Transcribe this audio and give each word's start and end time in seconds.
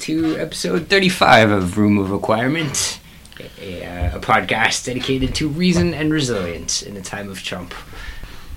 to 0.00 0.36
episode 0.38 0.88
35 0.88 1.50
of 1.50 1.78
Room 1.78 1.98
of 1.98 2.10
Requirement, 2.10 3.00
a, 3.60 3.84
uh, 3.84 4.16
a 4.16 4.20
podcast 4.20 4.84
dedicated 4.86 5.34
to 5.36 5.48
reason 5.48 5.92
and 5.94 6.12
resilience 6.12 6.82
in 6.82 6.94
the 6.94 7.02
time 7.02 7.30
of 7.30 7.42
Trump. 7.42 7.74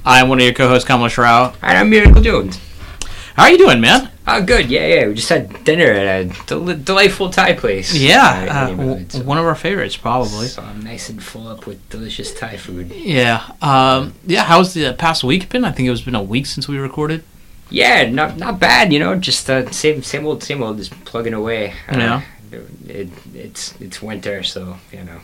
I'm 0.06 0.30
one 0.30 0.40
of 0.40 0.44
your 0.46 0.54
co-hosts, 0.54 0.88
Kamalesh 0.88 1.18
Rao. 1.18 1.54
And 1.62 1.78
I'm 1.78 1.90
Miracle 1.90 2.22
Jones. 2.22 2.60
How 3.36 3.44
are 3.44 3.52
you 3.52 3.58
doing, 3.58 3.82
man? 3.82 4.10
Oh, 4.28 4.42
good. 4.44 4.70
Yeah, 4.70 4.86
yeah. 4.88 5.08
We 5.08 5.16
just 5.16 5.30
had 5.30 5.64
dinner 5.64 5.86
at 5.92 6.26
a 6.26 6.46
del- 6.46 6.78
delightful 6.78 7.30
Thai 7.30 7.54
place. 7.54 7.94
Yeah, 7.94 8.48
Uh, 8.50 8.70
w- 8.76 8.92
it's, 8.98 9.16
one 9.16 9.38
of 9.38 9.46
our 9.46 9.56
favorites, 9.56 9.98
probably. 9.98 10.48
So 10.48 10.62
I'm 10.62 10.82
nice 10.82 11.10
and 11.10 11.22
full 11.22 11.48
up 11.48 11.66
with 11.66 11.90
delicious 11.90 12.34
Thai 12.34 12.58
food. 12.58 12.92
Yeah, 12.92 13.44
um, 13.62 14.14
yeah. 14.28 14.44
How's 14.44 14.74
the 14.76 14.94
past 14.94 15.24
week 15.24 15.50
been? 15.50 15.66
I 15.66 15.72
think 15.72 15.88
it 15.88 15.92
was 15.92 16.04
been 16.04 16.16
a 16.16 16.22
week 16.24 16.46
since 16.46 16.68
we 16.68 16.78
recorded. 16.78 17.24
Yeah, 17.74 18.10
not 18.10 18.38
not 18.38 18.60
bad. 18.60 18.94
You 18.94 19.00
know, 19.00 19.16
just 19.16 19.50
uh, 19.50 19.70
same 19.72 20.04
same 20.04 20.26
old 20.28 20.44
same 20.44 20.62
old, 20.64 20.78
just 20.78 20.94
plugging 21.06 21.34
away. 21.34 21.74
Uh, 21.90 21.98
Yeah. 21.98 22.22
It, 22.88 23.10
it's 23.34 23.74
it's 23.82 24.00
winter, 24.02 24.44
so 24.44 24.78
you 24.92 25.04
know, 25.04 25.20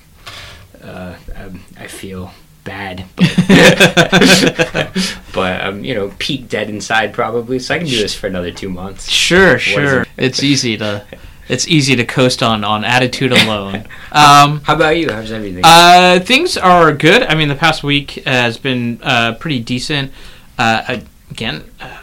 uh, 0.83 1.13
um, 1.35 1.61
I 1.77 1.85
feel 1.85 2.31
bad, 2.63 3.05
but, 3.15 4.91
but 5.33 5.61
um, 5.61 5.83
you 5.83 5.93
know, 5.93 6.11
peak 6.17 6.49
dead 6.49 6.69
inside 6.69 7.13
probably. 7.13 7.59
So 7.59 7.75
I 7.75 7.77
can 7.77 7.87
do 7.87 7.97
this 7.97 8.15
for 8.15 8.25
another 8.27 8.51
two 8.51 8.69
months. 8.69 9.09
Sure, 9.09 9.59
sure. 9.59 10.01
it? 10.01 10.07
It's 10.17 10.41
easy 10.43 10.75
to, 10.77 11.05
it's 11.47 11.67
easy 11.67 11.95
to 11.95 12.03
coast 12.05 12.41
on 12.41 12.63
on 12.63 12.83
attitude 12.83 13.31
alone. 13.31 13.85
Um, 14.11 14.61
How 14.61 14.73
about 14.73 14.97
you? 14.97 15.11
How's 15.11 15.31
everything? 15.31 15.61
uh, 15.63 16.19
things 16.19 16.57
are 16.57 16.91
good. 16.93 17.21
I 17.21 17.35
mean, 17.35 17.47
the 17.47 17.53
past 17.53 17.83
week 17.83 18.23
has 18.25 18.57
been 18.57 18.99
uh, 19.03 19.35
pretty 19.35 19.59
decent. 19.59 20.11
Uh, 20.57 21.01
again, 21.29 21.63
uh, 21.79 21.95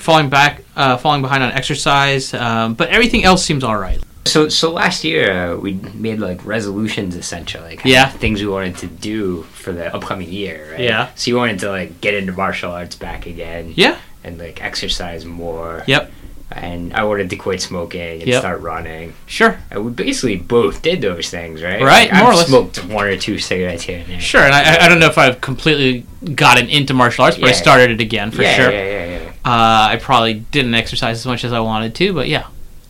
falling 0.00 0.28
back, 0.30 0.62
uh, 0.76 0.96
falling 0.96 1.22
behind 1.22 1.42
on 1.44 1.52
exercise, 1.52 2.34
um, 2.34 2.74
but 2.74 2.88
everything 2.88 3.22
else 3.24 3.44
seems 3.44 3.62
all 3.62 3.76
right. 3.76 4.00
So 4.26 4.48
so 4.48 4.70
last 4.72 5.02
year 5.04 5.30
uh, 5.32 5.56
we 5.56 5.74
made 5.94 6.18
like 6.18 6.44
resolutions 6.44 7.16
essentially. 7.16 7.78
Yeah. 7.84 8.08
things 8.08 8.40
we 8.42 8.48
wanted 8.48 8.76
to 8.78 8.86
do 8.86 9.42
for 9.44 9.72
the 9.72 9.94
upcoming 9.94 10.28
year, 10.28 10.68
right? 10.72 10.80
Yeah. 10.80 11.08
So 11.14 11.30
you 11.30 11.36
wanted 11.36 11.58
to 11.60 11.70
like 11.70 12.00
get 12.00 12.14
into 12.14 12.32
martial 12.32 12.70
arts 12.72 12.96
back 12.96 13.26
again. 13.26 13.72
Yeah. 13.76 13.96
And 14.24 14.38
like 14.38 14.62
exercise 14.62 15.24
more. 15.24 15.84
Yep. 15.86 16.12
And 16.52 16.92
I 16.94 17.04
wanted 17.04 17.30
to 17.30 17.36
quit 17.36 17.62
smoking 17.62 18.20
and 18.20 18.26
Yep. 18.28 18.40
start 18.40 18.60
running. 18.60 19.14
Sure. 19.26 19.58
And 19.70 19.84
we 19.84 19.90
basically 19.92 20.36
both 20.36 20.82
did 20.82 21.00
those 21.00 21.30
things, 21.30 21.62
right? 21.62 21.80
Right, 21.80 22.10
Like, 22.10 22.20
more 22.20 22.32
I've 22.32 22.38
less. 22.38 22.48
smoked 22.48 22.84
one 22.86 23.06
or 23.06 23.16
two 23.16 23.38
cigarettes 23.38 23.84
here 23.84 24.00
and 24.00 24.08
there. 24.08 24.20
Sure, 24.20 24.42
and 24.42 24.52
I, 24.52 24.84
I 24.84 24.88
don't 24.88 24.98
know 24.98 25.06
if 25.06 25.16
I've 25.16 25.40
completely 25.40 26.04
gotten 26.34 26.68
into 26.68 26.92
martial 26.92 27.24
arts, 27.24 27.36
but 27.36 27.46
I 27.46 27.50
Yeah. 27.52 27.54
started 27.56 27.90
it 27.92 28.00
again 28.00 28.32
for 28.32 28.42
yeah, 28.42 28.56
sure. 28.56 28.70
Yeah, 28.72 28.84
yeah, 28.84 29.04
yeah. 29.06 29.19
Uh, 29.44 29.88
I 29.92 29.98
probably 30.00 30.34
didn't 30.34 30.74
exercise 30.74 31.18
as 31.18 31.26
much 31.26 31.44
as 31.44 31.52
I 31.52 31.60
wanted 31.60 31.94
to, 31.96 32.12
but 32.12 32.28
yeah. 32.28 32.46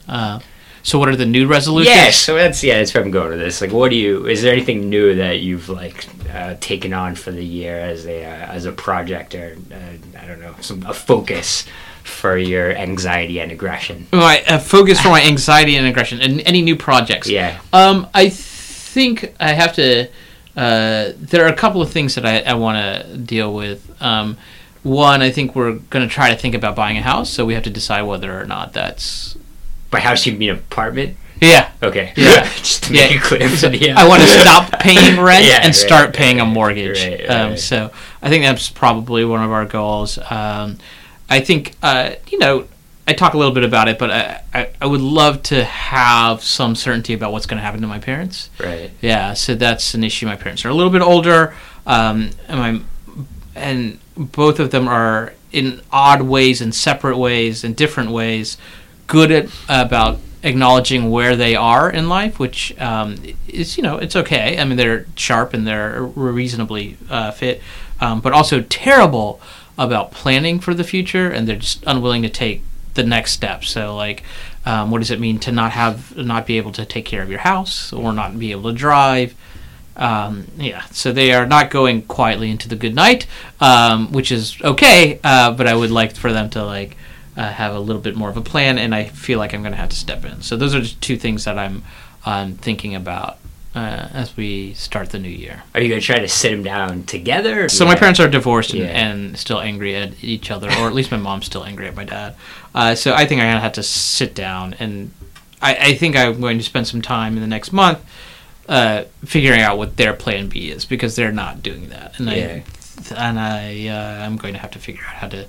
Uh, 0.09 0.41
so, 0.83 0.99
what 0.99 1.09
are 1.09 1.17
the 1.17 1.27
new 1.27 1.47
resolutions? 1.47 1.95
Yeah, 1.95 2.11
so 2.11 2.35
that's 2.37 2.65
yeah, 2.65 2.79
that's 2.79 2.93
where 2.95 3.05
I'm 3.05 3.11
going 3.11 3.31
with 3.31 3.39
this. 3.39 3.61
Like, 3.61 3.71
what 3.73 3.91
do 3.91 3.97
you? 3.97 4.27
Is 4.27 4.43
there 4.43 4.53
anything 4.53 4.89
new 4.89 5.15
that 5.17 5.41
you've 5.41 5.69
like 5.69 6.07
uh, 6.33 6.57
taken 6.61 6.93
on 6.93 7.15
for 7.15 7.31
the 7.33 7.45
year 7.45 7.79
as 7.79 8.07
a 8.07 8.25
uh, 8.25 8.29
as 8.53 8.65
a 8.65 8.73
project 8.73 9.35
or 9.35 9.57
uh, 9.73 10.19
I 10.19 10.27
don't 10.27 10.41
know, 10.41 10.55
some 10.61 10.85
a 10.87 10.95
focus 10.95 11.67
for 12.03 12.37
your 12.39 12.73
anxiety 12.73 13.41
and 13.41 13.53
aggression? 13.53 14.07
My 14.13 14.43
uh, 14.49 14.59
focus 14.59 15.01
for 15.01 15.11
my 15.11 15.23
anxiety 15.23 15.77
and 15.77 15.87
aggression, 15.87 16.21
and 16.21 16.41
any 16.41 16.63
new 16.63 16.77
projects. 16.77 17.29
Yeah, 17.29 17.61
Um, 17.73 18.09
I 18.15 18.31
think 18.31 19.35
I 19.39 19.53
have 19.53 19.75
to. 19.77 20.09
Uh, 20.57 21.13
there 21.17 21.45
are 21.45 21.49
a 21.49 21.57
couple 21.57 21.81
of 21.81 21.91
things 21.93 22.15
that 22.17 22.27
I, 22.27 22.41
I 22.41 22.55
want 22.55 22.79
to 22.79 23.17
deal 23.19 23.55
with. 23.55 23.81
Um, 24.03 24.37
one, 24.83 25.23
I 25.23 25.31
think 25.31 25.55
we're 25.55 25.73
going 25.73 26.09
to 26.09 26.13
try 26.13 26.31
to 26.31 26.37
think 26.37 26.55
about 26.55 26.75
buying 26.77 26.97
a 26.97 27.03
house, 27.03 27.31
so 27.31 27.45
we 27.45 27.55
have 27.55 27.65
to 27.65 27.71
decide 27.71 28.03
whether 28.03 28.41
or 28.41 28.47
not 28.47 28.73
that's. 28.73 29.37
by 29.91 30.01
house 30.01 30.25
you 30.27 30.33
mean 30.33 30.51
apartment? 30.51 31.17
Yeah, 31.41 31.71
Okay, 31.83 32.13
Yeah. 32.17 32.45
just 32.57 32.83
to 32.85 32.93
make 32.93 33.11
Yeah. 33.11 33.17
it 33.17 33.23
clear 33.23 33.49
for 33.57 33.69
the. 33.69 33.93
I 33.93 34.07
want 34.07 34.21
to 34.23 34.29
stop 34.29 34.73
paying 34.81 35.19
rent 35.21 35.45
Yeah, 35.47 35.57
and 35.57 35.67
right, 35.67 35.75
start 35.75 36.13
paying 36.15 36.39
a 36.41 36.45
mortgage. 36.45 37.03
right, 37.03 37.25
um, 37.31 37.57
so 37.57 37.91
I 38.21 38.29
think 38.29 38.45
that's 38.45 38.69
probably 38.69 39.25
one 39.25 39.43
of 39.43 39.51
our 39.51 39.65
goals. 39.65 40.19
Um, 40.31 40.77
I 41.31 41.41
think 41.41 41.77
uh, 41.83 42.13
you 42.29 42.39
know 42.39 42.67
I 43.09 43.15
talk 43.15 43.33
a 43.35 43.39
little 43.39 43.55
bit 43.55 43.65
about 43.65 43.89
it, 43.89 43.99
but 43.99 44.11
I, 44.11 44.43
I, 44.53 44.69
I 44.83 44.87
would 44.87 45.01
love 45.01 45.43
to 45.45 45.65
have 45.65 46.43
some 46.45 46.75
certainty 46.75 47.15
about 47.15 47.33
what's 47.33 47.47
going 47.47 47.57
to 47.59 47.63
happen 47.65 47.81
to 47.81 47.87
my 47.87 47.99
parents. 47.99 48.51
Right. 48.63 48.91
Yeah, 49.01 49.33
so 49.35 49.55
that's 49.55 49.95
an 49.95 50.05
issue. 50.05 50.27
My 50.27 50.37
parents 50.37 50.65
are 50.67 50.69
a 50.69 50.75
little 50.75 50.93
bit 50.93 51.01
older, 51.03 51.55
um, 51.87 52.31
and 52.49 52.61
my 52.61 52.81
and 53.61 53.99
both 54.17 54.59
of 54.59 54.71
them 54.71 54.89
are 54.89 55.35
in 55.53 55.81
odd 55.93 56.23
ways, 56.23 56.61
in 56.61 56.73
separate 56.73 57.17
ways, 57.17 57.65
in 57.65 57.75
different 57.75 58.11
ways, 58.11 58.57
good 59.07 59.31
at 59.31 59.49
about 59.69 60.19
acknowledging 60.43 61.11
where 61.11 61.37
they 61.37 61.55
are 61.55 61.91
in 61.91 62.09
life, 62.09 62.39
which 62.39 62.79
um, 62.81 63.17
is 63.49 63.77
you 63.77 63.83
know 63.83 63.99
it's 63.99 64.17
okay. 64.17 64.59
I 64.59 64.65
mean 64.65 64.77
they're 64.77 65.07
sharp 65.17 65.55
and 65.55 65.67
they're 65.67 66.03
reasonably 66.03 66.97
uh, 67.09 67.31
fit, 67.31 67.61
um, 68.01 68.21
but 68.21 68.33
also 68.33 68.63
terrible 68.63 69.41
about 69.79 70.13
planning 70.13 70.61
for 70.61 70.75
the 70.75 70.85
future, 70.85 71.31
and 71.31 71.49
they're 71.49 71.57
just 71.57 71.83
unwilling 71.87 72.23
to 72.23 72.29
take 72.29 72.63
the 72.95 73.05
next 73.05 73.33
step. 73.33 73.65
So 73.65 73.97
like, 73.97 74.23
um, 74.67 74.91
what 74.91 74.99
does 74.99 75.11
it 75.11 75.21
mean 75.21 75.39
to 75.41 75.53
not 75.53 75.73
have 75.73 76.17
not 76.17 76.47
be 76.47 76.57
able 76.57 76.73
to 76.73 76.85
take 76.85 77.05
care 77.05 77.23
of 77.23 77.31
your 77.31 77.41
house 77.41 77.93
or 77.93 78.13
not 78.13 78.39
be 78.39 78.51
able 78.53 78.71
to 78.73 78.77
drive? 78.77 79.35
Um, 79.97 80.47
yeah, 80.57 80.85
so 80.87 81.13
they 81.13 81.33
are 81.33 81.47
not 81.47 81.71
going 81.71 82.03
quietly 82.03 82.51
into 82.51 82.69
the 82.69 82.77
good 82.77 82.95
night, 82.95 83.27
um, 83.61 84.13
which 84.13 84.33
is 84.33 84.57
okay. 84.63 85.21
Uh, 85.23 85.53
but 85.53 85.67
I 85.67 85.75
would 85.75 85.91
like 85.91 86.15
for 86.15 86.33
them 86.33 86.49
to 86.51 86.65
like 86.65 86.97
uh, 87.37 87.51
have 87.51 87.75
a 87.75 87.81
little 87.81 88.01
bit 88.03 88.17
more 88.17 88.31
of 88.31 88.37
a 88.37 88.41
plan, 88.43 88.79
and 88.79 88.95
I 88.95 89.05
feel 89.05 89.39
like 89.39 89.53
I'm 89.53 89.63
going 89.63 89.73
to 89.73 89.79
have 89.79 89.91
to 89.91 89.97
step 89.97 90.25
in. 90.25 90.43
So 90.43 90.57
those 90.57 90.75
are 90.75 90.81
just 90.81 91.01
two 91.01 91.17
things 91.17 91.45
that 91.45 91.59
I'm 91.59 91.83
um, 92.25 92.55
thinking 92.55 92.95
about 92.95 93.39
uh, 93.75 94.09
as 94.13 94.37
we 94.37 94.75
start 94.75 95.11
the 95.11 95.19
new 95.19 95.29
year. 95.29 95.63
Are 95.75 95.81
you 95.81 95.89
gonna 95.89 96.01
try 96.01 96.19
to 96.19 96.29
sit 96.29 96.51
them 96.51 96.63
down 96.63 97.05
together? 97.05 97.69
So 97.69 97.85
my 97.85 97.95
parents 97.95 98.19
are 98.21 98.29
divorced 98.29 98.73
and, 98.73 98.83
Yeah. 98.83 98.89
and 98.89 99.39
still 99.39 99.61
angry 99.61 99.95
at 99.97 100.23
each 100.25 100.51
other, 100.51 100.69
or 100.69 100.87
at 100.89 100.95
least 100.95 101.11
my 101.11 101.17
mom's 101.17 101.47
still 101.47 101.65
angry 101.65 101.87
at 101.87 101.95
my 101.95 102.05
dad. 102.05 102.35
Uh, 102.75 102.95
so 102.95 103.15
I 103.15 103.27
think 103.27 103.41
I'm 103.41 103.47
gonna 103.49 103.61
have 103.61 103.73
to 103.75 103.83
sit 103.83 104.35
down, 104.35 104.75
and 104.81 105.13
I, 105.63 105.75
I 105.77 105.95
think 105.95 106.17
I'm 106.17 106.41
going 106.41 106.59
to 106.59 106.65
spend 106.65 106.89
some 106.89 107.01
time 107.03 107.35
in 107.35 107.41
the 107.43 107.47
next 107.47 107.73
month 107.73 108.01
uh, 108.71 109.05
figuring 109.25 109.61
out 109.61 109.77
what 109.77 109.97
their 109.99 110.15
plan 110.15 110.49
B 110.49 110.71
is 110.71 110.85
because 110.87 111.15
they're 111.17 111.33
not 111.33 111.63
doing 111.63 111.91
that, 111.91 112.19
and 112.19 112.29
Yeah. 112.29 112.61
I 113.13 113.15
and 113.29 113.39
I 113.41 113.87
uh, 113.89 114.25
I'm 114.25 114.37
going 114.37 114.55
to 114.55 114.61
have 114.61 114.71
to 114.73 114.79
figure 114.79 115.03
out 115.03 115.15
how 115.17 115.29
to 115.29 115.47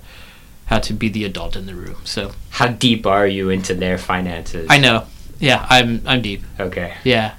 how 0.65 0.79
to 0.79 0.93
be 0.93 1.07
the 1.09 1.23
adult 1.25 1.55
in 1.55 1.65
the 1.67 1.75
room. 1.75 1.97
So 2.05 2.31
How 2.49 2.67
deep 2.67 3.05
are 3.05 3.27
you 3.27 3.49
into 3.49 3.73
their 3.73 3.97
finances? 3.97 4.67
I 4.69 4.77
know, 4.79 5.05
yeah, 5.39 5.65
I'm 5.69 6.01
I'm 6.05 6.21
deep, 6.21 6.43
Okay, 6.59 6.93
yeah, 7.03 7.35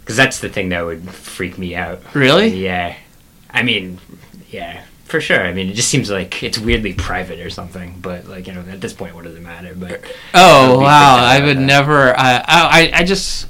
because 0.00 0.16
that's 0.16 0.40
the 0.40 0.48
thing 0.48 0.70
that 0.70 0.84
would 0.84 1.08
freak 1.10 1.56
me 1.58 1.74
out. 1.76 2.00
really. 2.14 2.48
Yeah. 2.48 2.96
I 3.54 3.62
mean, 3.62 3.98
yeah, 4.50 4.84
for 5.04 5.20
sure. 5.20 5.42
I 5.44 5.52
mean, 5.52 5.68
it 5.68 5.74
just 5.74 5.90
seems 5.90 6.10
like 6.10 6.42
it's 6.42 6.58
weirdly 6.58 6.94
private 6.94 7.38
or 7.40 7.50
something. 7.50 7.98
But 8.00 8.26
like, 8.26 8.46
you 8.46 8.54
know, 8.54 8.60
at 8.62 8.80
this 8.80 8.94
point, 8.94 9.14
what 9.14 9.24
does 9.24 9.34
it 9.36 9.42
matter? 9.42 9.74
But 9.76 10.00
Oh 10.32 10.78
wow! 10.80 11.16
I 11.16 11.44
would 11.44 11.58
that. 11.58 11.60
never. 11.60 12.18
I 12.18 12.42
I 12.48 12.90
I 12.94 13.04
just. 13.04 13.46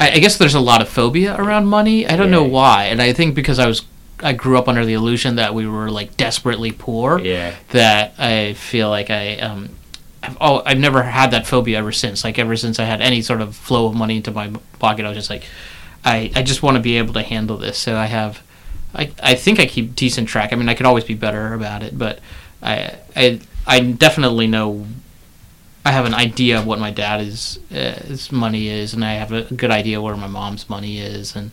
I, 0.00 0.12
I 0.12 0.18
guess 0.18 0.38
there's 0.38 0.54
a 0.54 0.60
lot 0.60 0.80
of 0.82 0.88
phobia 0.88 1.36
around 1.36 1.66
money. 1.66 2.06
I 2.06 2.16
don't 2.16 2.30
know 2.30 2.44
why, 2.44 2.84
and 2.86 3.00
I 3.00 3.12
think 3.12 3.34
because 3.34 3.58
I 3.58 3.66
was 3.66 3.82
I 4.22 4.32
grew 4.32 4.58
up 4.58 4.68
under 4.68 4.84
the 4.84 4.94
illusion 4.94 5.36
that 5.36 5.54
we 5.54 5.66
were 5.66 5.90
like 5.90 6.16
desperately 6.16 6.72
poor. 6.72 7.20
yeah, 7.20 7.54
That 7.70 8.14
I 8.18 8.54
feel 8.54 8.88
like 8.88 9.10
I 9.10 9.36
um. 9.36 9.70
I've, 10.22 10.36
oh, 10.38 10.62
I've 10.66 10.78
never 10.78 11.02
had 11.02 11.30
that 11.30 11.46
phobia 11.46 11.78
ever 11.78 11.92
since. 11.92 12.24
Like 12.24 12.38
ever 12.38 12.54
since 12.54 12.78
I 12.78 12.84
had 12.84 13.00
any 13.00 13.22
sort 13.22 13.40
of 13.40 13.56
flow 13.56 13.86
of 13.86 13.94
money 13.94 14.16
into 14.16 14.30
my 14.30 14.52
pocket, 14.78 15.06
I 15.06 15.08
was 15.08 15.16
just 15.16 15.30
like, 15.30 15.44
I, 16.04 16.30
I 16.36 16.42
just 16.42 16.62
want 16.62 16.76
to 16.76 16.82
be 16.82 16.98
able 16.98 17.14
to 17.14 17.22
handle 17.22 17.56
this. 17.56 17.78
So 17.78 17.96
I 17.96 18.04
have, 18.04 18.42
I, 18.94 19.12
I 19.22 19.34
think 19.34 19.58
I 19.58 19.64
keep 19.64 19.94
decent 19.96 20.28
track. 20.28 20.52
I 20.52 20.56
mean, 20.56 20.68
I 20.68 20.74
could 20.74 20.84
always 20.84 21.04
be 21.04 21.14
better 21.14 21.54
about 21.54 21.82
it, 21.82 21.96
but 21.96 22.18
I 22.62 22.96
I 23.16 23.40
I 23.66 23.80
definitely 23.80 24.46
know. 24.46 24.86
I 25.84 25.92
have 25.92 26.04
an 26.04 26.14
idea 26.14 26.58
of 26.58 26.66
what 26.66 26.78
my 26.78 26.90
dad's 26.90 27.58
uh, 27.70 28.02
his 28.06 28.30
money 28.30 28.68
is, 28.68 28.92
and 28.92 29.04
I 29.04 29.14
have 29.14 29.32
a 29.32 29.42
good 29.42 29.70
idea 29.70 30.00
where 30.00 30.16
my 30.16 30.26
mom's 30.26 30.68
money 30.68 30.98
is, 30.98 31.34
and 31.34 31.50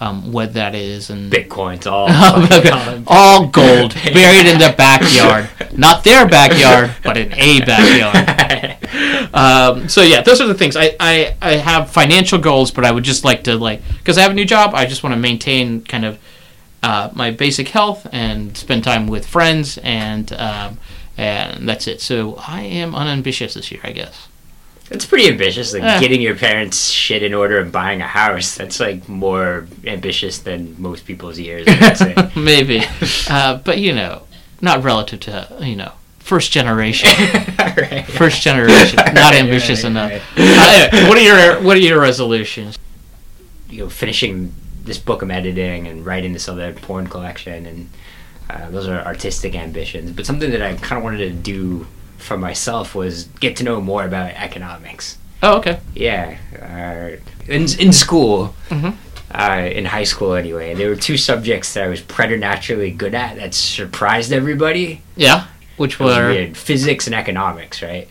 um, 0.00 0.32
what 0.32 0.54
that 0.54 0.74
is, 0.74 1.10
and 1.10 1.32
Bitcoin's 1.32 1.86
all 1.86 2.08
all 3.06 3.46
gold 3.46 3.94
buried 4.12 4.46
in 4.46 4.58
the 4.58 4.74
backyard, 4.76 5.48
not 5.76 6.04
their 6.04 6.28
backyard, 6.28 6.94
but 7.02 7.16
in 7.16 7.32
a 7.32 7.60
backyard. 7.64 9.34
Um, 9.34 9.88
so 9.88 10.02
yeah, 10.02 10.22
those 10.22 10.40
are 10.40 10.46
the 10.46 10.54
things. 10.54 10.76
I, 10.76 10.96
I, 10.98 11.36
I 11.42 11.52
have 11.56 11.90
financial 11.90 12.38
goals, 12.38 12.70
but 12.70 12.84
I 12.84 12.90
would 12.90 13.04
just 13.04 13.24
like 13.24 13.44
to 13.44 13.56
like 13.56 13.82
because 13.98 14.18
I 14.18 14.22
have 14.22 14.30
a 14.32 14.34
new 14.34 14.44
job. 14.44 14.74
I 14.74 14.86
just 14.86 15.02
want 15.02 15.14
to 15.14 15.20
maintain 15.20 15.82
kind 15.82 16.04
of 16.04 16.18
uh, 16.82 17.10
my 17.14 17.30
basic 17.30 17.68
health 17.68 18.06
and 18.12 18.56
spend 18.56 18.84
time 18.84 19.06
with 19.06 19.26
friends, 19.26 19.78
and 19.78 20.32
um, 20.32 20.78
and 21.18 21.68
that's 21.68 21.86
it. 21.86 22.00
So 22.00 22.36
I 22.46 22.62
am 22.62 22.94
unambitious 22.94 23.54
this 23.54 23.70
year, 23.70 23.80
I 23.84 23.92
guess. 23.92 24.28
It's 24.90 25.04
pretty 25.04 25.28
ambitious, 25.28 25.74
like 25.74 25.82
Eh. 25.82 26.00
getting 26.00 26.22
your 26.22 26.34
parents' 26.34 26.88
shit 26.88 27.22
in 27.22 27.34
order 27.34 27.58
and 27.60 27.70
buying 27.70 28.00
a 28.00 28.06
house. 28.06 28.54
That's 28.54 28.80
like 28.80 29.06
more 29.06 29.66
ambitious 29.84 30.38
than 30.38 30.76
most 30.80 31.04
people's 31.04 31.38
years. 31.38 31.66
I 31.68 31.78
would 31.88 31.96
say. 31.98 32.14
Maybe, 32.40 32.82
uh, 33.28 33.56
but 33.58 33.76
you 33.78 33.92
know, 33.92 34.22
not 34.62 34.82
relative 34.82 35.20
to 35.20 35.46
you 35.60 35.76
know 35.76 35.92
first 36.20 36.52
generation. 36.52 37.10
right. 37.58 38.06
First 38.08 38.40
generation, 38.40 38.96
not 39.12 39.34
ambitious 39.34 39.82
Right, 39.84 39.90
enough. 39.90 40.10
right. 40.10 40.22
Uh, 40.38 40.88
anyway, 40.96 41.08
what 41.08 41.18
are 41.18 41.20
your 41.20 41.62
what 41.62 41.76
are 41.76 41.80
your 41.80 42.00
resolutions? 42.00 42.78
you 43.68 43.80
know, 43.84 43.90
finishing 43.90 44.54
this 44.84 44.96
book 44.96 45.20
I'm 45.20 45.30
editing 45.30 45.86
and 45.86 46.06
writing 46.06 46.32
this 46.32 46.48
other 46.48 46.72
porn 46.72 47.08
collection, 47.08 47.66
and 47.66 47.90
uh, 48.50 48.70
those 48.70 48.88
are 48.88 49.00
artistic 49.04 49.54
ambitions. 49.54 50.10
But 50.12 50.26
something 50.26 50.50
that 50.50 50.62
I 50.62 50.74
kind 50.74 50.98
of 50.98 51.04
wanted 51.04 51.18
to 51.18 51.30
do 51.30 51.86
for 52.18 52.36
myself 52.36 52.94
was 52.94 53.24
get 53.40 53.56
to 53.56 53.64
know 53.64 53.80
more 53.80 54.04
about 54.04 54.30
economics. 54.32 55.18
Oh, 55.42 55.58
okay. 55.58 55.78
Yeah, 55.94 56.36
uh, 56.60 57.16
in 57.52 57.62
in 57.78 57.92
school, 57.92 58.54
Mhm. 58.70 58.94
uh, 59.32 59.68
in 59.70 59.84
high 59.84 60.04
school 60.04 60.34
anyway, 60.34 60.74
there 60.74 60.88
were 60.88 60.96
two 60.96 61.16
subjects 61.16 61.74
that 61.74 61.84
I 61.84 61.88
was 61.88 62.00
preternaturally 62.00 62.90
good 62.90 63.14
at 63.14 63.36
that 63.36 63.54
surprised 63.54 64.32
everybody. 64.32 65.02
Yeah. 65.16 65.44
Which 65.76 66.00
was 66.00 66.16
were 66.16 66.28
weird. 66.30 66.56
Physics 66.56 67.06
and 67.06 67.14
economics, 67.14 67.82
right? 67.82 68.08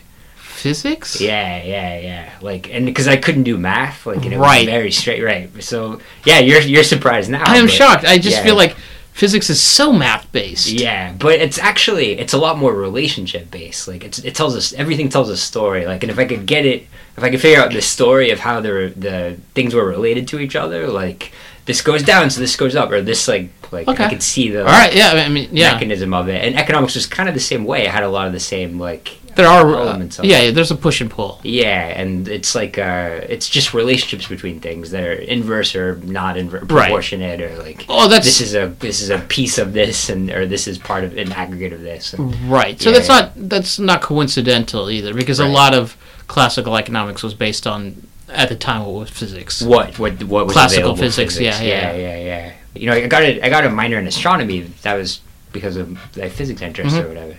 physics? 0.58 1.20
Yeah, 1.20 1.62
yeah, 1.62 2.00
yeah. 2.00 2.30
Like, 2.40 2.68
and 2.72 2.84
because 2.84 3.06
I 3.06 3.16
couldn't 3.16 3.44
do 3.44 3.56
math, 3.56 4.06
like, 4.06 4.24
and 4.24 4.32
it 4.34 4.38
Right. 4.38 4.66
was 4.66 4.74
very 4.74 4.90
straight, 4.90 5.22
right? 5.22 5.48
So, 5.62 6.00
yeah, 6.24 6.40
you're 6.40 6.60
you're 6.62 6.82
surprised 6.84 7.30
now. 7.30 7.42
I 7.46 7.58
am 7.58 7.68
shocked. 7.68 8.04
I 8.04 8.18
just 8.18 8.38
yeah. 8.38 8.42
feel 8.44 8.56
like 8.56 8.74
physics 9.18 9.50
is 9.50 9.60
so 9.60 9.92
math 9.92 10.30
based. 10.30 10.68
Yeah, 10.68 11.12
but 11.12 11.40
it's 11.40 11.58
actually 11.58 12.12
it's 12.12 12.34
a 12.34 12.38
lot 12.38 12.56
more 12.56 12.72
relationship 12.72 13.50
based. 13.50 13.88
Like 13.88 14.04
it 14.04 14.34
tells 14.34 14.54
us 14.54 14.72
everything 14.74 15.08
tells 15.08 15.28
a 15.28 15.36
story. 15.36 15.86
Like 15.86 16.04
and 16.04 16.10
if 16.10 16.20
I 16.20 16.24
could 16.24 16.46
get 16.46 16.64
it, 16.64 16.86
if 17.16 17.24
I 17.24 17.30
could 17.30 17.40
figure 17.40 17.60
out 17.60 17.72
the 17.72 17.82
story 17.82 18.30
of 18.30 18.38
how 18.38 18.60
the 18.60 18.92
the 18.96 19.36
things 19.54 19.74
were 19.74 19.84
related 19.84 20.28
to 20.28 20.38
each 20.38 20.54
other, 20.54 20.86
like 20.86 21.32
this 21.68 21.82
goes 21.82 22.02
down, 22.02 22.30
so 22.30 22.40
this 22.40 22.56
goes 22.56 22.74
up, 22.74 22.90
or 22.90 23.00
this 23.00 23.28
like 23.28 23.50
like 23.70 23.86
Okay. 23.86 24.04
I 24.04 24.08
could 24.08 24.22
see 24.22 24.50
the 24.50 24.60
All 24.60 24.64
right. 24.82 24.92
Yeah. 24.94 25.12
I 25.12 25.28
mean, 25.28 25.50
yeah. 25.52 25.74
mechanism 25.74 26.12
of 26.14 26.28
it. 26.28 26.42
And 26.44 26.56
economics 26.56 26.94
was 26.96 27.06
kind 27.06 27.28
of 27.28 27.34
the 27.34 27.40
same 27.52 27.64
way. 27.64 27.82
It 27.84 27.90
had 27.90 28.02
a 28.02 28.08
lot 28.08 28.26
of 28.26 28.32
the 28.32 28.40
same 28.40 28.80
like 28.80 29.18
There 29.36 29.46
are. 29.46 29.66
Uh, 29.74 29.78
elements 29.86 30.18
of 30.18 30.24
yeah, 30.24 30.38
it. 30.38 30.44
yeah. 30.46 30.50
There's 30.52 30.70
a 30.70 30.76
push 30.76 31.02
and 31.02 31.10
pull. 31.10 31.38
Yeah, 31.44 31.84
and 32.00 32.26
it's 32.26 32.54
like 32.54 32.78
uh, 32.78 33.20
it's 33.34 33.48
just 33.48 33.74
relationships 33.74 34.26
between 34.26 34.58
things 34.60 34.90
that 34.92 35.02
are 35.04 35.12
inverse 35.12 35.76
or 35.76 35.96
not 36.02 36.36
inver- 36.36 36.62
Right. 36.70 36.86
proportionate, 36.88 37.40
or 37.42 37.52
like 37.62 37.84
Oh, 37.90 38.08
that's 38.08 38.24
this 38.24 38.40
is 38.40 38.54
a 38.54 38.68
this 38.80 39.02
is 39.02 39.10
a 39.10 39.18
piece 39.18 39.58
of 39.58 39.74
this, 39.74 40.08
and 40.08 40.30
or 40.30 40.46
this 40.46 40.66
is 40.66 40.78
part 40.78 41.04
of 41.04 41.16
an 41.18 41.30
aggregate 41.32 41.72
of 41.74 41.82
this. 41.82 42.14
And, 42.14 42.34
right. 42.50 42.80
So 42.80 42.88
Yeah, 42.90 42.96
that's 42.96 43.08
yeah. 43.10 43.20
not 43.20 43.32
that's 43.52 43.78
not 43.78 44.00
coincidental 44.00 44.88
either, 44.90 45.12
because 45.12 45.38
a 45.38 45.46
lot 45.46 45.74
of 45.74 45.94
classical 46.26 46.74
economics 46.76 47.22
was 47.22 47.34
based 47.34 47.66
on 47.66 48.06
at 48.30 48.48
the 48.48 48.56
time 48.56 48.84
what 48.84 48.94
was 48.94 49.10
physics. 49.10 49.62
what 49.62 49.98
what 49.98 50.22
what 50.24 50.46
was 50.46 50.52
Classical 50.54 50.90
available 50.92 51.02
physics, 51.02 51.38
yeah, 51.40 51.60
yeah, 51.60 51.92
yeah. 51.92 51.96
yeah, 51.96 52.24
yeah. 52.24 52.52
You 52.74 52.86
know, 52.86 52.92
I 52.92 53.06
got 53.06 53.22
a 53.22 53.40
I 53.44 53.48
got 53.48 53.64
a 53.64 53.70
minor 53.70 53.98
in 53.98 54.06
astronomy. 54.06 54.60
That 54.82 54.94
was 54.94 55.20
because 55.52 55.76
of 55.76 55.90
my 56.16 56.28
physics 56.28 56.60
interest 56.62 56.94
Mhm. 56.96 57.04
or 57.04 57.08
whatever. 57.08 57.36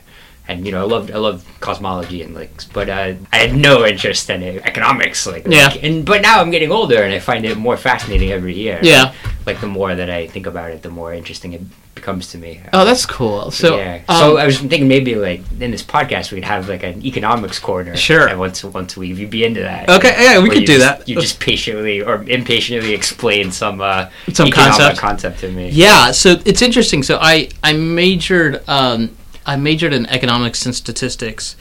And 0.48 0.66
you 0.66 0.72
know, 0.72 0.82
I 0.82 0.86
loved 0.86 1.12
I 1.12 1.18
loved 1.18 1.46
cosmology 1.60 2.24
and 2.24 2.34
like, 2.34 2.52
but 2.74 2.90
uh, 2.90 3.14
I 3.32 3.38
had 3.38 3.56
no 3.56 3.86
interest 3.86 4.30
in 4.32 4.42
it, 4.42 4.64
economics. 4.66 5.28
Like, 5.28 5.46
Yeah. 5.48 5.68
like- 5.68 5.84
and 5.84 6.04
but 6.06 6.22
now 6.24 6.42
I'm 6.42 6.50
getting 6.50 6.72
older 6.72 7.04
and 7.04 7.14
I 7.14 7.20
find 7.20 7.46
it 7.46 7.56
more 7.56 7.78
fascinating 7.78 8.32
every 8.32 8.56
year. 8.56 8.80
Yeah. 8.82 9.14
Like 9.46 9.62
the 9.62 9.68
more 9.68 9.94
that 9.94 10.10
I 10.10 10.26
think 10.28 10.48
about 10.48 10.72
it, 10.72 10.82
the 10.82 10.90
more 10.90 11.14
interesting 11.14 11.54
it 11.54 11.62
becomes 12.00 12.32
to 12.32 12.38
me. 12.38 12.62
Oh, 12.74 12.86
that's 12.86 13.06
cool. 13.06 13.52
So 13.52 13.78
yeah. 13.78 14.02
um, 14.08 14.18
so 14.20 14.38
I 14.38 14.46
was 14.46 14.58
thinking 14.60 14.88
maybe 14.88 15.16
like 15.16 15.42
in 15.60 15.72
this 15.72 15.84
podcast 15.84 16.32
we 16.32 16.38
could 16.38 16.46
have 16.46 16.70
like 16.70 16.84
an 16.84 17.06
economics 17.06 17.60
corner. 17.60 17.96
Sure. 17.96 18.36
Once 18.38 18.64
once 18.64 18.96
a 18.98 19.00
week, 19.00 19.18
you'd 19.18 19.30
be 19.30 19.44
into 19.44 19.62
that. 19.62 19.90
Okay, 19.90 20.14
yeah, 20.18 20.40
we 20.42 20.50
could 20.50 20.66
do 20.66 20.78
just- 20.78 21.00
that. 21.00 21.08
You 21.10 21.16
just 21.22 21.40
patiently 21.40 22.02
or 22.02 22.24
impatiently 22.24 22.94
explain 22.94 23.52
some 23.52 23.82
uh, 23.82 24.10
Some 24.34 24.50
concept. 24.52 24.98
concept 25.00 25.40
to 25.40 25.52
me. 25.52 25.70
Yeah, 25.70 26.12
so 26.12 26.30
it's 26.46 26.62
interesting. 26.62 27.04
So 27.04 27.18
I 27.22 27.50
I 27.64 27.74
majored 27.74 28.64
um, 28.68 29.16
I 29.46 29.56
majored 29.56 29.94
in 29.94 30.06
economics 30.08 30.66
and 30.66 30.74
statistics 30.76 31.56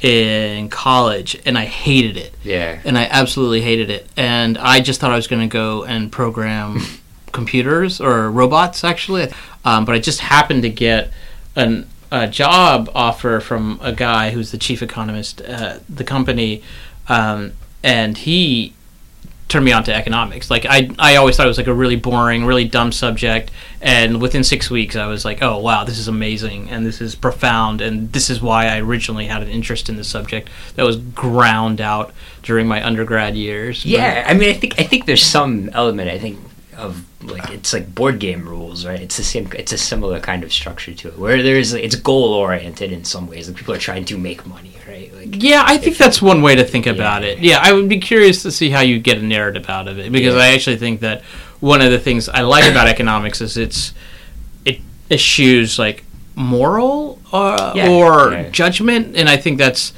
in 0.00 0.68
college, 0.68 1.40
and 1.46 1.56
I 1.56 1.64
hated 1.64 2.16
it. 2.16 2.34
Yeah. 2.42 2.80
and 2.84 2.98
I 2.98 3.04
absolutely 3.04 3.60
hated 3.60 3.88
it. 3.90 4.08
And 4.16 4.58
I 4.58 4.80
just 4.80 5.00
thought 5.00 5.12
I 5.12 5.16
was 5.16 5.28
going 5.28 5.42
to 5.48 5.52
go 5.52 5.84
and 5.84 6.10
program 6.10 6.80
computers 7.32 8.00
or 8.00 8.30
robots, 8.30 8.84
actually. 8.84 9.32
Um, 9.64 9.84
but 9.84 9.94
I 9.94 9.98
just 9.98 10.20
happened 10.20 10.62
to 10.62 10.70
get 10.70 11.10
an, 11.56 11.88
a 12.10 12.26
job 12.28 12.90
offer 12.94 13.40
from 13.40 13.78
a 13.82 13.92
guy 13.92 14.30
who's 14.30 14.50
the 14.52 14.58
chief 14.58 14.82
economist 14.82 15.40
at 15.42 15.82
the 15.88 16.04
company, 16.04 16.62
um, 17.08 17.52
and 17.82 18.16
he 18.18 18.74
turned 19.48 19.64
me 19.66 19.72
on 19.72 19.84
to 19.84 19.94
economics. 19.94 20.50
Like 20.50 20.64
I, 20.66 20.90
I 20.98 21.16
always 21.16 21.36
thought 21.36 21.44
it 21.44 21.48
was 21.48 21.58
like 21.58 21.66
a 21.66 21.74
really 21.74 21.96
boring, 21.96 22.46
really 22.46 22.64
dumb 22.66 22.90
subject, 22.90 23.50
and 23.82 24.20
within 24.22 24.44
six 24.44 24.70
weeks, 24.70 24.96
I 24.96 25.06
was 25.06 25.24
like, 25.26 25.42
oh 25.42 25.58
wow, 25.58 25.84
this 25.84 25.98
is 25.98 26.08
amazing, 26.08 26.70
and 26.70 26.86
this 26.86 27.00
is 27.02 27.14
profound, 27.14 27.80
and 27.82 28.10
this 28.12 28.30
is 28.30 28.40
why 28.40 28.66
I 28.66 28.80
originally 28.80 29.26
had 29.26 29.42
an 29.42 29.48
interest 29.48 29.88
in 29.90 29.96
the 29.96 30.04
subject 30.04 30.48
that 30.76 30.86
was 30.86 30.96
ground 30.96 31.80
out 31.82 32.14
during 32.42 32.66
my 32.66 32.82
undergrad 32.84 33.36
years. 33.36 33.82
But- 33.82 33.90
Yeah, 33.90 34.24
I 34.26 34.32
mean, 34.34 34.48
I 34.48 34.54
think 34.54 34.80
I 34.80 34.84
think 34.84 35.04
there's 35.06 35.22
some 35.24 35.68
element. 35.74 36.08
I 36.08 36.18
think 36.18 36.38
of 36.76 37.04
like 37.22 37.50
it's 37.50 37.72
like 37.72 37.94
board 37.94 38.18
game 38.18 38.48
rules, 38.48 38.84
right? 38.86 39.00
It's 39.00 39.16
the 39.16 39.22
same. 39.22 39.48
It's 39.56 39.72
a 39.72 39.78
similar 39.78 40.20
kind 40.20 40.42
of 40.44 40.52
structure 40.52 40.94
to 40.94 41.08
it, 41.08 41.18
where 41.18 41.42
there's 41.42 41.72
it's 41.74 41.94
goal 41.96 42.32
oriented 42.34 42.92
in 42.92 43.04
some 43.04 43.26
ways. 43.26 43.48
Like 43.48 43.56
people 43.58 43.74
are 43.74 43.78
trying 43.78 44.04
to 44.06 44.18
make 44.18 44.46
money, 44.46 44.72
right? 44.88 45.12
Like 45.14 45.42
Yeah, 45.42 45.62
I 45.66 45.76
think 45.78 45.96
that's 45.98 46.20
one 46.22 46.40
way 46.42 46.54
to 46.54 46.64
think 46.64 46.86
Yeah. 46.86 46.92
about 46.92 47.24
it. 47.24 47.38
Yeah, 47.38 47.58
I 47.62 47.72
would 47.72 47.88
be 47.88 47.98
curious 47.98 48.42
to 48.42 48.50
see 48.50 48.70
how 48.70 48.80
you 48.80 48.98
get 48.98 49.18
a 49.18 49.22
narrative 49.22 49.68
out 49.68 49.86
of 49.88 49.98
it 49.98 50.10
because 50.12 50.34
Yeah. 50.34 50.40
I 50.42 50.48
actually 50.54 50.76
think 50.76 51.00
that 51.00 51.22
one 51.60 51.80
of 51.82 51.90
the 51.92 51.98
things 51.98 52.28
I 52.28 52.40
like 52.40 52.64
about 52.70 52.88
economics 52.88 53.40
is 53.40 53.56
it's 53.56 53.92
it 54.64 54.80
eschews 55.10 55.78
like 55.78 56.04
moral 56.34 57.20
uh, 57.32 57.72
Yeah, 57.74 57.88
or 57.90 58.32
yeah. 58.32 58.48
judgment, 58.50 59.16
and 59.16 59.28
I 59.28 59.36
think 59.36 59.58
that's 59.58 59.92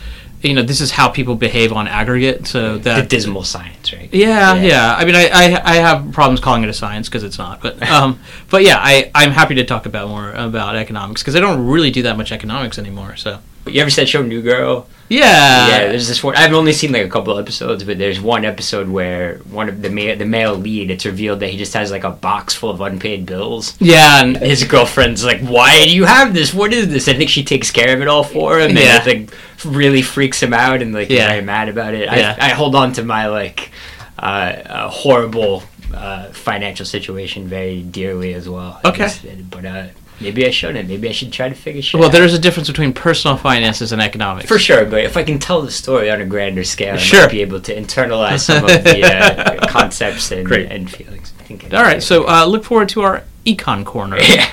you 0.44 0.54
know 0.54 0.62
this 0.62 0.80
is 0.80 0.90
how 0.90 1.08
people 1.08 1.34
behave 1.34 1.72
on 1.72 1.88
aggregate. 1.88 2.46
So 2.46 2.76
the 2.76 2.84
that 2.84 3.08
dismal 3.08 3.44
science, 3.44 3.92
right? 3.92 4.12
yeah, 4.12 4.54
yeah, 4.54 4.94
I 4.94 5.04
mean, 5.04 5.14
I, 5.14 5.28
I, 5.28 5.72
I 5.72 5.74
have 5.76 6.12
problems 6.12 6.40
calling 6.40 6.62
it 6.62 6.68
a 6.68 6.74
science 6.74 7.08
because 7.08 7.24
it's 7.24 7.38
not, 7.38 7.62
but 7.62 7.82
um, 7.88 8.20
but 8.50 8.62
yeah, 8.62 8.78
I 8.78 9.10
I'm 9.14 9.30
happy 9.30 9.54
to 9.56 9.64
talk 9.64 9.86
about 9.86 10.08
more 10.08 10.30
about 10.32 10.76
economics 10.76 11.22
because 11.22 11.34
I 11.34 11.40
don't 11.40 11.66
really 11.66 11.90
do 11.90 12.02
that 12.02 12.16
much 12.16 12.32
economics 12.32 12.78
anymore. 12.78 13.16
So 13.16 13.40
You 13.66 13.80
ever 13.80 13.90
said 13.90 14.08
show 14.08 14.22
New 14.22 14.42
Girl? 14.42 14.86
yeah, 15.08 15.68
yeah, 15.68 15.78
there's 15.88 16.08
this 16.08 16.24
one. 16.24 16.34
I've 16.34 16.52
only 16.54 16.72
seen 16.72 16.92
like 16.92 17.04
a 17.04 17.08
couple 17.08 17.38
episodes, 17.38 17.84
but 17.84 17.98
there's 17.98 18.20
one 18.20 18.44
episode 18.44 18.88
where 18.88 19.36
one 19.50 19.68
of 19.68 19.80
the 19.82 19.90
male, 19.90 20.16
the 20.16 20.24
male 20.24 20.54
lead, 20.54 20.90
it's 20.90 21.04
revealed 21.04 21.40
that 21.40 21.48
he 21.50 21.58
just 21.58 21.74
has 21.74 21.90
like 21.90 22.04
a 22.04 22.10
box 22.10 22.54
full 22.54 22.70
of 22.70 22.80
unpaid 22.80 23.26
bills. 23.26 23.76
yeah, 23.80 24.22
and 24.22 24.36
His 24.36 24.64
girlfriend's 24.64 25.24
like, 25.24 25.40
"Why 25.40 25.84
do 25.84 25.94
you 25.94 26.04
have 26.04 26.32
this? 26.34 26.52
What 26.54 26.72
is 26.72 26.88
this?" 26.88 27.06
I 27.08 27.14
think 27.14 27.30
she 27.30 27.44
takes 27.44 27.70
care 27.70 27.94
of 27.94 28.00
it 28.02 28.08
all 28.08 28.24
for 28.24 28.58
him, 28.60 28.70
and 28.70 28.78
Yeah. 28.78 29.02
it 29.02 29.06
like 29.06 29.30
really 29.64 30.02
freaks 30.02 30.42
him 30.42 30.52
out, 30.54 30.80
and 30.82 30.92
like 30.94 31.10
Yeah. 31.10 31.28
very 31.28 31.42
mad 31.42 31.68
about 31.68 31.94
it. 31.94 32.04
Yeah. 32.04 32.36
I, 32.40 32.46
I 32.46 32.48
hold 32.50 32.74
on 32.74 32.92
to 32.94 33.04
my 33.04 33.26
like 33.28 33.70
uh, 34.18 34.22
uh, 34.22 34.88
horrible 34.90 35.62
uh, 35.94 36.24
financial 36.32 36.84
situation 36.86 37.46
very 37.46 37.82
dearly 37.82 38.34
as 38.34 38.48
well. 38.48 38.80
Okay. 38.84 38.98
guess, 38.98 39.20
but 39.50 39.64
uh, 39.64 39.86
maybe 40.20 40.46
I 40.46 40.50
shouldn't. 40.50 40.88
Maybe 40.88 41.08
I 41.08 41.12
should 41.12 41.32
try 41.32 41.48
to 41.48 41.54
figure 41.54 41.82
shit. 41.82 41.98
Well, 41.98 42.08
out. 42.08 42.12
there's 42.12 42.34
a 42.34 42.38
difference 42.38 42.68
between 42.68 42.92
personal 42.92 43.36
finances 43.36 43.92
and 43.92 44.00
economics. 44.02 44.48
For 44.48 44.58
sure, 44.58 44.84
but 44.84 45.04
if 45.04 45.16
I 45.16 45.22
can 45.22 45.38
tell 45.38 45.62
the 45.62 45.70
story 45.70 46.10
on 46.10 46.20
a 46.20 46.26
grander 46.26 46.64
scale, 46.64 46.94
I 46.94 46.98
Sure. 46.98 47.22
might 47.22 47.30
be 47.32 47.42
able 47.42 47.60
to 47.60 47.74
internalize 47.74 48.40
some 48.40 48.64
of 48.64 48.70
the 48.84 49.02
uh, 49.04 49.66
concepts 49.68 50.30
and, 50.30 50.50
and 50.50 50.90
feelings. 50.90 51.32
I 51.40 51.42
think 51.44 51.72
I 51.72 51.76
All 51.76 51.82
right, 51.84 52.02
so 52.02 52.28
uh, 52.28 52.44
look 52.46 52.64
forward 52.64 52.88
to 52.90 53.02
our 53.02 53.22
econ 53.46 53.84
corner. 53.84 54.18
yeah, 54.20 54.50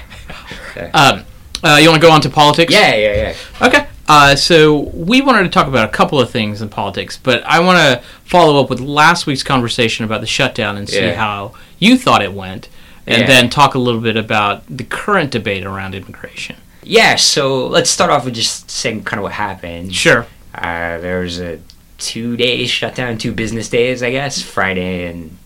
Um, 0.93 1.23
uh, 1.63 1.77
you 1.81 1.89
want 1.89 2.01
to 2.01 2.07
go 2.07 2.11
on 2.11 2.21
to 2.21 2.29
politics? 2.29 2.73
yeah, 2.73 2.95
yeah, 2.95 3.13
yeah. 3.61 3.67
Okay. 3.67 3.87
Uh, 4.09 4.35
so 4.35 4.79
we 4.93 5.21
wanted 5.21 5.43
to 5.43 5.49
talk 5.49 5.67
about 5.67 5.87
a 5.87 5.91
couple 5.91 6.19
of 6.19 6.29
things 6.29 6.61
in 6.61 6.67
politics, 6.67 7.17
but 7.21 7.43
I 7.45 7.59
want 7.61 7.77
to 7.77 8.03
follow 8.25 8.61
up 8.61 8.69
with 8.69 8.81
last 8.81 9.25
week's 9.25 9.43
conversation 9.43 10.03
about 10.03 10.19
the 10.21 10.27
shutdown 10.27 10.75
and 10.75 10.89
see 10.89 10.99
Yeah. 10.99 11.13
how 11.13 11.53
you 11.79 11.97
thought 11.97 12.21
it 12.21 12.33
went, 12.33 12.67
and 13.08 13.22
Yeah. 13.22 13.27
then 13.27 13.50
talk 13.50 13.75
a 13.75 13.79
little 13.79 14.01
bit 14.01 14.17
about 14.17 14.63
the 14.70 14.84
current 14.84 15.31
debate 15.31 15.65
around 15.65 15.96
immigration. 15.96 16.55
Yeah, 16.84 17.15
so 17.15 17.67
let's 17.67 17.89
start 17.89 18.10
off 18.12 18.25
with 18.25 18.34
just 18.34 18.70
saying 18.72 19.03
kind 19.03 19.20
of 19.20 19.24
what 19.24 19.34
happened. 19.34 19.93
Sure. 19.93 20.25
Uh, 20.55 20.98
there 20.98 21.20
was 21.22 21.39
a 21.39 21.60
two 21.98 22.36
day 22.36 22.65
shutdown, 22.65 23.17
two 23.17 23.31
business 23.31 23.70
days, 23.70 24.01
I 24.01 24.12
guess, 24.12 24.41
Friday 24.41 25.08
and 25.08 25.38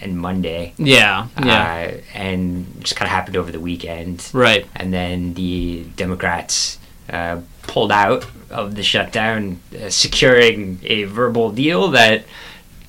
and 0.00 0.18
Monday. 0.18 0.74
Yeah. 0.76 1.28
Yeah. 1.42 1.92
Uh, 1.94 2.00
and 2.14 2.66
just 2.80 2.96
kind 2.96 3.06
of 3.06 3.12
happened 3.12 3.36
over 3.36 3.50
the 3.50 3.60
weekend. 3.60 4.28
right. 4.32 4.66
And 4.76 4.92
then 4.92 5.34
the 5.34 5.84
Democrats 5.96 6.78
uh, 7.10 7.38
pulled 7.62 7.90
out 7.92 8.26
of 8.50 8.74
the 8.74 8.82
shutdown, 8.82 9.60
uh, 9.74 9.88
securing 9.90 10.78
a 10.84 11.04
verbal 11.04 11.50
deal 11.50 11.88
that 11.92 12.24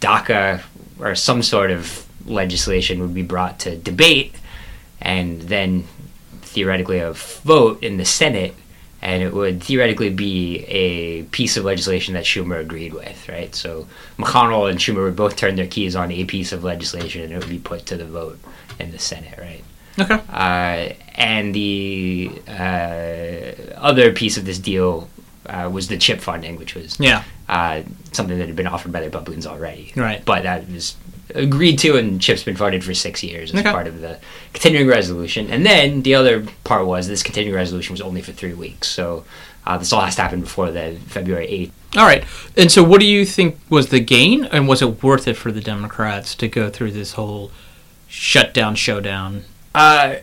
DACA 0.01 0.61
or 0.99 1.15
some 1.15 1.41
sort 1.43 1.71
of 1.71 2.04
legislation 2.25 2.99
would 3.01 3.13
be 3.13 3.21
brought 3.21 3.59
to 3.59 3.75
debate 3.77 4.33
and 5.01 5.41
then 5.43 5.85
theoretically 6.41 6.99
a 6.99 7.13
vote 7.13 7.83
in 7.83 7.97
the 7.97 8.05
Senate. 8.05 8.53
And 9.01 9.21
it 9.21 9.33
would 9.33 9.61
theoretically 9.61 10.09
be 10.09 10.65
a 10.67 11.23
piece 11.23 11.57
of 11.57 11.65
legislation 11.65 12.15
that 12.15 12.23
Schumer 12.23 12.59
agreed 12.59 12.91
with, 12.93 13.29
right? 13.29 13.53
So 13.53 13.87
McConnell 14.17 14.67
and 14.69 14.79
Schumer 14.79 15.03
would 15.03 15.15
both 15.15 15.35
turn 15.35 15.55
their 15.57 15.67
keys 15.67 15.95
on 15.95 16.11
a 16.11 16.23
piece 16.25 16.51
of 16.51 16.63
legislation 16.63 17.21
and 17.21 17.31
it 17.31 17.37
would 17.37 17.49
be 17.49 17.59
put 17.59 17.85
to 17.87 17.97
the 17.97 18.05
vote 18.05 18.39
in 18.79 18.91
the 18.91 18.97
Senate, 18.97 19.37
right? 19.37 19.63
Okay. 19.99 20.19
Uh, 20.29 20.93
and 21.13 21.53
the 21.53 22.31
uh, 22.47 23.75
other 23.77 24.11
piece 24.11 24.37
of 24.37 24.45
this 24.45 24.57
deal 24.57 25.07
uh, 25.45 25.69
was 25.71 25.87
the 25.87 25.97
CHIP 25.97 26.19
funding, 26.21 26.55
which 26.57 26.73
was 26.73 26.99
Yeah. 26.99 27.23
uh, 27.47 27.83
something 28.11 28.37
that 28.39 28.47
had 28.47 28.55
been 28.55 28.67
offered 28.67 28.91
by 28.91 29.01
the 29.01 29.05
Republicans 29.05 29.45
already. 29.45 29.93
Right. 29.95 30.25
But 30.25 30.43
that 30.43 30.67
was 30.69 30.95
agreed 31.35 31.77
to, 31.79 31.97
and 31.97 32.19
CHIP's 32.21 32.43
been 32.43 32.55
funded 32.55 32.83
for 32.83 32.93
six 32.93 33.23
years 33.23 33.53
as 33.53 33.59
Okay. 33.59 33.71
part 33.71 33.87
of 33.87 34.01
the 34.01 34.19
continuing 34.53 34.87
resolution. 34.87 35.49
And 35.51 35.65
then 35.65 36.01
the 36.01 36.15
other 36.15 36.45
part 36.63 36.85
was 36.85 37.07
this 37.07 37.21
continuing 37.23 37.55
resolution 37.55 37.93
was 37.93 38.01
only 38.01 38.21
for 38.21 38.31
three 38.31 38.53
weeks. 38.53 38.87
So 38.87 39.23
uh, 39.67 39.77
this 39.77 39.91
all 39.93 40.01
has 40.01 40.15
to 40.15 40.21
happen 40.21 40.41
before 40.41 40.71
the 40.71 40.97
February 41.07 41.47
8th. 41.47 41.71
All 41.99 42.05
right. 42.05 42.23
And 42.57 42.71
so, 42.71 42.83
what 42.83 42.99
do 42.99 43.05
you 43.05 43.25
think 43.25 43.57
was 43.69 43.87
the 43.89 43.99
gain, 44.01 44.45
and 44.45 44.67
was 44.67 44.81
it 44.81 45.01
worth 45.01 45.27
it 45.27 45.35
for 45.37 45.51
the 45.51 45.61
Democrats 45.61 46.35
to 46.35 46.47
go 46.49 46.69
through 46.69 46.91
this 46.91 47.13
whole 47.13 47.51
shutdown, 48.09 48.75
showdown? 48.75 49.43
Uh, 49.73 50.15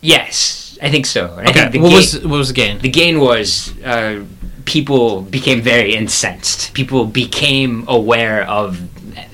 yes, 0.00 0.78
I 0.82 0.90
think 0.90 1.06
so. 1.06 1.34
I 1.38 1.50
Okay. 1.50 1.68
think 1.70 1.82
What 1.82 1.90
gain- 1.90 1.96
was 1.96 2.14
what 2.20 2.38
was 2.38 2.48
the 2.48 2.54
gain? 2.54 2.78
the 2.78 2.88
gain 2.88 3.20
was 3.20 3.72
uh, 3.84 4.20
people 4.64 5.22
became 5.22 5.60
very 5.60 5.94
incensed. 5.94 6.72
People 6.74 7.04
became 7.06 7.84
aware 7.88 8.44
of 8.48 8.78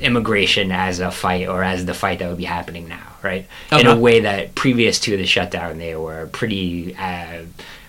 immigration 0.00 0.72
as 0.72 1.00
a 1.00 1.10
fight 1.10 1.48
or 1.48 1.62
as 1.62 1.84
the 1.84 1.94
fight 1.94 2.18
that 2.18 2.28
would 2.28 2.38
be 2.38 2.44
happening 2.44 2.88
now, 2.88 3.06
right? 3.22 3.46
In 3.72 3.86
a 3.86 3.96
way 3.96 4.20
that 4.20 4.54
previous 4.54 5.00
to 5.00 5.16
the 5.16 5.26
shutdown 5.26 5.78
they 5.78 5.96
were 5.96 6.28
pretty 6.32 6.96
uh, 6.96 7.42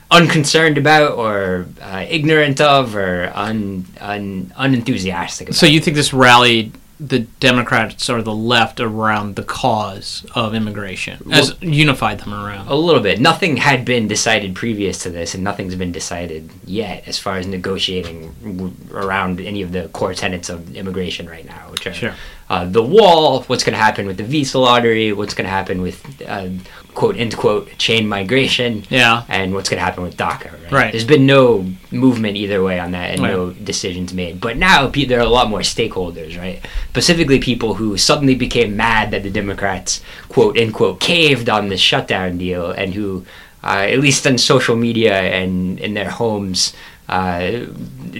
unconcerned 0.10 0.78
about 0.78 1.18
or 1.18 1.68
uh, 1.82 2.06
ignorant 2.08 2.62
of 2.62 2.96
or 2.96 3.32
un, 3.34 3.86
un, 4.00 4.54
unenthusiastic 4.58 5.50
about. 5.50 5.58
So 5.58 5.66
you 5.66 5.80
think 5.82 5.96
this 5.96 6.14
rallied 6.14 6.74
the 7.00 7.20
Democrats 7.40 8.10
or 8.10 8.22
the 8.22 8.34
left 8.34 8.80
around 8.80 9.36
the 9.36 9.44
cause 9.44 10.26
of 10.34 10.54
immigration, 10.54 11.32
as 11.32 11.56
unified 11.62 12.20
them 12.20 12.34
around? 12.34 12.68
A 12.68 12.76
little 12.76 13.02
bit. 13.02 13.20
Nothing 13.20 13.58
had 13.58 13.86
been 13.86 14.08
decided 14.08 14.56
previous 14.56 15.00
to 15.04 15.10
this, 15.10 15.36
and 15.36 15.44
nothing's 15.44 15.76
been 15.76 15.92
decided 15.92 16.50
yet 16.66 17.08
as 17.08 17.20
far 17.20 17.38
as 17.38 17.46
negotiating 17.46 18.80
around 18.92 19.40
any 19.40 19.62
of 19.62 19.72
the 19.72 19.90
core 19.90 20.14
tenets 20.14 20.50
of 20.50 20.76
immigration 20.76 21.30
right 21.30 21.46
now, 21.46 21.70
which 21.72 21.86
are 21.86 21.94
Sure. 21.94 22.14
Uh, 22.50 22.66
the 22.66 22.82
wall, 22.84 23.44
what's 23.44 23.64
going 23.64 23.74
to 23.78 23.80
happen 23.84 24.08
with 24.08 24.18
the 24.18 24.24
visa 24.24 24.58
lottery, 24.58 25.12
what's 25.12 25.34
going 25.34 25.46
to 25.46 25.50
happen 25.52 25.82
with 25.82 26.22
uh, 26.26 26.48
quote 26.94 27.18
end 27.18 27.36
quote 27.36 27.78
chain 27.78 28.08
migration, 28.08 28.84
Yeah. 28.90 29.24
and 29.28 29.54
what's 29.54 29.70
going 29.70 29.80
to 29.80 29.84
happen 29.84 30.04
with 30.04 30.16
DACA. 30.18 30.52
Right? 30.64 30.72
Right. 30.72 30.92
There's 30.92 31.04
been 31.06 31.26
no 31.26 31.66
movement 31.92 32.38
either 32.38 32.64
way 32.64 32.80
on 32.80 32.92
that, 32.92 33.12
and 33.12 33.22
Right. 33.22 33.32
no 33.34 33.52
decisions 33.52 34.14
made. 34.14 34.40
But 34.40 34.56
now 34.58 34.88
there 34.88 35.20
are 35.20 35.24
a 35.24 35.30
lot 35.30 35.50
more 35.50 35.60
stakeholders, 35.60 36.38
right? 36.38 36.66
Specifically, 36.90 37.40
people 37.40 37.76
who 37.76 37.98
suddenly 37.98 38.36
became 38.36 38.76
mad 38.78 39.12
that 39.12 39.24
the 39.24 39.30
Democrats 39.30 40.02
quote 40.30 40.58
end 40.58 40.74
quote 40.74 41.00
caved 41.00 41.50
on 41.50 41.68
this 41.70 41.82
shutdown 41.82 42.38
deal, 42.38 42.72
and 42.72 42.94
who, 42.94 43.26
uh, 43.64 43.86
at 43.92 44.00
least 44.00 44.26
on 44.26 44.38
social 44.38 44.76
media 44.76 45.14
and 45.20 45.80
in 45.80 45.94
their 45.96 46.10
homes. 46.10 46.74
Uh, 47.10 47.66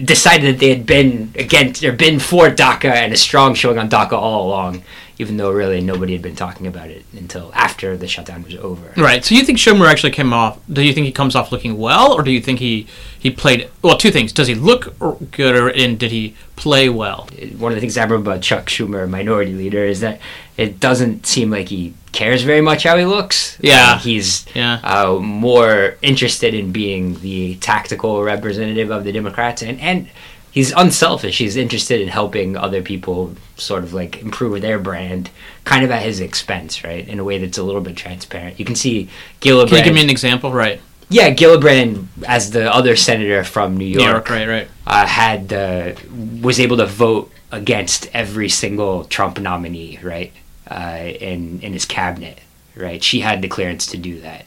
decided 0.04 0.54
that 0.54 0.60
they 0.60 0.70
had 0.70 0.86
been 0.86 1.30
against 1.34 1.84
or 1.84 1.92
been 1.92 2.18
for 2.18 2.48
DACA 2.48 2.90
and 2.90 3.12
a 3.12 3.16
strong 3.16 3.54
showing 3.54 3.78
on 3.78 3.90
DACA 3.90 4.12
all 4.12 4.46
along, 4.46 4.82
even 5.18 5.36
though 5.36 5.50
really 5.50 5.80
nobody 5.80 6.12
had 6.12 6.22
been 6.22 6.36
talking 6.36 6.66
about 6.66 6.88
it 6.90 7.04
until 7.12 7.50
after 7.54 7.96
the 7.96 8.06
shutdown 8.06 8.42
was 8.44 8.54
over. 8.56 8.92
Right. 8.96 9.24
So 9.24 9.34
you 9.34 9.42
think 9.44 9.58
Schumer 9.58 9.88
actually 9.90 10.12
came 10.12 10.32
off? 10.32 10.58
Do 10.72 10.82
you 10.82 10.92
think 10.92 11.06
he 11.06 11.12
comes 11.12 11.34
off 11.34 11.50
looking 11.52 11.76
well, 11.76 12.12
or 12.12 12.22
do 12.22 12.30
you 12.30 12.40
think 12.40 12.58
he 12.60 12.86
he 13.18 13.30
played 13.30 13.68
well? 13.82 13.96
Two 13.96 14.10
things: 14.10 14.32
does 14.32 14.46
he 14.48 14.54
look 14.54 14.96
good, 15.32 15.56
or 15.56 15.68
and 15.68 15.98
did 15.98 16.10
he 16.12 16.34
play 16.56 16.88
well? 16.88 17.28
one 17.56 17.72
of 17.72 17.76
the 17.76 17.80
things 17.80 17.96
I 17.96 18.02
remember 18.04 18.30
about 18.30 18.42
Chuck 18.42 18.66
Schumer, 18.66 19.08
minority 19.08 19.52
leader, 19.52 19.84
is 19.84 20.00
that 20.00 20.20
it 20.56 20.80
doesn't 20.80 21.26
seem 21.26 21.50
like 21.50 21.68
he 21.68 21.94
cares 22.12 22.42
very 22.42 22.60
much 22.60 22.82
how 22.84 22.96
he 22.96 23.04
looks. 23.04 23.58
Yeah. 23.60 23.92
Uh, 23.94 23.98
he's 23.98 24.44
Yeah. 24.54 24.80
uh, 24.82 25.14
more 25.20 25.96
interested 26.02 26.54
in 26.54 26.72
being 26.72 27.20
the 27.20 27.56
tactical 27.56 28.22
representative 28.22 28.90
of 28.90 29.04
the 29.04 29.12
Democrats, 29.12 29.62
and 29.62 29.80
and 29.80 30.08
he's 30.50 30.72
unselfish. 30.72 31.38
He's 31.38 31.56
interested 31.56 32.00
in 32.00 32.08
helping 32.08 32.56
other 32.56 32.82
people 32.82 33.34
sort 33.56 33.84
of 33.84 33.92
like 33.92 34.20
improve 34.22 34.60
their 34.60 34.78
brand, 34.78 35.30
kind 35.64 35.84
of 35.84 35.90
at 35.90 36.02
his 36.02 36.20
expense, 36.20 36.84
right? 36.84 37.06
In 37.06 37.18
a 37.18 37.24
way 37.24 37.38
that's 37.38 37.58
a 37.58 37.62
little 37.62 37.80
bit 37.80 37.96
transparent. 37.96 38.58
You 38.58 38.64
can 38.64 38.74
see 38.76 39.08
Gillibrand. 39.40 39.68
Can 39.68 39.78
you 39.78 39.84
give 39.84 39.94
me 39.94 40.02
an 40.02 40.10
example? 40.10 40.52
Right. 40.52 40.80
yeah, 41.10 41.30
Gillibrand, 41.30 42.06
as 42.26 42.50
the 42.50 42.72
other 42.72 42.96
senator 42.96 43.42
from 43.44 43.76
New 43.76 43.84
New 43.86 44.04
York, 44.04 44.28
York. 44.28 44.30
Right. 44.30 44.48
Right. 44.48 44.68
uh, 44.86 45.06
had 45.06 45.52
uh, 45.52 45.94
was 46.42 46.60
able 46.60 46.76
to 46.78 46.86
vote 46.86 47.30
against 47.50 48.08
every 48.14 48.48
single 48.48 49.04
Trump 49.04 49.40
nominee, 49.40 49.98
right? 50.02 50.32
Uh, 50.70 50.98
in 51.20 51.60
in 51.62 51.72
his 51.72 51.86
cabinet, 51.86 52.38
right? 52.76 53.02
She 53.02 53.20
had 53.20 53.40
the 53.40 53.48
clearance 53.48 53.86
to 53.86 53.96
do 53.96 54.20
that, 54.20 54.44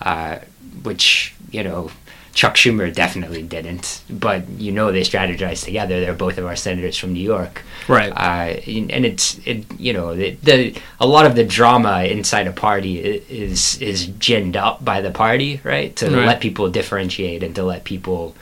uh, 0.00 0.38
which 0.82 1.34
you 1.50 1.62
know 1.62 1.90
Chuck 2.38 2.54
Schumer 2.54 2.88
definitely 2.94 3.42
didn't. 3.42 3.86
But 4.08 4.48
you 4.64 4.70
know 4.70 4.92
they 4.92 5.00
strategized 5.00 5.64
together. 5.64 5.98
They're 6.00 6.14
both 6.26 6.38
of 6.38 6.46
our 6.46 6.54
senators 6.54 6.96
from 6.96 7.12
New 7.12 7.26
York, 7.34 7.62
Right. 7.88 8.12
uh, 8.12 8.60
and 8.96 9.04
it's 9.10 9.26
it 9.44 9.64
you 9.86 9.92
know 9.92 10.14
the, 10.14 10.28
the 10.48 10.58
a 11.00 11.06
lot 11.14 11.26
of 11.26 11.34
the 11.34 11.44
drama 11.58 12.04
inside 12.04 12.46
a 12.46 12.52
party 12.68 12.92
is 13.00 13.60
is 13.82 14.06
ginned 14.26 14.56
up 14.56 14.84
by 14.84 15.00
the 15.06 15.10
party 15.10 15.60
right 15.64 15.90
to 15.96 16.04
Right. 16.06 16.26
let 16.30 16.40
people 16.40 16.70
differentiate 16.70 17.42
and 17.42 17.54
to 17.56 17.64
let 17.72 17.82
people 17.82 18.36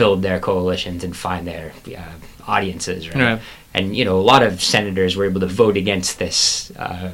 build 0.00 0.22
their 0.22 0.40
coalitions 0.40 1.04
and 1.04 1.14
find 1.14 1.46
their 1.46 1.72
uh, 2.02 2.14
audiences 2.56 3.00
right? 3.08 3.22
Right. 3.22 3.40
and 3.74 3.94
you 3.98 4.04
know 4.06 4.16
a 4.24 4.26
lot 4.32 4.42
of 4.48 4.62
senators 4.62 5.12
were 5.16 5.26
able 5.30 5.40
to 5.40 5.52
vote 5.64 5.76
against 5.76 6.18
this 6.18 6.72
uh, 6.78 7.10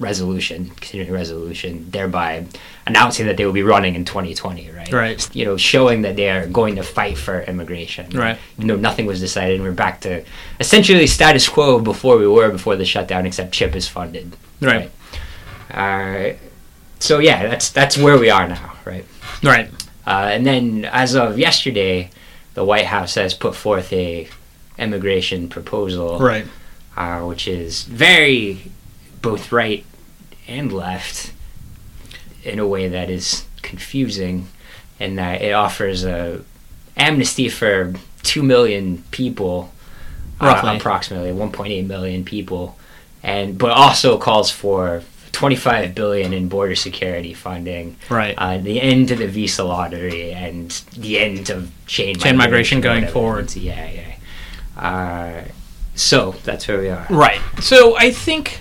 resolution 0.00 0.70
continuing 0.80 1.12
resolution 1.12 1.86
thereby 1.90 2.44
announcing 2.86 3.26
that 3.26 3.36
they 3.36 3.44
will 3.44 3.52
be 3.52 3.62
running 3.62 3.94
in 3.94 4.04
2020 4.04 4.70
right 4.70 4.90
Right. 4.92 5.36
you 5.36 5.44
know 5.44 5.56
showing 5.58 6.02
that 6.02 6.16
they 6.16 6.30
are 6.30 6.46
going 6.46 6.76
to 6.76 6.82
fight 6.82 7.18
for 7.18 7.42
immigration 7.42 8.08
Right. 8.10 8.38
you 8.58 8.64
know 8.64 8.76
nothing 8.76 9.04
was 9.06 9.20
decided 9.20 9.56
and 9.56 9.62
we're 9.64 9.72
back 9.86 10.00
to 10.00 10.24
essentially 10.58 11.06
status 11.06 11.48
quo 11.48 11.78
before 11.78 12.16
we 12.16 12.26
were 12.26 12.50
before 12.50 12.76
the 12.76 12.86
shutdown 12.86 13.26
except 13.26 13.52
CHIP 13.52 13.76
is 13.76 13.86
funded 13.88 14.36
Right. 14.62 14.90
uh, 15.70 16.30
so 16.98 17.18
yeah 17.18 17.46
that's 17.48 17.68
that's 17.70 17.96
where 17.98 18.18
we 18.18 18.30
are 18.30 18.48
now 18.48 18.72
right 18.86 19.04
Right. 19.42 19.70
uh, 20.06 20.30
and 20.32 20.46
then 20.46 20.86
as 20.86 21.14
of 21.14 21.38
yesterday 21.38 22.10
the 22.54 22.64
white 22.64 22.86
house 22.86 23.14
has 23.16 23.34
put 23.34 23.54
forth 23.54 23.92
a 23.92 24.28
immigration 24.78 25.48
proposal 25.50 26.18
Right. 26.18 26.46
uh, 26.96 27.20
which 27.20 27.46
is 27.46 27.84
very 27.84 28.70
both 29.22 29.52
right 29.52 29.84
and 30.50 30.72
left 30.72 31.32
in 32.44 32.58
a 32.58 32.66
way 32.66 32.88
that 32.88 33.08
is 33.08 33.44
confusing 33.62 34.48
and 34.98 35.18
that 35.18 35.40
it 35.42 35.52
offers 35.52 36.04
a 36.04 36.42
amnesty 36.96 37.48
for 37.48 37.94
2 38.24 38.42
million 38.42 39.02
people 39.10 39.72
uh, 40.40 40.46
Roughly. 40.46 40.76
approximately 40.76 41.30
1.8 41.30 41.86
million 41.86 42.24
people 42.24 42.76
and 43.22 43.56
but 43.58 43.70
also 43.70 44.18
calls 44.18 44.50
for 44.50 45.02
25 45.32 45.94
billion 45.94 46.32
in 46.32 46.48
border 46.48 46.74
security 46.74 47.32
funding 47.32 47.96
Right. 48.10 48.34
uh, 48.36 48.58
the 48.58 48.80
end 48.80 49.08
to 49.08 49.16
the 49.16 49.28
visa 49.28 49.62
lottery 49.64 50.32
and 50.32 50.70
the 50.96 51.18
end 51.18 51.48
of 51.50 51.70
chain, 51.86 52.16
Chain 52.18 52.36
migration 52.36 52.80
going 52.80 53.06
forward. 53.06 53.54
Yeah, 53.54 53.88
yeah. 53.90 54.16
Uh, 54.76 55.44
so 55.94 56.34
that's 56.44 56.66
where 56.66 56.78
we 56.80 56.88
are. 56.88 57.06
Right. 57.10 57.40
So 57.60 57.96
I 57.96 58.10
think 58.10 58.60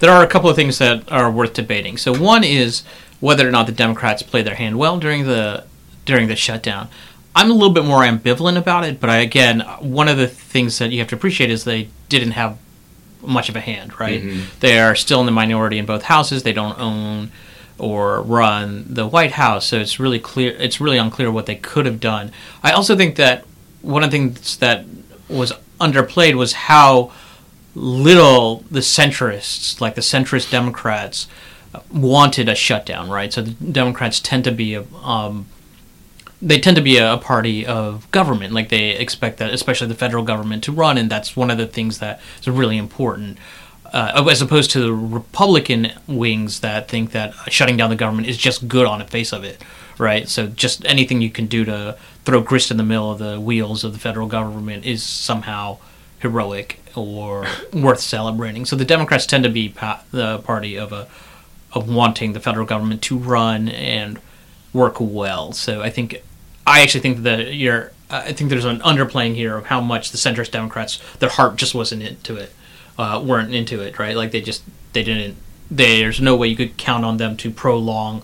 there 0.00 0.10
are 0.10 0.22
a 0.22 0.26
couple 0.26 0.50
of 0.50 0.56
things 0.56 0.78
that 0.78 1.10
are 1.10 1.30
worth 1.30 1.54
debating. 1.54 1.96
So 1.96 2.14
one 2.14 2.42
is 2.44 2.82
whether 3.20 3.46
or 3.46 3.50
not 3.50 3.66
the 3.66 3.72
Democrats 3.72 4.22
played 4.22 4.46
their 4.46 4.54
hand 4.56 4.78
well 4.78 4.98
during 4.98 5.26
the 5.26 5.64
during 6.04 6.28
the 6.28 6.36
shutdown. 6.36 6.88
I'm 7.36 7.50
a 7.50 7.54
little 7.54 7.70
bit 7.72 7.84
more 7.84 8.00
ambivalent 8.02 8.56
about 8.56 8.84
it, 8.84 8.98
but 8.98 9.08
I, 9.08 9.18
again, 9.18 9.60
one 9.78 10.08
of 10.08 10.16
the 10.16 10.26
things 10.26 10.78
that 10.78 10.90
you 10.90 10.98
have 10.98 11.08
to 11.08 11.14
appreciate 11.14 11.50
is 11.50 11.62
they 11.64 11.88
didn't 12.08 12.32
have 12.32 12.58
much 13.22 13.48
of 13.48 13.54
a 13.54 13.60
hand, 13.60 14.00
right? 14.00 14.20
Mhm. 14.22 14.44
They 14.60 14.80
are 14.80 14.96
still 14.96 15.20
in 15.20 15.26
the 15.26 15.32
minority 15.32 15.78
in 15.78 15.86
both 15.86 16.04
houses. 16.04 16.42
They 16.42 16.52
don't 16.54 16.78
own 16.80 17.30
or 17.78 18.20
run 18.22 18.84
the 18.88 19.06
White 19.06 19.32
House, 19.32 19.66
so 19.66 19.78
it's 19.78 20.00
really 20.00 20.18
clear. 20.18 20.56
It's 20.58 20.80
really 20.80 20.98
unclear 20.98 21.30
what 21.30 21.46
they 21.46 21.54
could 21.54 21.86
have 21.86 22.00
done. 22.00 22.32
I 22.64 22.72
also 22.72 22.96
think 22.96 23.16
that 23.16 23.44
one 23.82 24.02
of 24.02 24.10
the 24.10 24.16
things 24.16 24.56
that 24.56 24.84
was 25.28 25.52
underplayed 25.80 26.34
was 26.34 26.52
how 26.54 27.10
little 27.74 28.64
the 28.70 28.80
centrists, 28.80 29.80
like 29.80 29.94
the 29.94 30.00
centrist 30.00 30.50
Democrats, 30.50 31.28
wanted 31.92 32.48
a 32.48 32.54
shutdown, 32.54 33.08
right? 33.10 33.32
So 33.32 33.42
the 33.42 33.50
Democrats 33.50 34.20
tend 34.20 34.44
to 34.44 34.52
be 34.52 34.74
a 34.74 34.84
um, 35.02 35.46
they 36.42 36.58
tend 36.58 36.76
to 36.76 36.82
be 36.82 36.96
a, 36.96 37.18
party 37.18 37.66
of 37.66 38.10
government. 38.10 38.52
Like 38.52 38.70
they 38.70 38.90
expect 38.90 39.38
that, 39.38 39.52
especially 39.52 39.88
the 39.88 39.94
federal 39.94 40.24
government, 40.24 40.64
to 40.64 40.72
run, 40.72 40.96
and 40.96 41.10
that's 41.10 41.36
one 41.36 41.50
of 41.50 41.58
the 41.58 41.66
things 41.66 41.98
that 41.98 42.20
is 42.40 42.48
really 42.48 42.78
important. 42.78 43.38
Uh, 43.92 44.24
as 44.30 44.40
opposed 44.40 44.70
to 44.70 44.80
the 44.80 44.92
Republican 44.92 45.92
wings 46.06 46.60
that 46.60 46.88
think 46.88 47.10
that 47.10 47.34
shutting 47.48 47.76
down 47.76 47.90
the 47.90 47.96
government 47.96 48.28
is 48.28 48.38
just 48.38 48.68
good 48.68 48.86
on 48.86 49.00
the 49.00 49.04
face 49.04 49.32
of 49.32 49.42
it, 49.42 49.62
right? 49.98 50.28
So 50.28 50.46
just 50.46 50.84
anything 50.86 51.20
you 51.20 51.30
can 51.30 51.46
do 51.46 51.64
to 51.64 51.98
throw 52.24 52.40
grist 52.40 52.70
in 52.70 52.76
the 52.76 52.84
middle 52.84 53.10
of 53.10 53.18
the 53.18 53.40
wheels 53.40 53.82
of 53.82 53.92
the 53.92 53.98
federal 53.98 54.28
government 54.28 54.86
is 54.86 55.02
somehow 55.02 55.78
heroic 56.20 56.79
or 56.96 57.46
worth 57.72 58.00
celebrating. 58.00 58.64
So 58.64 58.76
the 58.76 58.84
Democrats 58.84 59.26
tend 59.26 59.44
to 59.44 59.50
be 59.50 59.68
pa- 59.68 60.02
the 60.10 60.38
party 60.38 60.76
of 60.76 60.92
a 60.92 61.08
of 61.72 61.88
wanting 61.88 62.32
the 62.32 62.40
federal 62.40 62.66
government 62.66 63.00
to 63.02 63.16
run 63.16 63.68
and 63.68 64.18
work 64.72 64.96
well. 64.98 65.52
So 65.52 65.82
I 65.82 65.90
think 65.90 66.22
I 66.66 66.82
actually 66.82 67.00
think 67.00 67.22
that 67.22 67.54
you're. 67.54 67.92
I 68.12 68.32
think 68.32 68.50
there's 68.50 68.64
an 68.64 68.80
underplaying 68.80 69.36
here 69.36 69.56
of 69.56 69.66
how 69.66 69.80
much 69.80 70.10
the 70.10 70.18
centrist 70.18 70.50
Democrats, 70.50 71.00
their 71.20 71.28
heart 71.28 71.54
just 71.54 71.76
wasn't 71.76 72.02
into 72.02 72.34
it, 72.36 72.52
uh, 72.98 73.22
weren't 73.24 73.54
into 73.54 73.80
it, 73.80 74.00
right? 74.00 74.16
Like 74.16 74.32
they 74.32 74.40
just 74.40 74.64
they 74.92 75.04
didn't. 75.04 75.36
There's 75.70 76.20
no 76.20 76.34
way 76.34 76.48
you 76.48 76.56
could 76.56 76.76
count 76.76 77.04
on 77.04 77.18
them 77.18 77.36
to 77.36 77.50
prolong 77.52 78.22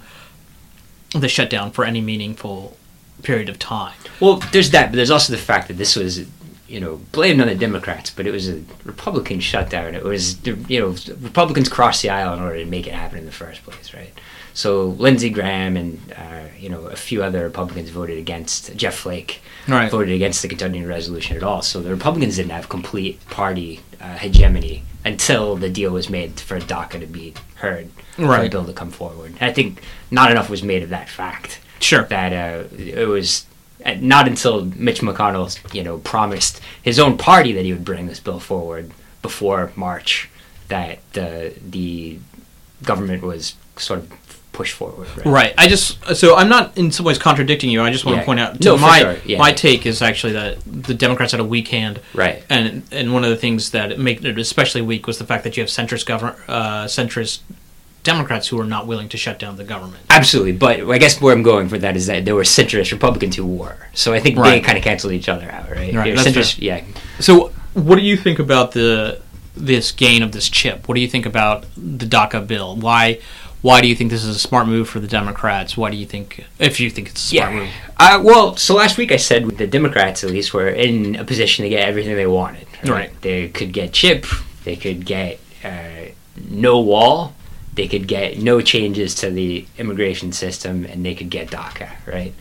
the 1.13 1.29
shutdown 1.29 1.71
for 1.71 1.85
any 1.85 2.01
meaningful 2.01 2.77
period 3.23 3.49
of 3.49 3.59
time. 3.59 3.95
Well, 4.21 4.43
there's 4.53 4.71
that, 4.71 4.91
but 4.91 4.97
there's 4.97 5.11
also 5.11 5.33
the 5.33 5.39
fact 5.39 5.69
that 5.69 5.75
this 5.75 5.97
was, 5.97 6.27
you 6.69 6.81
know, 6.81 7.01
blamed 7.13 7.41
on 7.41 7.47
the 7.47 7.55
Democrats, 7.55 8.11
but 8.11 8.27
it 8.27 8.33
was 8.33 8.49
a 8.49 8.63
Republican 8.85 9.41
shutdown. 9.41 9.95
It 9.95 10.03
was, 10.05 10.45
you 10.47 10.81
know, 10.81 10.97
Republicans 11.21 11.69
crossed 11.69 12.03
the 12.03 12.11
aisle 12.11 12.35
in 12.35 12.41
order 12.41 12.59
to 12.59 12.65
make 12.67 12.87
it 12.87 12.93
happen 12.95 13.19
in 13.19 13.27
the 13.27 13.33
first 13.33 13.63
place, 13.63 13.95
right? 13.95 14.13
So 14.53 14.87
Lindsey 14.87 15.29
Graham 15.31 15.77
and 15.77 16.01
uh, 16.17 16.45
you 16.59 16.71
know 16.71 16.87
a 16.87 16.97
few 16.97 17.23
other 17.23 17.45
Republicans 17.45 17.91
voted 17.91 18.17
against 18.19 18.75
Jeff 18.75 18.95
Flake 18.95 19.43
Right. 19.69 19.91
voted 19.91 20.15
against 20.15 20.41
the 20.43 20.49
continuing 20.49 20.87
resolution 20.89 21.37
at 21.37 21.43
all. 21.43 21.61
So 21.61 21.81
the 21.83 21.91
Republicans 21.91 22.37
didn't 22.37 22.53
have 22.53 22.69
complete 22.71 23.25
party 23.29 23.81
uh, 24.01 24.17
hegemony 24.17 24.83
until 25.05 25.57
the 25.57 25.69
deal 25.69 25.93
was 25.93 26.09
made 26.09 26.41
for 26.41 26.59
DACA 26.59 26.99
to 27.01 27.07
be 27.07 27.35
heard, 27.57 27.91
for 28.15 28.23
the 28.23 28.27
Right. 28.29 28.51
bill 28.51 28.65
to 28.65 28.73
come 28.73 28.91
forward. 28.91 29.35
I 29.43 29.53
think 29.53 29.83
not 30.11 30.31
enough 30.31 30.49
was 30.49 30.63
made 30.63 30.83
of 30.83 30.89
that 30.89 31.09
fact 31.11 31.61
Sure. 31.81 32.05
that 32.05 32.33
uh, 32.33 32.65
it 32.77 33.07
was 33.09 33.45
not 34.01 34.27
until 34.29 34.65
Mitch 34.77 35.01
McConnell, 35.01 35.75
you 35.75 35.83
know, 35.83 35.99
promised 35.99 36.61
his 36.83 36.99
own 36.99 37.17
party 37.19 37.53
that 37.53 37.65
he 37.65 37.73
would 37.73 37.85
bring 37.85 38.07
this 38.07 38.21
bill 38.21 38.41
forward 38.41 38.91
before 39.23 39.73
March 39.77 40.29
that 40.69 40.99
the 41.13 41.55
the 41.69 42.19
government 42.83 43.23
was 43.23 43.55
sort 43.77 44.01
of 44.01 44.13
pushed 44.53 44.73
forward. 44.75 45.07
Right. 45.19 45.27
Right. 45.27 45.55
I 45.59 45.69
just 45.69 46.17
so 46.17 46.35
I'm 46.35 46.49
not 46.49 46.77
in 46.79 46.91
some 46.91 47.05
ways 47.05 47.19
contradicting 47.19 47.69
you. 47.71 47.83
I 47.83 47.91
just 47.91 48.05
want 48.07 48.17
Yeah. 48.17 48.23
to 48.23 48.27
point 48.27 48.41
out 48.41 48.61
No, 48.65 48.79
my 48.79 48.99
sure. 49.01 49.17
Yeah. 49.27 49.39
my 49.39 49.53
take 49.53 49.85
is 49.87 50.01
actually 50.01 50.33
that 50.33 50.59
the 50.67 50.95
Democrats 50.95 51.33
had 51.33 51.41
a 51.41 51.45
weak 51.45 51.69
hand, 51.69 52.01
Right. 52.15 52.43
and 52.49 52.83
and 52.91 53.13
one 53.13 53.23
of 53.25 53.31
the 53.31 53.37
things 53.37 53.71
that 53.71 53.99
made 53.99 54.25
it 54.25 54.39
especially 54.39 54.81
weak 54.81 55.07
was 55.07 55.19
the 55.19 55.25
fact 55.27 55.45
that 55.45 55.57
you 55.57 55.63
have 55.63 55.69
centrist 55.71 56.07
government 56.07 56.39
uh, 56.49 56.85
centrist 56.87 57.41
Democrats 58.07 58.49
who 58.49 58.59
are 58.61 58.65
not 58.65 58.87
willing 58.87 59.09
to 59.11 59.17
shut 59.17 59.39
down 59.39 59.57
the 59.57 59.65
government. 59.65 60.03
Absolutely, 60.09 60.53
but 60.53 60.89
I 60.89 60.99
guess 60.99 61.21
where 61.21 61.35
I'm 61.35 61.43
going 61.43 61.69
for 61.69 61.79
that 61.79 61.97
is 61.97 62.07
that 62.07 62.25
there 62.25 62.35
were 62.35 62.43
centrist 62.45 62.93
Republicans 62.93 63.37
who 63.37 63.45
were. 63.47 63.77
So 63.93 64.15
I 64.15 64.21
think 64.21 64.39
they 64.39 64.61
kind 64.61 64.79
of 64.79 64.85
canceled 64.85 65.13
each 65.13 65.29
other 65.29 65.51
out, 65.51 65.71
right? 65.71 65.93
Right, 65.95 66.15
that's 66.17 66.29
centrist, 66.29 66.63
yeah. 66.63 66.85
So, 67.21 67.53
what 67.75 67.97
do 67.97 68.03
you 68.03 68.17
think 68.17 68.39
about 68.39 68.73
the 68.73 69.21
this 69.57 69.91
gain 69.93 70.23
of 70.23 70.33
this 70.33 70.49
CHIP? 70.49 70.87
What 70.89 70.95
do 70.95 71.01
you 71.01 71.09
think 71.09 71.27
about 71.27 71.65
the 71.77 72.07
DACA 72.07 72.47
bill? 72.47 72.77
Why 72.77 73.19
why 73.63 73.81
do 73.81 73.89
you 73.89 73.97
think 73.97 74.11
this 74.11 74.23
is 74.23 74.37
a 74.37 74.39
smart 74.39 74.69
move 74.69 74.89
for 74.89 75.01
the 75.01 75.09
Democrats? 75.09 75.77
Why 75.77 75.91
do 75.91 75.97
you 75.97 76.07
think 76.07 76.45
if 76.59 76.79
you 76.79 76.89
think 76.91 77.09
it's 77.09 77.25
a 77.25 77.27
smart 77.27 77.53
Yeah. 77.53 77.59
move? 77.59 77.69
Uh, 77.99 78.21
well, 78.23 78.57
so 78.57 78.75
last 78.77 78.97
week 78.97 79.11
I 79.11 79.17
said 79.17 79.45
the 79.59 79.67
Democrats 79.67 80.23
at 80.23 80.31
least 80.31 80.55
were 80.55 80.69
in 80.69 81.17
a 81.17 81.25
position 81.25 81.65
to 81.65 81.69
get 81.69 81.89
everything 81.89 82.15
they 82.15 82.27
wanted. 82.27 82.67
Right. 82.85 83.11
They 83.23 83.49
could 83.49 83.73
get 83.73 83.93
CHIP. 83.93 84.27
They 84.65 84.77
could 84.77 85.05
get 85.05 85.41
uh, 85.65 86.13
no 86.49 86.79
wall. 86.81 87.35
They 87.77 87.87
could 87.89 88.09
get 88.09 88.39
no 88.39 88.61
changes 88.61 89.15
to 89.17 89.31
the 89.31 89.67
immigration 89.79 90.33
system, 90.33 90.85
and 90.85 91.05
they 91.05 91.15
could 91.15 91.31
get 91.31 91.51
DACA. 91.51 91.91
Right. 92.07 92.35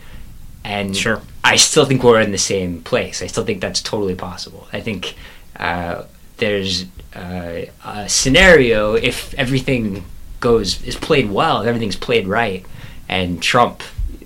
And 0.64 0.98
Sure. 0.98 1.22
I 1.44 1.58
still 1.58 1.86
think 1.86 2.04
we're 2.04 2.22
in 2.22 2.32
the 2.32 2.40
same 2.40 2.82
place. 2.82 3.22
I 3.22 3.28
still 3.28 3.46
think 3.46 3.62
that's 3.62 3.82
totally 3.82 4.16
possible. 4.16 4.68
I 4.74 4.82
think 4.82 5.16
uh, 5.60 6.06
there's 6.38 6.86
uh, 7.16 7.62
a 7.86 8.10
scenario 8.10 8.96
if 8.96 9.34
everything 9.36 10.04
goes 10.40 10.82
is 10.84 10.96
played 10.96 11.30
well, 11.30 11.62
if 11.62 11.68
everything's 11.68 11.96
played 11.96 12.28
right, 12.28 12.66
and 13.08 13.42
Trump 13.42 13.84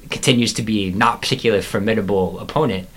continues 0.09 0.53
to 0.53 0.61
be 0.61 0.91
not 0.91 1.21
particularly 1.21 1.61
formidable 1.61 2.39
opponent, 2.39 2.87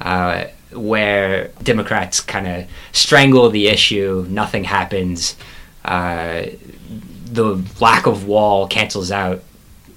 uh, 0.00 0.44
where 0.72 1.48
Democrats 1.62 2.20
kind 2.20 2.46
of 2.46 2.66
strangle 2.92 3.50
the 3.50 3.66
issue, 3.68 4.26
nothing 4.28 4.64
happens, 4.64 5.36
uh, 5.84 6.42
the 7.36 7.62
lack 7.80 8.06
of 8.06 8.26
wall 8.26 8.66
cancels 8.66 9.12
out 9.12 9.42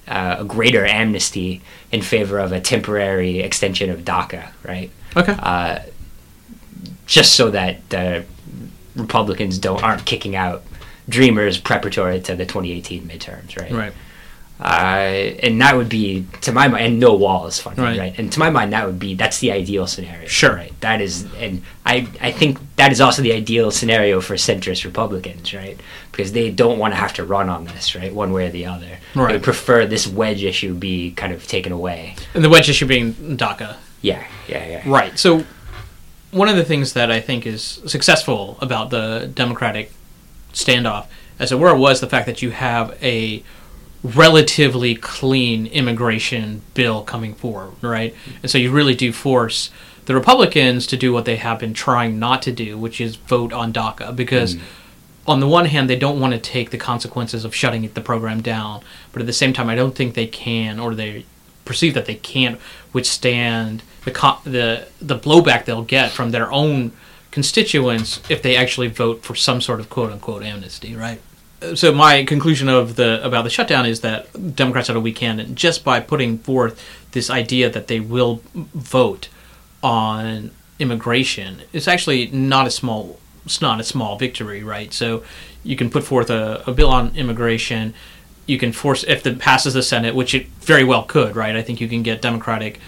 uh, 0.06 0.36
a 0.40 0.44
greater 0.44 0.84
amnesty 0.84 1.62
in 1.90 2.02
favor 2.02 2.38
of 2.38 2.52
a 2.52 2.60
temporary 2.60 3.40
extension 3.40 3.90
of 3.90 4.00
DACA, 4.00 4.50
right? 4.64 4.90
Okay. 5.16 5.34
Uh, 5.38 5.80
just 7.06 7.34
so 7.34 7.50
that 7.50 7.88
the 7.90 8.24
Republicans 8.94 9.58
don't 9.58 9.82
aren't 9.82 10.04
kicking 10.04 10.36
out 10.36 10.62
Dreamers 11.08 11.58
preparatory 11.58 12.20
to 12.20 12.36
the 12.36 12.46
2018 12.46 13.02
midterms, 13.08 13.58
right? 13.60 13.72
right. 13.72 13.92
Uh, 14.60 15.38
and 15.42 15.60
that 15.62 15.74
would 15.74 15.88
be, 15.88 16.26
to 16.42 16.52
my 16.52 16.68
mind, 16.68 16.84
and 16.84 17.00
no 17.00 17.14
wall 17.14 17.46
is 17.46 17.58
funded, 17.58 17.82
Right. 17.82 17.98
right. 17.98 18.18
And 18.18 18.30
to 18.32 18.38
my 18.38 18.50
mind, 18.50 18.72
that 18.74 18.84
would 18.84 18.98
be 18.98 19.14
that's 19.14 19.38
the 19.38 19.52
ideal 19.52 19.86
scenario. 19.86 20.26
Sure. 20.28 20.54
Right. 20.54 20.78
That 20.80 21.00
is, 21.00 21.26
and 21.38 21.62
I 21.86 22.06
I 22.20 22.30
think 22.30 22.58
that 22.76 22.92
is 22.92 23.00
also 23.00 23.22
the 23.22 23.32
ideal 23.32 23.70
scenario 23.70 24.20
for 24.20 24.34
centrist 24.34 24.84
Republicans, 24.84 25.54
right? 25.54 25.80
Because 26.12 26.32
they 26.32 26.50
don't 26.50 26.78
want 26.78 26.92
to 26.92 26.96
have 27.00 27.14
to 27.14 27.24
run 27.24 27.48
on 27.48 27.64
this, 27.64 27.94
right, 27.94 28.12
one 28.14 28.32
way 28.32 28.46
or 28.48 28.50
the 28.50 28.66
other. 28.66 28.98
They 29.14 29.20
Right. 29.20 29.32
would 29.32 29.42
prefer 29.42 29.86
this 29.86 30.06
wedge 30.06 30.44
issue 30.44 30.74
be 30.74 31.12
kind 31.12 31.32
of 31.32 31.46
taken 31.46 31.72
away. 31.72 32.14
And 32.34 32.44
the 32.44 32.50
wedge 32.50 32.68
issue 32.68 32.86
being 32.86 33.14
DACA. 33.38 33.76
Yeah. 34.02 34.22
Yeah. 34.46 34.66
Yeah. 34.68 34.82
Right. 34.84 35.18
So, 35.18 35.44
one 36.32 36.48
of 36.48 36.56
the 36.56 36.64
things 36.64 36.92
that 36.92 37.10
I 37.10 37.20
think 37.20 37.46
is 37.46 37.80
successful 37.86 38.58
about 38.60 38.90
the 38.90 39.30
Democratic 39.34 39.90
standoff, 40.52 41.06
as 41.38 41.50
it 41.50 41.58
were, 41.58 41.74
was 41.74 42.00
the 42.00 42.06
fact 42.08 42.26
that 42.26 42.42
you 42.42 42.50
have 42.50 42.96
a 43.02 43.42
relatively 44.02 44.94
clean 44.94 45.66
immigration 45.66 46.62
bill 46.74 47.02
coming 47.02 47.34
forward, 47.34 47.72
right? 47.82 48.14
And 48.42 48.50
so 48.50 48.58
you 48.58 48.70
really 48.70 48.94
do 48.94 49.12
force 49.12 49.70
the 50.06 50.14
Republicans 50.14 50.86
to 50.88 50.96
do 50.96 51.12
what 51.12 51.24
they 51.24 51.36
have 51.36 51.58
been 51.58 51.74
trying 51.74 52.18
not 52.18 52.42
to 52.42 52.52
do, 52.52 52.78
which 52.78 53.00
is 53.00 53.16
vote 53.16 53.52
on 53.52 53.72
DACA, 53.72 54.14
because. 54.14 54.56
Mm. 54.56 54.60
On 55.28 55.38
the 55.38 55.46
one 55.46 55.66
hand, 55.66 55.88
they 55.88 55.96
don't 55.96 56.18
want 56.18 56.32
to 56.32 56.40
take 56.40 56.70
the 56.70 56.78
consequences 56.78 57.44
of 57.44 57.54
shutting 57.54 57.88
the 57.92 58.00
program 58.00 58.40
down, 58.40 58.80
but 59.12 59.20
at 59.20 59.26
the 59.26 59.34
same 59.34 59.52
time, 59.52 59.68
I 59.68 59.76
don't 59.76 59.94
think 59.94 60.14
they 60.14 60.26
can, 60.26 60.80
or 60.80 60.94
they 60.94 61.24
perceive 61.66 61.94
that 61.94 62.06
they 62.06 62.16
can't 62.16 62.58
withstand 62.92 63.82
the 64.04 64.10
co- 64.10 64.40
the 64.44 64.88
the 65.00 65.16
blowback 65.16 65.66
they'll 65.66 65.84
get 65.84 66.10
from 66.10 66.30
their 66.30 66.50
own 66.50 66.90
constituents 67.30 68.20
if 68.28 68.42
they 68.42 68.56
actually 68.56 68.88
vote 68.88 69.22
for 69.22 69.34
some 69.34 69.60
sort 69.60 69.78
of 69.78 69.88
quote 69.88 70.10
unquote 70.10 70.42
amnesty, 70.42 70.96
right? 70.96 71.20
So 71.74 71.92
my 71.92 72.24
conclusion 72.24 72.68
of 72.68 72.96
the 72.96 73.24
about 73.24 73.44
the 73.44 73.50
shutdown 73.50 73.84
is 73.84 74.00
that 74.00 74.56
Democrats 74.56 74.88
had 74.88 74.96
a 74.96 75.00
weak 75.00 75.18
hand, 75.18 75.40
and 75.40 75.56
just 75.56 75.84
by 75.84 76.00
putting 76.00 76.38
forth 76.38 76.82
this 77.12 77.28
idea 77.28 77.68
that 77.68 77.86
they 77.86 78.00
will 78.00 78.42
vote 78.54 79.28
on 79.82 80.50
immigration, 80.78 81.62
it's 81.72 81.86
actually 81.86 82.28
not 82.28 82.66
a 82.66 82.70
small 82.70 83.20
it's 83.44 83.60
not 83.60 83.80
a 83.80 83.84
small 83.84 84.16
victory, 84.16 84.62
right? 84.62 84.92
So 84.92 85.22
you 85.62 85.76
can 85.76 85.90
put 85.90 86.04
forth 86.04 86.30
a, 86.30 86.62
a 86.66 86.72
bill 86.72 86.90
on 86.90 87.14
immigration. 87.14 87.94
You 88.46 88.58
can 88.58 88.72
force 88.72 89.04
if 89.04 89.26
it 89.26 89.38
passes 89.38 89.74
the 89.74 89.82
Senate, 89.82 90.14
which 90.14 90.34
it 90.34 90.46
very 90.46 90.84
well 90.84 91.02
could, 91.02 91.36
right? 91.36 91.54
I 91.54 91.62
think 91.62 91.80
you 91.80 91.88
can 91.88 92.02
get 92.02 92.22
Democratic 92.22 92.80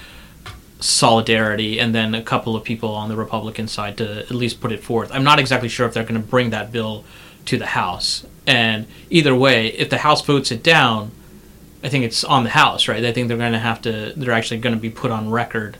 solidarity 0.81 1.79
and 1.79 1.95
then 1.95 2.15
a 2.15 2.23
couple 2.23 2.57
of 2.57 2.65
people 2.65 2.95
on 2.95 3.09
the 3.09 3.17
Republican 3.17 3.69
side 3.69 3.97
to 3.99 4.21
at 4.21 4.31
least 4.31 4.61
put 4.61 4.73
it 4.73 4.83
forth. 4.83 5.13
I'm 5.13 5.25
not 5.25 5.39
exactly 5.39 5.69
sure 5.69 5.87
if 5.87 5.95
they're 5.95 6.05
going 6.05 6.21
to 6.21 6.27
bring 6.27 6.51
that 6.51 6.73
bill 6.73 7.05
to 7.47 7.59
the 7.59 7.67
House. 7.67 8.27
And 8.47 8.87
either 9.11 9.35
way, 9.35 9.69
if 9.69 9.91
the 9.91 9.99
House 9.99 10.23
votes 10.23 10.51
it 10.51 10.63
down, 10.63 11.13
I 11.83 11.89
think 11.89 12.05
it's 12.05 12.25
on 12.25 12.45
the 12.45 12.51
House, 12.51 12.89
right? 12.89 13.05
I 13.05 13.13
think 13.13 13.29
they're 13.29 13.37
going 13.37 13.53
to 13.53 13.59
have 13.59 13.83
to, 13.83 14.13
they're 14.17 14.33
actually 14.33 14.61
going 14.61 14.75
to 14.75 14.81
be 14.81 14.91
put 14.91 15.11
on 15.11 15.31
record 15.31 15.77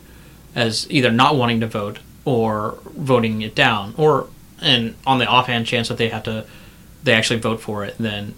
as 0.55 0.87
either 0.91 1.11
not 1.11 1.37
wanting 1.37 1.61
to 1.61 1.67
vote 1.67 1.99
or 2.25 2.79
voting 2.85 3.43
it 3.43 3.55
down. 3.55 3.95
Or, 3.97 4.29
and 4.61 4.95
on 5.07 5.19
the 5.19 5.27
offhand 5.27 5.67
chance 5.67 5.89
that 5.89 5.99
they 5.99 6.09
have 6.09 6.23
to, 6.25 6.47
they 7.03 7.15
actually 7.15 7.41
vote 7.41 7.61
for 7.61 7.85
it, 7.85 7.97
then 7.99 8.35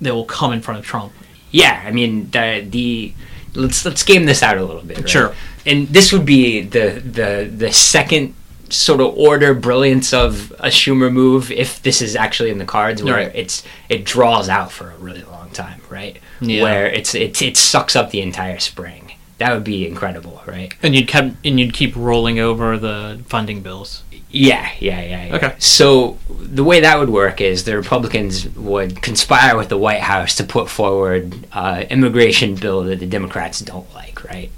they 0.00 0.10
will 0.10 0.24
come 0.24 0.52
in 0.52 0.60
front 0.60 0.80
of 0.80 0.86
Trump. 0.86 1.12
Yeah, 1.50 1.82
I 1.84 1.90
mean 1.90 2.30
the 2.30 2.64
the 2.68 3.12
let's 3.54 3.84
let's 3.84 4.02
game 4.04 4.24
this 4.24 4.42
out 4.42 4.56
a 4.56 4.64
little 4.64 4.82
bit. 4.82 4.98
Right? 4.98 5.08
Sure. 5.08 5.34
And 5.66 5.88
this 5.88 6.12
would 6.12 6.24
be 6.24 6.62
the 6.62 7.02
the 7.04 7.50
the 7.54 7.72
second 7.72 8.34
sort 8.72 9.00
of 9.00 9.14
order 9.16 9.54
brilliance 9.54 10.12
of 10.12 10.52
a 10.60 10.68
Schumer 10.68 11.12
move 11.12 11.50
if 11.50 11.82
this 11.82 12.00
is 12.00 12.16
actually 12.16 12.50
in 12.50 12.58
the 12.58 12.64
cards 12.64 13.02
where 13.02 13.14
Right. 13.14 13.32
it's 13.34 13.62
it 13.88 14.04
draws 14.04 14.48
out 14.48 14.70
for 14.72 14.90
a 14.90 14.96
really 14.96 15.22
long 15.22 15.50
time, 15.50 15.80
right? 15.90 16.16
Yeah. 16.40 16.62
Where 16.62 16.86
it's 16.86 17.14
it 17.14 17.42
it 17.42 17.56
sucks 17.56 17.94
up 17.96 18.10
the 18.10 18.20
entire 18.20 18.58
spring. 18.58 19.12
That 19.38 19.52
would 19.54 19.64
be 19.64 19.86
incredible, 19.86 20.42
right? 20.46 20.74
And 20.82 20.94
you'd 20.94 21.08
keep, 21.08 21.34
and 21.44 21.58
you'd 21.58 21.72
keep 21.72 21.96
rolling 21.96 22.38
over 22.38 22.76
the 22.76 23.20
funding 23.26 23.62
bills. 23.62 24.02
Yeah, 24.32 24.68
yeah, 24.78 25.00
yeah, 25.02 25.24
yeah. 25.26 25.34
Okay. 25.36 25.54
So 25.58 26.18
the 26.28 26.62
way 26.62 26.80
that 26.80 26.98
would 27.00 27.08
work 27.10 27.40
is 27.40 27.64
the 27.64 27.74
Republicans 27.76 28.46
would 28.50 29.00
conspire 29.02 29.56
with 29.56 29.68
the 29.70 29.78
White 29.78 30.02
House 30.02 30.34
to 30.36 30.44
put 30.44 30.68
forward 30.68 31.46
uh, 31.52 31.84
immigration 31.90 32.54
bill 32.54 32.82
that 32.84 33.00
the 33.00 33.06
Democrats 33.06 33.60
don't 33.60 33.92
like, 33.94 34.22
right? 34.24 34.50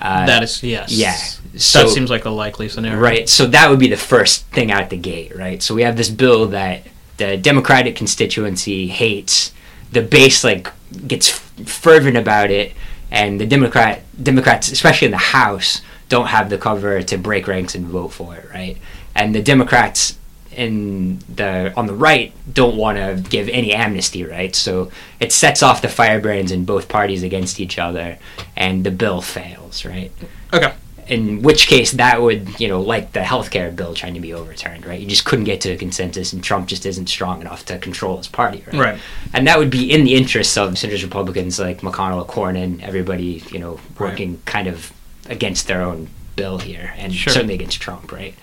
Uh, 0.00 0.26
that 0.26 0.42
is 0.42 0.62
yes. 0.62 0.92
yeah. 0.92 1.14
So 1.58 1.82
that 1.82 1.90
seems 1.90 2.10
like 2.10 2.24
a 2.24 2.30
likely 2.30 2.68
scenario. 2.68 2.98
right. 2.98 3.28
So 3.28 3.46
that 3.46 3.68
would 3.68 3.78
be 3.78 3.88
the 3.88 3.96
first 3.96 4.46
thing 4.46 4.70
out 4.70 4.88
the 4.88 4.96
gate, 4.96 5.36
right? 5.36 5.62
So 5.62 5.74
we 5.74 5.82
have 5.82 5.96
this 5.96 6.08
bill 6.08 6.46
that 6.48 6.86
the 7.18 7.36
Democratic 7.36 7.96
constituency 7.96 8.88
hates. 8.88 9.52
The 9.92 10.02
base 10.02 10.44
like 10.44 10.68
gets 11.06 11.28
fervent 11.28 12.16
about 12.16 12.50
it, 12.50 12.72
and 13.10 13.40
the 13.40 13.46
Democrat 13.46 14.02
Democrats, 14.22 14.70
especially 14.70 15.06
in 15.06 15.12
the 15.12 15.18
House, 15.18 15.82
don't 16.08 16.28
have 16.28 16.48
the 16.48 16.58
cover 16.58 17.02
to 17.02 17.18
break 17.18 17.46
ranks 17.46 17.74
and 17.74 17.86
vote 17.86 18.08
for 18.08 18.36
it, 18.36 18.48
right? 18.50 18.78
And 19.14 19.34
the 19.34 19.42
Democrats 19.42 20.16
in 20.60 21.18
the 21.34 21.72
on 21.74 21.86
the 21.86 21.94
right 21.94 22.34
don't 22.52 22.76
want 22.76 22.98
to 22.98 23.24
give 23.30 23.48
any 23.48 23.72
amnesty, 23.72 24.24
right? 24.24 24.54
So 24.54 24.90
it 25.18 25.32
sets 25.32 25.62
off 25.62 25.80
the 25.80 25.88
firebrands 25.88 26.52
in 26.52 26.66
both 26.66 26.86
parties 26.86 27.22
against 27.22 27.60
each 27.60 27.78
other, 27.78 28.18
and 28.56 28.84
the 28.84 28.90
bill 28.90 29.22
fails, 29.22 29.86
right? 29.86 30.12
Okay. 30.52 30.74
In 31.08 31.40
which 31.42 31.66
case, 31.66 31.92
that 31.92 32.20
would, 32.20 32.60
you 32.60 32.68
know, 32.68 32.82
like 32.82 33.12
the 33.12 33.20
healthcare 33.20 33.74
bill 33.74 33.94
trying 33.94 34.14
to 34.14 34.20
be 34.20 34.34
overturned, 34.34 34.84
right? 34.84 35.00
You 35.00 35.06
just 35.08 35.24
couldn't 35.24 35.46
get 35.46 35.62
to 35.62 35.70
a 35.70 35.76
consensus, 35.78 36.32
and 36.34 36.44
Trump 36.44 36.68
just 36.68 36.84
isn't 36.84 37.08
strong 37.08 37.40
enough 37.40 37.64
to 37.64 37.78
control 37.78 38.18
his 38.18 38.28
party, 38.28 38.62
right? 38.66 38.80
Right. 38.80 39.00
And 39.32 39.46
that 39.46 39.58
would 39.58 39.70
be 39.70 39.90
in 39.90 40.04
the 40.04 40.14
interests 40.14 40.58
of 40.58 40.72
centrist 40.74 41.02
Republicans 41.02 41.58
like 41.58 41.80
McConnell, 41.80 42.26
Cornyn, 42.28 42.82
everybody, 42.82 43.42
you 43.50 43.58
know, 43.58 43.80
Right. 43.98 44.10
working 44.10 44.42
kind 44.44 44.68
of 44.68 44.92
against 45.28 45.66
their 45.68 45.80
own 45.82 46.08
bill 46.36 46.58
here, 46.58 46.92
and 46.98 47.14
Sure. 47.14 47.32
certainly 47.32 47.54
against 47.54 47.80
Trump, 47.80 48.12
right? 48.12 48.34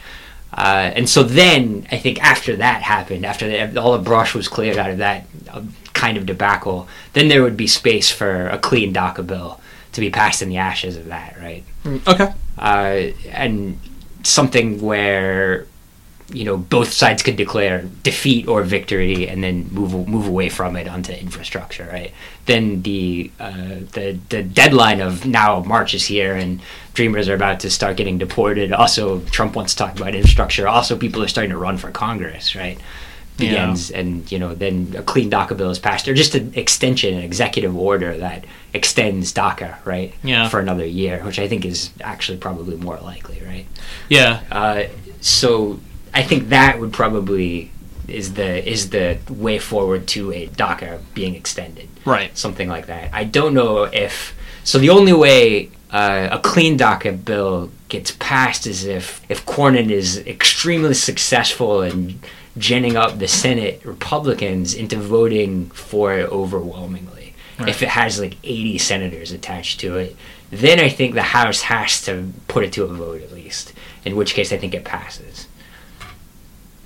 Uh, 0.53 0.91
and 0.95 1.09
so 1.09 1.23
then 1.23 1.87
I 1.91 1.97
think 1.97 2.23
after 2.23 2.55
that 2.55 2.81
happened, 2.81 3.25
after 3.25 3.47
the, 3.47 3.81
all 3.81 3.93
the 3.93 4.03
brush 4.03 4.33
was 4.33 4.47
cleared 4.47 4.77
out 4.77 4.89
of 4.89 4.99
that 4.99 5.25
uh, 5.49 5.61
kind 5.93 6.17
of 6.17 6.25
debacle, 6.25 6.87
then 7.13 7.27
there 7.27 7.43
would 7.43 7.57
be 7.57 7.67
space 7.67 8.09
for 8.09 8.47
a 8.49 8.57
clean 8.57 8.93
DACA 8.93 9.25
bill 9.25 9.59
to 9.93 10.01
be 10.01 10.09
passed 10.09 10.41
in 10.41 10.49
the 10.49 10.57
ashes 10.57 10.95
of 10.95 11.07
that, 11.07 11.37
right? 11.39 11.63
Okay. 12.07 12.33
uh, 12.57 13.11
and 13.29 13.79
something 14.23 14.81
where 14.81 15.67
you 16.33 16.43
know 16.43 16.57
both 16.57 16.91
sides 16.91 17.23
could 17.23 17.37
declare 17.37 17.83
defeat 18.03 18.47
or 18.49 18.61
victory 18.61 19.27
and 19.29 19.41
then 19.43 19.67
move 19.71 20.07
move 20.07 20.27
away 20.27 20.49
from 20.49 20.75
it 20.75 20.87
onto 20.87 21.13
infrastructure 21.13 21.87
right 21.91 22.11
then 22.47 22.81
the 22.81 23.31
uh, 23.39 23.51
the 23.93 24.17
the 24.29 24.43
deadline 24.43 24.99
of 24.99 25.25
now 25.25 25.61
March 25.63 25.93
is 25.93 26.05
here 26.05 26.35
and 26.35 26.59
dreamers 26.93 27.29
are 27.29 27.35
about 27.35 27.61
to 27.61 27.69
start 27.69 27.95
getting 27.95 28.17
deported 28.17 28.73
also 28.73 29.21
Trump 29.21 29.55
wants 29.55 29.73
to 29.73 29.77
talk 29.83 29.95
about 29.97 30.13
infrastructure 30.15 30.67
also 30.67 30.97
people 30.97 31.23
are 31.23 31.29
starting 31.29 31.51
to 31.51 31.57
run 31.57 31.77
for 31.77 31.91
Congress 31.91 32.55
right 32.55 32.77
Yeah. 33.37 33.49
begins 33.51 33.91
and 33.91 34.29
you 34.31 34.37
know 34.39 34.53
then 34.53 34.95
a 34.97 35.03
clean 35.03 35.29
DACA 35.31 35.55
bill 35.55 35.69
is 35.69 35.79
passed 35.79 36.07
or 36.09 36.13
just 36.13 36.35
an 36.35 36.51
extension 36.55 37.13
an 37.13 37.23
executive 37.23 37.73
order 37.77 38.17
that 38.17 38.43
extends 38.73 39.31
DACA 39.31 39.77
right 39.85 40.13
Yeah. 40.23 40.49
for 40.49 40.59
another 40.59 40.85
year 40.85 41.23
which 41.23 41.39
I 41.39 41.47
think 41.47 41.63
is 41.63 41.91
actually 42.01 42.37
probably 42.39 42.75
more 42.75 42.97
likely 42.97 43.41
right 43.45 43.65
Yeah. 44.09 44.41
uh, 44.51 44.83
so 45.21 45.79
I 46.17 46.23
think 46.23 46.49
that 46.49 46.79
would 46.79 46.91
probably 46.93 47.71
is 48.07 48.33
the 48.33 48.67
is 48.67 48.89
the 48.89 49.19
way 49.29 49.59
forward 49.59 50.07
to 50.07 50.31
a 50.31 50.47
DACA 50.47 50.99
being 51.13 51.35
extended, 51.35 51.87
Right. 52.05 52.35
something 52.37 52.67
like 52.69 52.87
that. 52.87 53.09
I 53.13 53.23
don't 53.23 53.53
know 53.53 53.83
if 53.83 54.35
so. 54.63 54.79
The 54.79 54.89
only 54.89 55.13
way 55.13 55.69
uh, 55.91 56.29
a 56.31 56.39
clean 56.39 56.77
DACA 56.77 57.23
bill 57.23 57.69
gets 57.89 58.11
passed 58.11 58.65
is 58.65 58.83
if 58.85 59.21
if 59.29 59.45
Cornyn 59.45 59.91
is 59.91 60.17
extremely 60.25 60.93
successful 60.93 61.81
in 61.81 62.19
ginning 62.57 62.95
up 62.97 63.19
the 63.19 63.27
Senate 63.27 63.81
Republicans 63.85 64.73
into 64.73 64.97
voting 64.97 65.69
for 65.69 66.17
it 66.17 66.27
overwhelmingly. 66.31 67.35
Right. 67.59 67.69
If 67.69 67.83
it 67.83 67.89
has 67.89 68.19
like 68.19 68.35
80 68.43 68.77
senators 68.79 69.31
attached 69.31 69.79
to 69.81 69.97
it, 69.97 70.15
then 70.49 70.79
I 70.79 70.89
think 70.89 71.13
the 71.13 71.21
House 71.21 71.61
has 71.63 72.01
to 72.05 72.31
put 72.47 72.63
it 72.63 72.73
to 72.73 72.83
a 72.83 72.87
vote 72.87 73.21
at 73.21 73.31
least. 73.31 73.73
In 74.05 74.15
which 74.15 74.33
case, 74.33 74.51
I 74.53 74.57
think 74.57 74.73
it 74.73 74.83
passes. 74.85 75.46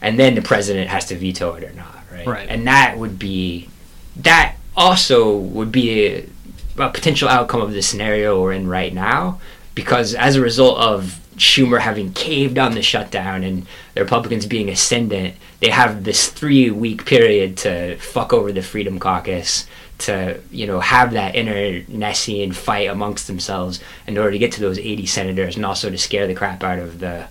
And 0.01 0.19
then 0.19 0.35
the 0.35 0.41
president 0.41 0.89
has 0.89 1.05
to 1.07 1.15
veto 1.15 1.53
it 1.53 1.63
or 1.63 1.73
not, 1.73 2.03
right? 2.11 2.25
Right. 2.25 2.49
And 2.49 2.67
that 2.67 2.97
would 2.97 3.19
be 3.19 3.69
that 4.17 4.55
also 4.75 5.37
would 5.37 5.71
be 5.71 6.05
a, 6.05 6.29
a 6.77 6.89
potential 6.89 7.29
outcome 7.29 7.61
of 7.61 7.73
the 7.73 7.81
scenario 7.81 8.41
we're 8.41 8.53
in 8.53 8.67
right 8.67 8.93
now, 8.93 9.39
because 9.75 10.13
as 10.15 10.35
a 10.35 10.41
result 10.41 10.79
of 10.79 11.19
Schumer 11.37 11.79
having 11.79 12.13
caved 12.13 12.59
on 12.59 12.75
the 12.75 12.81
shutdown 12.81 13.43
and 13.43 13.65
the 13.95 14.01
Republicans 14.01 14.45
being 14.45 14.69
ascendant, 14.69 15.35
they 15.59 15.69
have 15.69 16.03
this 16.03 16.29
three 16.29 16.69
week 16.69 17.05
period 17.05 17.57
to 17.57 17.97
fuck 17.97 18.33
over 18.33 18.51
the 18.51 18.61
Freedom 18.61 18.99
Caucus, 18.99 19.65
to 19.99 20.39
you 20.51 20.67
know 20.67 20.79
have 20.79 21.13
that 21.13 21.35
internecine 21.35 22.51
fight 22.51 22.89
amongst 22.89 23.27
themselves 23.27 23.79
in 24.07 24.17
order 24.17 24.31
to 24.31 24.39
get 24.39 24.51
to 24.53 24.61
those 24.61 24.79
80 24.79 25.05
senators, 25.05 25.55
and 25.55 25.65
also 25.65 25.89
to 25.89 25.97
scare 25.97 26.27
the 26.27 26.35
crap 26.35 26.63
out 26.63 26.79
of 26.79 26.99
the 26.99 27.27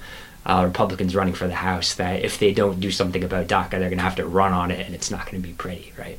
uh, 0.46 0.64
Republicans 0.66 1.14
running 1.14 1.34
for 1.34 1.46
the 1.48 1.54
House. 1.54 1.94
That 1.94 2.24
if 2.24 2.38
they 2.38 2.52
don't 2.52 2.80
do 2.80 2.90
something 2.90 3.22
about 3.24 3.46
DACA, 3.46 3.70
they're 3.70 3.80
going 3.90 3.98
to 3.98 4.04
have 4.04 4.16
to 4.16 4.26
run 4.26 4.52
on 4.52 4.70
it, 4.70 4.84
and 4.86 4.94
it's 4.94 5.10
not 5.10 5.26
going 5.30 5.40
to 5.42 5.46
be 5.46 5.54
pretty, 5.54 5.92
right? 5.98 6.18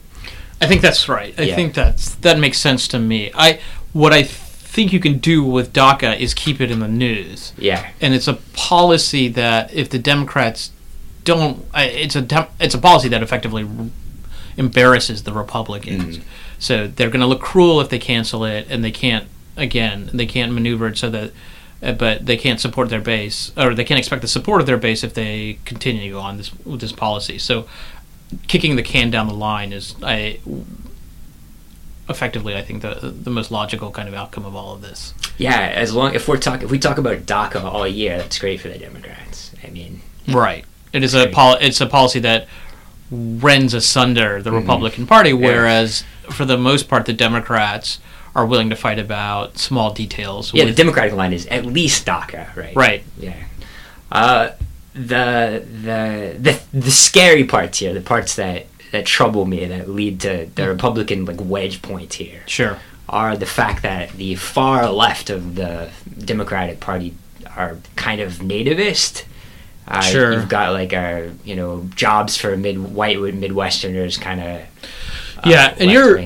I 0.62 0.68
think 0.68 0.82
that's 0.82 1.10
right. 1.10 1.34
I 1.40 1.44
Yeah. 1.44 1.56
think 1.56 1.74
that's 1.74 2.16
that 2.16 2.38
makes 2.38 2.60
sense 2.60 2.88
to 2.90 3.00
me. 3.00 3.32
I 3.34 3.60
what 3.94 4.14
I 4.14 4.24
think 4.24 4.94
you 4.94 5.00
can 5.00 5.18
do 5.18 5.44
with 5.44 5.74
DACA 5.74 6.18
is 6.20 6.34
keep 6.34 6.62
it 6.62 6.70
in 6.72 6.80
the 6.80 6.88
news, 6.88 7.52
Yeah, 7.58 7.90
and 8.00 8.14
it's 8.14 8.28
a 8.28 8.36
policy 8.54 9.28
that 9.30 9.74
if 9.74 9.90
the 9.90 10.00
Democrats 10.00 10.72
don't, 11.24 11.66
it's 11.76 12.16
a 12.16 12.48
it's 12.60 12.74
a 12.76 12.78
policy 12.80 13.10
that 13.10 13.22
effectively 13.24 13.68
embarrasses 14.58 15.24
the 15.24 15.34
Republicans. 15.34 16.18
Mm. 16.20 16.24
So 16.60 16.88
they're 16.88 17.10
going 17.10 17.22
to 17.22 17.28
look 17.28 17.42
cruel 17.42 17.82
if 17.82 17.90
they 17.90 18.00
cancel 18.00 18.46
it, 18.46 18.68
and 18.70 18.84
they 18.84 18.92
can't 18.92 19.28
again 19.58 20.10
they 20.14 20.26
can't 20.26 20.52
maneuver 20.54 20.88
it 20.88 20.98
so 20.98 21.10
that. 21.10 21.32
Uh, 21.84 21.91
but 21.94 22.26
they 22.28 22.38
can't 22.38 22.60
support 22.60 22.89
their 22.89 23.02
base, 23.02 23.52
or 23.58 23.74
they 23.74 23.84
can't 23.84 23.98
expect 23.98 24.22
the 24.22 24.28
support 24.28 24.62
of 24.62 24.67
their 24.67 24.78
base 24.78 25.04
if 25.04 25.13
they 25.15 25.58
continue 25.65 26.04
to 26.04 26.10
go 26.10 26.20
on 26.20 26.38
this 26.38 26.52
with 26.63 26.80
this 26.80 26.91
policy. 26.91 27.39
So, 27.39 27.65
kicking 28.48 28.76
the 28.76 28.84
can 28.84 29.10
down 29.10 29.28
the 29.28 29.34
line 29.34 29.74
is 29.74 29.96
I 30.04 30.39
effectively 32.10 32.56
I 32.56 32.62
think 32.62 32.82
the 32.82 32.96
the 33.24 33.30
most 33.30 33.52
logical 33.52 33.89
kind 33.91 34.08
of 34.08 34.13
outcome 34.13 34.46
of 34.46 34.56
all 34.56 34.74
of 34.74 34.82
this. 34.82 35.13
yeah. 35.38 35.72
As 35.74 35.94
long 35.94 36.13
if 36.13 36.28
we're 36.28 36.38
talking 36.38 36.65
if 36.65 36.72
we 36.72 36.80
talk 36.80 36.98
about 36.98 37.20
DACA 37.26 37.63
all 37.63 37.88
year, 37.88 38.17
that's 38.17 38.38
great 38.39 38.60
for 38.60 38.67
the 38.67 38.78
Democrats. 38.78 39.52
I 39.65 39.70
mean, 39.70 40.02
Right. 40.28 40.65
It 40.94 41.04
is 41.04 41.13
a 41.13 41.28
pol- 41.28 41.58
it's 41.62 41.80
a 41.82 41.86
policy 41.86 42.20
that 42.20 42.48
rends 43.10 43.74
asunder 43.74 44.41
the 44.41 44.50
Mhm. 44.52 44.56
Republican 44.62 45.08
Party, 45.08 45.32
whereas 45.34 46.04
for 46.30 46.46
the 46.46 46.58
most 46.58 46.88
part 46.89 47.06
the 47.06 47.13
Democrats 47.13 48.00
are 48.36 48.46
willing 48.46 48.70
to 48.70 48.76
fight 48.76 49.00
about 49.00 49.58
small 49.58 49.91
details. 49.94 50.54
yeah, 50.54 50.65
the 50.65 50.74
Democratic 50.74 51.13
line 51.13 51.34
is 51.34 51.46
at 51.48 51.65
least 51.65 52.06
DACA, 52.06 52.56
right? 52.56 52.76
right. 52.76 53.04
Yeah. 53.17 53.36
Uh, 54.12 54.52
the 54.94 55.65
the 55.84 56.36
the 56.39 56.62
the 56.78 56.91
scary 56.91 57.46
parts 57.46 57.80
here, 57.80 57.94
the 57.94 58.02
parts 58.02 58.36
that 58.36 58.67
that 58.91 59.06
trouble 59.06 59.46
me, 59.46 59.65
that 59.65 59.89
lead 59.89 60.20
to 60.22 60.50
the 60.56 60.67
Republican 60.67 61.26
like 61.26 61.39
wedge 61.41 61.82
point 61.82 62.13
here, 62.15 62.41
Sure. 62.46 62.78
are 63.08 63.38
the 63.38 63.46
fact 63.46 63.84
that 63.84 64.12
the 64.13 64.36
far 64.36 64.89
left 64.89 65.30
of 65.30 65.56
the 65.56 65.89
Democratic 66.17 66.82
Party 66.82 67.15
are 67.56 67.78
kind 67.96 68.20
of 68.22 68.34
nativist. 68.39 69.24
Uh, 69.88 70.02
Sure. 70.02 70.34
You've 70.34 70.50
got 70.50 70.74
like 70.74 70.91
a 70.94 71.34
you 71.46 71.56
know 71.56 71.88
jobs 71.96 72.36
for 72.38 72.56
mid 72.58 72.78
white 72.94 73.17
Midwesterners 73.17 74.20
kind 74.20 74.41
of. 74.41 74.62
Yeah, 75.46 75.74
and 75.80 75.89
your 75.89 76.17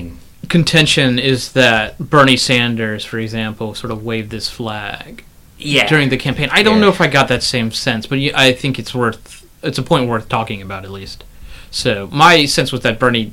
contention 0.48 1.18
is 1.18 1.52
that 1.52 1.98
Bernie 1.98 2.36
Sanders, 2.36 3.04
for 3.04 3.18
example, 3.18 3.74
sort 3.74 3.90
of 3.90 4.04
waved 4.04 4.30
this 4.30 4.48
flag 4.48 5.24
yeah 5.58 5.86
during 5.88 6.10
the 6.10 6.16
campaign. 6.18 6.48
I 6.52 6.62
don't 6.62 6.74
Yeah. 6.76 6.80
know 6.82 6.88
if 6.88 7.00
I 7.00 7.06
got 7.06 7.28
that 7.28 7.42
same 7.42 7.70
sense, 7.72 8.06
but 8.06 8.18
I 8.34 8.52
think 8.52 8.78
it's 8.78 8.94
worth 8.94 9.44
it's 9.62 9.78
a 9.78 9.82
point 9.82 10.08
worth 10.08 10.28
talking 10.28 10.60
about 10.62 10.84
at 10.84 10.90
least. 10.90 11.24
So 11.70 12.08
my 12.12 12.44
sense 12.46 12.72
was 12.72 12.82
that 12.82 12.98
Bernie 12.98 13.32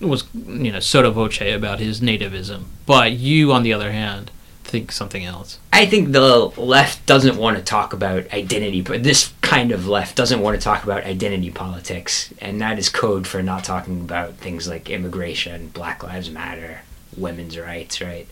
was 0.00 0.24
you 0.34 0.72
know 0.72 0.80
sotto 0.80 1.10
voce 1.10 1.40
about 1.40 1.78
his 1.80 2.00
nativism, 2.00 2.64
but 2.86 3.12
you 3.12 3.52
on 3.52 3.62
the 3.62 3.72
other 3.72 3.92
hand 3.92 4.30
think 4.72 4.90
something 4.90 5.24
else. 5.24 5.58
I 5.72 5.86
think 5.86 6.12
the 6.12 6.46
left 6.56 7.04
doesn't 7.06 7.36
want 7.36 7.58
to 7.58 7.62
talk 7.62 7.92
about 7.92 8.32
identity, 8.32 8.80
but 8.80 9.02
this 9.02 9.32
kind 9.42 9.70
of 9.70 9.86
left 9.86 10.16
doesn't 10.16 10.40
want 10.40 10.58
to 10.58 10.64
talk 10.64 10.82
about 10.82 11.04
identity 11.04 11.50
politics, 11.50 12.32
and 12.40 12.60
that 12.60 12.78
is 12.78 12.88
code 12.88 13.26
for 13.26 13.42
not 13.42 13.62
talking 13.64 14.00
about 14.00 14.34
things 14.34 14.66
like 14.66 14.88
immigration, 14.90 15.68
Black 15.68 16.02
Lives 16.02 16.30
Matter, 16.30 16.80
women's 17.16 17.58
rights, 17.58 18.00
right? 18.00 18.26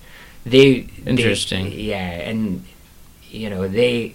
They 0.44 0.80
they- 0.80 1.10
Interesting. 1.10 1.70
yeah, 1.72 1.98
and 2.30 2.64
you 3.30 3.50
know 3.50 3.68
they 3.68 4.14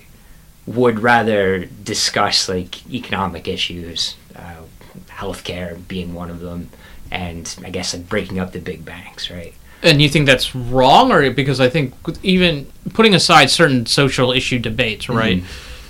would 0.65 0.99
rather 0.99 1.65
discuss 1.65 2.49
like 2.49 2.85
economic 2.91 3.47
issues, 3.47 4.15
uh, 4.35 4.63
healthcare 5.09 5.77
being 5.87 6.15
one 6.15 6.31
of 6.31 6.39
them, 6.39 6.69
and 7.11 7.55
I 7.63 7.69
guess 7.69 7.93
like 7.93 8.09
breaking 8.09 8.39
up 8.39 8.51
the 8.51 8.59
big 8.59 8.83
banks, 8.83 9.29
right? 9.29 9.53
And 9.85 10.01
you 10.01 10.09
think 10.09 10.25
that's 10.25 10.55
wrong, 10.55 11.11
or 11.11 11.29
because 11.31 11.59
I 11.61 11.69
think 11.69 11.93
even 12.23 12.65
putting 12.93 13.13
aside 13.13 13.49
certain 13.49 13.85
social 13.85 14.31
issue 14.31 14.59
debates, 14.59 15.07
right? 15.07 15.43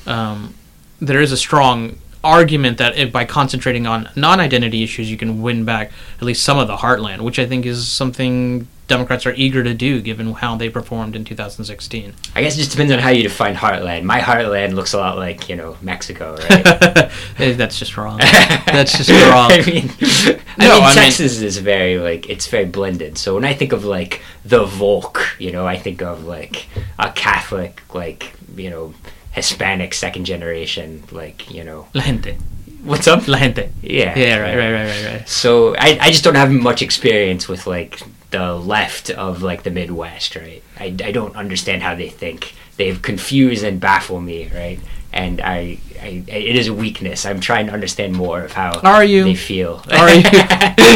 Um, 0.05 0.53
there 0.99 1.21
is 1.21 1.31
a 1.31 1.38
strong 1.38 1.97
argument 2.23 2.77
that 2.79 2.97
if 2.97 3.12
by 3.12 3.23
concentrating 3.23 3.86
on 3.88 4.10
non-identity 4.15 4.84
issues 4.84 5.10
you 5.12 5.15
can 5.15 5.41
win 5.43 5.63
back 5.63 5.91
at 6.17 6.23
least 6.23 6.43
some 6.43 6.58
of 6.58 6.67
the 6.67 6.75
heartland, 6.77 7.21
which 7.21 7.39
I 7.39 7.45
think 7.45 7.65
is 7.65 7.88
something 7.88 8.67
Democrats 8.88 9.26
are 9.26 9.34
eager 9.34 9.63
to 9.63 9.74
do 9.74 10.00
given 10.02 10.32
how 10.34 10.56
they 10.56 10.69
performed 10.69 11.15
in 11.15 11.26
2016. 11.26 12.13
I 12.36 12.41
guess 12.41 12.54
it 12.54 12.58
just 12.60 12.71
depends 12.71 12.91
on 12.93 13.00
how 13.00 13.10
you 13.10 13.24
define 13.24 13.56
heartland. 13.56 14.04
My 14.04 14.19
heartland 14.19 14.74
looks 14.74 14.93
a 14.93 14.98
lot 15.00 15.17
like 15.17 15.50
you 15.50 15.56
know 15.56 15.76
Mexico, 15.82 16.36
right? 16.50 17.12
Eh, 17.39 17.54
That's 17.54 17.80
just 17.80 17.98
wrong. 17.98 18.17
That's 18.19 18.95
just 18.98 19.10
wrong. 19.32 19.52
I 19.52 19.58
mean, 19.65 19.89
I 20.00 20.34
mean 20.60 20.71
I 20.71 20.80
mean- 20.80 20.95
Texas 20.95 21.41
is 21.41 21.58
very 21.58 21.98
like 21.98 22.30
it's 22.30 22.48
very 22.48 22.65
blended. 22.65 23.17
So 23.17 23.36
when 23.36 23.43
I 23.45 23.54
think 23.54 23.71
of 23.74 23.86
like 23.86 24.21
the 24.45 24.65
Volk, 24.65 25.19
you 25.39 25.52
know, 25.52 25.65
I 25.65 25.78
think 25.78 26.02
of 26.02 26.26
like 26.26 26.67
a 27.00 27.12
Catholic, 27.12 27.82
like 27.93 28.34
you 28.56 28.69
know, 28.69 28.93
Hispanic 29.32 29.93
second 29.93 30.26
generation, 30.26 31.04
like 31.12 31.50
you 31.52 31.63
know, 31.63 31.88
La 31.93 32.04
gente. 32.04 32.38
what's 32.84 33.08
up? 33.08 33.28
La 33.28 33.38
gente. 33.39 33.69
Yeah, 33.82 34.17
Yeah, 34.17 34.38
right, 34.38 34.56
right, 34.56 34.71
right, 34.71 34.86
right, 34.86 35.06
right. 35.19 35.28
So 35.30 35.76
I, 35.76 35.98
I 36.00 36.12
just 36.12 36.24
don't 36.24 36.36
have 36.36 36.52
much 36.52 36.82
experience 36.84 37.48
with 37.48 37.65
like 37.67 38.00
the 38.32 38.54
left 38.56 39.10
of 39.10 39.42
like 39.42 39.64
the 39.64 39.72
Midwest, 39.72 40.36
right? 40.36 40.64
I, 40.80 40.86
I 41.04 41.12
don't 41.12 41.36
understand 41.36 41.84
how 41.84 41.96
they 41.96 42.10
think. 42.10 42.54
They've 42.78 43.02
confused 43.02 43.64
and 43.64 43.80
baffle 43.80 44.20
me, 44.20 44.50
right? 44.54 44.80
And 45.14 45.40
I, 45.40 45.78
I 46.02 46.24
it 46.28 46.58
is 46.58 46.68
a 46.68 46.74
weakness. 46.74 47.26
I'm 47.26 47.40
trying 47.40 47.68
to 47.68 47.72
understand 47.72 48.12
more 48.14 48.42
of 48.44 48.52
how 48.52 48.80
Are 48.82 49.04
you? 49.06 49.24
they 49.24 49.36
feel. 49.36 49.82
Are 49.92 50.14
you? 50.14 50.24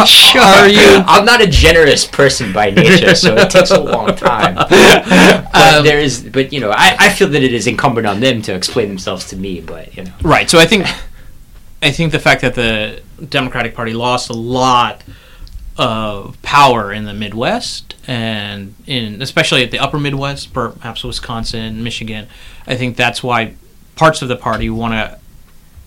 sure. 0.05 0.41
Are 0.59 0.67
you? 0.67 1.03
I'm 1.07 1.23
not 1.23 1.39
a 1.41 1.47
generous 1.47 2.05
person 2.05 2.51
by 2.51 2.71
nature, 2.71 3.15
so 3.15 3.35
it 3.37 3.49
takes 3.49 3.71
a 3.71 3.79
long 3.79 4.13
time. 4.15 4.55
But 4.69 5.75
Um, 5.77 5.83
there 5.85 5.99
is, 5.99 6.23
but 6.23 6.51
you 6.51 6.59
know, 6.59 6.71
I, 6.71 6.95
I 6.99 7.09
feel 7.11 7.29
that 7.29 7.43
it 7.43 7.53
is 7.53 7.65
incumbent 7.67 8.07
on 8.07 8.19
them 8.19 8.41
to 8.43 8.53
explain 8.53 8.89
themselves 8.89 9.25
to 9.29 9.37
me. 9.37 9.61
But 9.61 9.95
you 9.95 10.03
know, 10.03 10.11
Right. 10.21 10.49
So 10.49 10.59
I 10.59 10.65
think 10.65 10.85
I 11.81 11.91
think 11.91 12.11
the 12.11 12.19
fact 12.19 12.41
that 12.41 12.55
the 12.55 13.01
Democratic 13.29 13.73
Party 13.73 13.93
lost 13.93 14.29
a 14.29 14.33
lot 14.33 15.01
of 15.79 16.39
power 16.41 16.91
in 16.91 17.05
the 17.05 17.13
Midwest 17.13 17.95
and 18.05 18.75
in 18.85 19.21
especially 19.21 19.63
at 19.63 19.71
the 19.71 19.79
upper 19.79 19.97
Midwest, 19.97 20.53
perhaps 20.53 21.05
Wisconsin, 21.05 21.81
Michigan, 21.81 22.27
I 22.67 22.75
think 22.75 22.97
that's 22.97 23.23
why 23.23 23.53
parts 23.95 24.21
of 24.21 24.27
the 24.27 24.35
party 24.35 24.69
want 24.69 24.93
to 24.93 25.17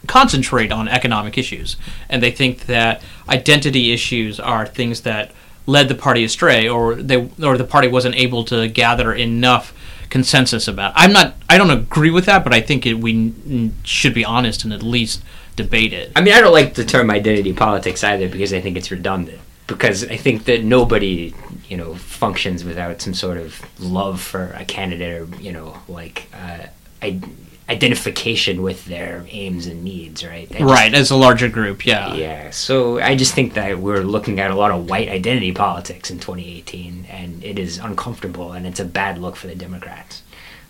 concentrate 0.07 0.73
on 0.73 0.89
economic 0.89 1.37
issues 1.37 1.77
and 2.09 2.23
they 2.23 2.31
think 2.31 2.67
that 2.67 3.03
identity 3.29 3.93
issues 3.93 4.41
are 4.41 4.67
things 4.67 5.03
that 5.03 5.31
led 5.67 5.89
the 5.89 5.95
party 5.95 6.25
astray 6.25 6.67
or 6.67 6.95
they 6.95 7.31
or 7.43 7.59
the 7.59 7.65
party 7.65 7.87
wasn't 7.87 8.15
able 8.17 8.45
to 8.45 8.69
gather 8.69 9.13
enough 9.13 9.75
consensus 10.09 10.67
about. 10.67 10.95
I'm 10.97 11.13
not 11.13 11.35
I 11.51 11.59
don't 11.59 11.71
agree 11.71 12.11
with 12.11 12.25
that, 12.25 12.45
but 12.45 12.55
I 12.55 12.63
think 12.63 12.87
it, 12.87 12.95
we 12.95 13.73
should 13.85 14.15
be 14.15 14.25
honest 14.25 14.65
and 14.65 14.73
at 14.73 14.83
least 14.83 15.23
debate 15.55 15.93
it. 15.93 16.11
I 16.17 16.23
mean, 16.23 16.33
I 16.33 16.41
don't 16.41 16.53
like 16.53 16.75
the 16.75 16.85
term 16.85 17.11
identity 17.11 17.53
politics 17.53 18.03
either 18.03 18.29
because 18.29 18.55
I 18.55 18.63
think 18.63 18.79
it's 18.79 18.91
redundant. 18.91 19.41
Because 19.73 20.05
I 20.09 20.17
think 20.17 20.45
that 20.45 20.65
nobody, 20.65 21.35
you 21.69 21.77
know, 21.77 21.95
functions 21.95 22.65
without 22.65 23.01
some 23.03 23.15
sort 23.15 23.39
of 23.39 23.61
love 23.81 24.21
for 24.21 24.53
a 24.59 24.65
candidate 24.65 25.21
or, 25.23 25.37
you 25.41 25.53
know, 25.53 25.77
like 25.89 26.29
uh, 26.35 26.67
I- 27.03 27.21
identification 27.69 28.63
with 28.63 28.85
their 28.87 29.25
aims 29.31 29.67
and 29.67 29.83
needs, 29.83 30.25
right? 30.25 30.49
Just- 30.51 30.61
Right, 30.63 30.93
as 30.95 31.11
a 31.11 31.17
larger 31.17 31.49
group, 31.49 31.87
yeah. 31.87 32.15
Yeah. 32.15 32.51
So 32.51 33.01
I 33.01 33.17
just 33.17 33.35
think 33.35 33.55
that 33.55 33.79
we're 33.79 34.03
looking 34.03 34.41
at 34.41 34.51
a 34.51 34.55
lot 34.55 34.71
of 34.71 34.89
white 34.91 35.09
identity 35.09 35.53
politics 35.53 36.11
in 36.11 36.19
2018, 36.19 37.07
and 37.11 37.43
it 37.43 37.59
is 37.59 37.79
uncomfortable, 37.79 38.53
and 38.53 38.67
it's 38.67 38.81
a 38.81 38.85
bad 38.85 39.19
look 39.19 39.37
for 39.37 39.47
the 39.47 39.55
Democrats. 39.55 40.23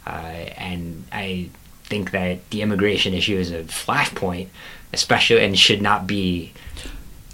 Uh, 0.06 0.10
and 0.10 1.04
I 1.12 1.48
think 1.84 2.10
that 2.12 2.48
the 2.50 2.62
immigration 2.62 3.14
issue 3.14 3.36
is 3.36 3.50
a 3.50 3.62
flashpoint, 3.64 4.48
especially, 4.92 5.44
and 5.44 5.58
should 5.58 5.82
not 5.82 6.06
be. 6.06 6.52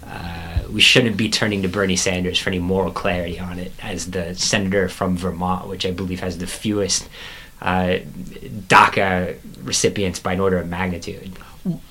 Uh, 0.09 0.59
we 0.71 0.81
shouldn't 0.81 1.17
be 1.17 1.29
turning 1.29 1.61
to 1.61 1.67
Bernie 1.67 1.95
Sanders 1.95 2.39
for 2.39 2.49
any 2.49 2.59
moral 2.59 2.91
clarity 2.91 3.39
on 3.39 3.59
it, 3.59 3.71
as 3.81 4.11
the 4.11 4.33
senator 4.35 4.89
from 4.89 5.15
Vermont, 5.17 5.67
which 5.67 5.85
I 5.85 5.91
believe 5.91 6.19
has 6.21 6.37
the 6.39 6.47
fewest 6.47 7.07
uh, 7.61 7.97
DACA 8.67 9.37
recipients 9.63 10.19
by 10.19 10.33
an 10.33 10.39
order 10.39 10.57
of 10.57 10.67
magnitude. 10.67 11.33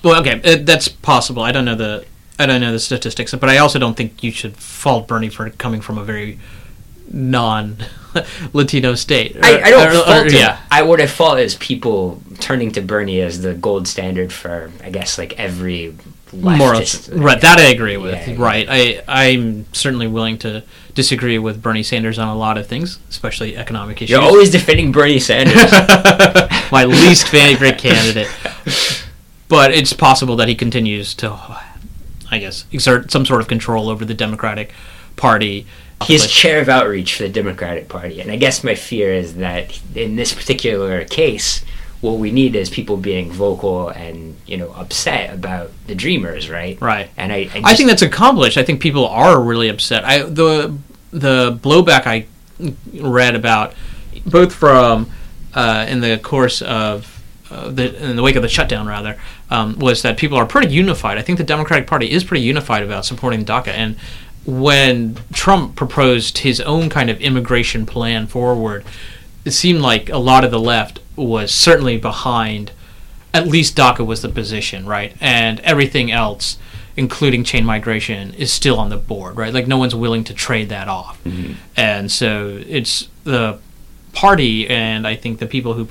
Well, 0.03 0.19
okay, 0.21 0.41
uh, 0.43 0.57
that's 0.63 0.87
possible. 0.87 1.43
I 1.43 1.51
don't 1.51 1.65
know 1.65 1.75
the 1.75 2.05
I 2.37 2.45
don't 2.45 2.61
know 2.61 2.71
the 2.71 2.79
statistics, 2.79 3.33
but 3.35 3.49
I 3.49 3.57
also 3.57 3.79
don't 3.79 3.95
think 3.95 4.23
you 4.23 4.31
should 4.31 4.55
fault 4.57 5.07
Bernie 5.07 5.29
for 5.29 5.49
coming 5.51 5.81
from 5.81 5.97
a 5.97 6.03
very 6.03 6.39
non 7.11 7.77
Latino 8.53 8.95
state. 8.95 9.37
I, 9.41 9.61
I 9.61 9.69
don't 9.69 9.87
Or- 9.87 9.99
or- 9.99 10.03
fault 10.05 10.27
him. 10.27 10.33
yeah. 10.33 10.59
I 10.71 10.81
what 10.83 11.01
I 11.01 11.07
fault 11.07 11.39
is 11.39 11.55
people 11.55 12.21
turning 12.39 12.71
to 12.73 12.81
Bernie 12.81 13.21
as 13.21 13.41
the 13.41 13.53
gold 13.53 13.87
standard 13.87 14.31
for 14.33 14.71
I 14.83 14.89
guess 14.89 15.17
like 15.17 15.37
every 15.39 15.95
More 16.31 16.73
right, 16.73 17.41
that 17.41 17.57
I 17.57 17.69
agree 17.69 17.97
with. 17.97 18.13
Yeah, 18.13 18.33
yeah. 18.33 18.41
Right, 18.41 18.67
I 18.69 19.03
I'm 19.07 19.65
certainly 19.73 20.07
willing 20.07 20.37
to 20.39 20.63
disagree 20.93 21.39
with 21.39 21.61
Bernie 21.61 21.83
Sanders 21.83 22.19
on 22.19 22.27
a 22.27 22.35
lot 22.35 22.57
of 22.57 22.67
things, 22.67 22.99
especially 23.09 23.57
economic 23.57 24.01
issues. 24.01 24.11
You're 24.11 24.21
always 24.21 24.49
defending 24.49 24.91
Bernie 24.91 25.19
Sanders. 25.19 25.55
my 26.71 26.85
least 26.85 27.27
favorite 27.29 27.77
candidate. 27.77 28.29
But 29.47 29.71
it's 29.71 29.93
possible 29.93 30.35
that 30.35 30.47
he 30.47 30.55
continues 30.55 31.15
to, 31.15 31.31
I 32.29 32.37
guess, 32.37 32.65
exert 32.71 33.11
some 33.11 33.25
sort 33.25 33.41
of 33.41 33.47
control 33.47 33.89
over 33.89 34.05
the 34.05 34.13
Democratic 34.13 34.71
Party. 35.15 35.65
He's 36.05 36.27
chair 36.27 36.61
of 36.61 36.69
outreach 36.69 37.15
for 37.15 37.23
the 37.23 37.29
Democratic 37.29 37.89
Party, 37.89 38.21
and 38.21 38.31
I 38.31 38.35
guess 38.35 38.63
my 38.63 38.75
fear 38.75 39.13
is 39.13 39.35
that 39.35 39.79
in 39.95 40.15
this 40.15 40.33
particular 40.33 41.03
case, 41.03 41.65
what 42.01 42.17
we 42.17 42.31
need 42.31 42.55
is 42.55 42.69
people 42.69 42.97
being 42.97 43.31
vocal 43.31 43.89
and 43.89 44.37
you 44.45 44.57
know 44.57 44.71
upset 44.71 45.33
about 45.33 45.71
the 45.87 45.95
Dreamers, 45.95 46.49
right? 46.49 46.79
right. 46.81 47.09
And 47.17 47.31
I, 47.31 47.37
I, 47.37 47.45
just, 47.45 47.65
I 47.65 47.75
think 47.75 47.89
that's 47.89 48.01
accomplished. 48.01 48.57
I 48.57 48.63
think 48.63 48.81
people 48.81 49.07
are 49.07 49.41
really 49.41 49.69
upset. 49.69 50.03
I 50.05 50.23
the 50.23 50.77
the 51.11 51.59
blowback 51.61 52.05
I 52.05 52.25
read 52.93 53.35
about 53.35 53.73
both 54.25 54.53
from 54.53 55.11
uh, 55.53 55.85
in 55.89 56.01
the 56.01 56.17
course 56.19 56.61
of 56.61 57.21
uh, 57.51 57.69
the 57.69 58.09
in 58.09 58.15
the 58.15 58.23
wake 58.23 58.35
of 58.35 58.43
the 58.43 58.49
shutdown 58.49 58.87
rather 58.87 59.19
um, 59.49 59.77
was 59.79 60.01
that 60.03 60.17
people 60.17 60.37
are 60.37 60.45
pretty 60.45 60.73
unified. 60.73 61.17
I 61.17 61.21
think 61.21 61.37
the 61.37 61.43
Democratic 61.43 61.87
Party 61.87 62.11
is 62.11 62.23
pretty 62.23 62.43
unified 62.43 62.83
about 62.83 63.05
supporting 63.05 63.43
DACA 63.43 63.69
and 63.69 63.97
when 64.45 65.17
Trump 65.33 65.75
proposed 65.75 66.39
his 66.39 66.59
own 66.61 66.89
kind 66.89 67.09
of 67.09 67.19
immigration 67.21 67.85
plan 67.85 68.25
forward, 68.25 68.83
it 69.45 69.51
seemed 69.51 69.81
like 69.81 70.09
a 70.09 70.17
lot 70.17 70.43
of 70.43 70.51
the 70.51 70.59
left 70.59 70.99
was 71.27 71.53
certainly 71.53 71.97
behind 71.97 72.71
at 73.33 73.47
least 73.47 73.75
DACA 73.75 74.05
was 74.05 74.21
the 74.21 74.29
position, 74.29 74.85
right? 74.87 75.15
And 75.21 75.59
everything 75.59 76.11
else, 76.11 76.57
including 76.97 77.43
chain 77.43 77.63
migration, 77.65 78.33
is 78.33 78.51
still 78.51 78.79
on 78.79 78.89
the 78.89 78.97
board, 78.97 79.37
right? 79.37 79.53
Like 79.53 79.67
no 79.67 79.77
one's 79.77 79.93
willing 79.93 80.23
to 80.25 80.33
trade 80.33 80.69
that 80.69 80.87
off. 80.87 81.19
And 81.77 82.11
so 82.11 82.59
it's 82.67 83.07
the 83.23 83.59
party, 84.13 84.67
and 84.67 85.05
I 85.05 85.15
think 85.15 85.37
the 85.39 85.45
people 85.45 85.73
who 85.75 85.85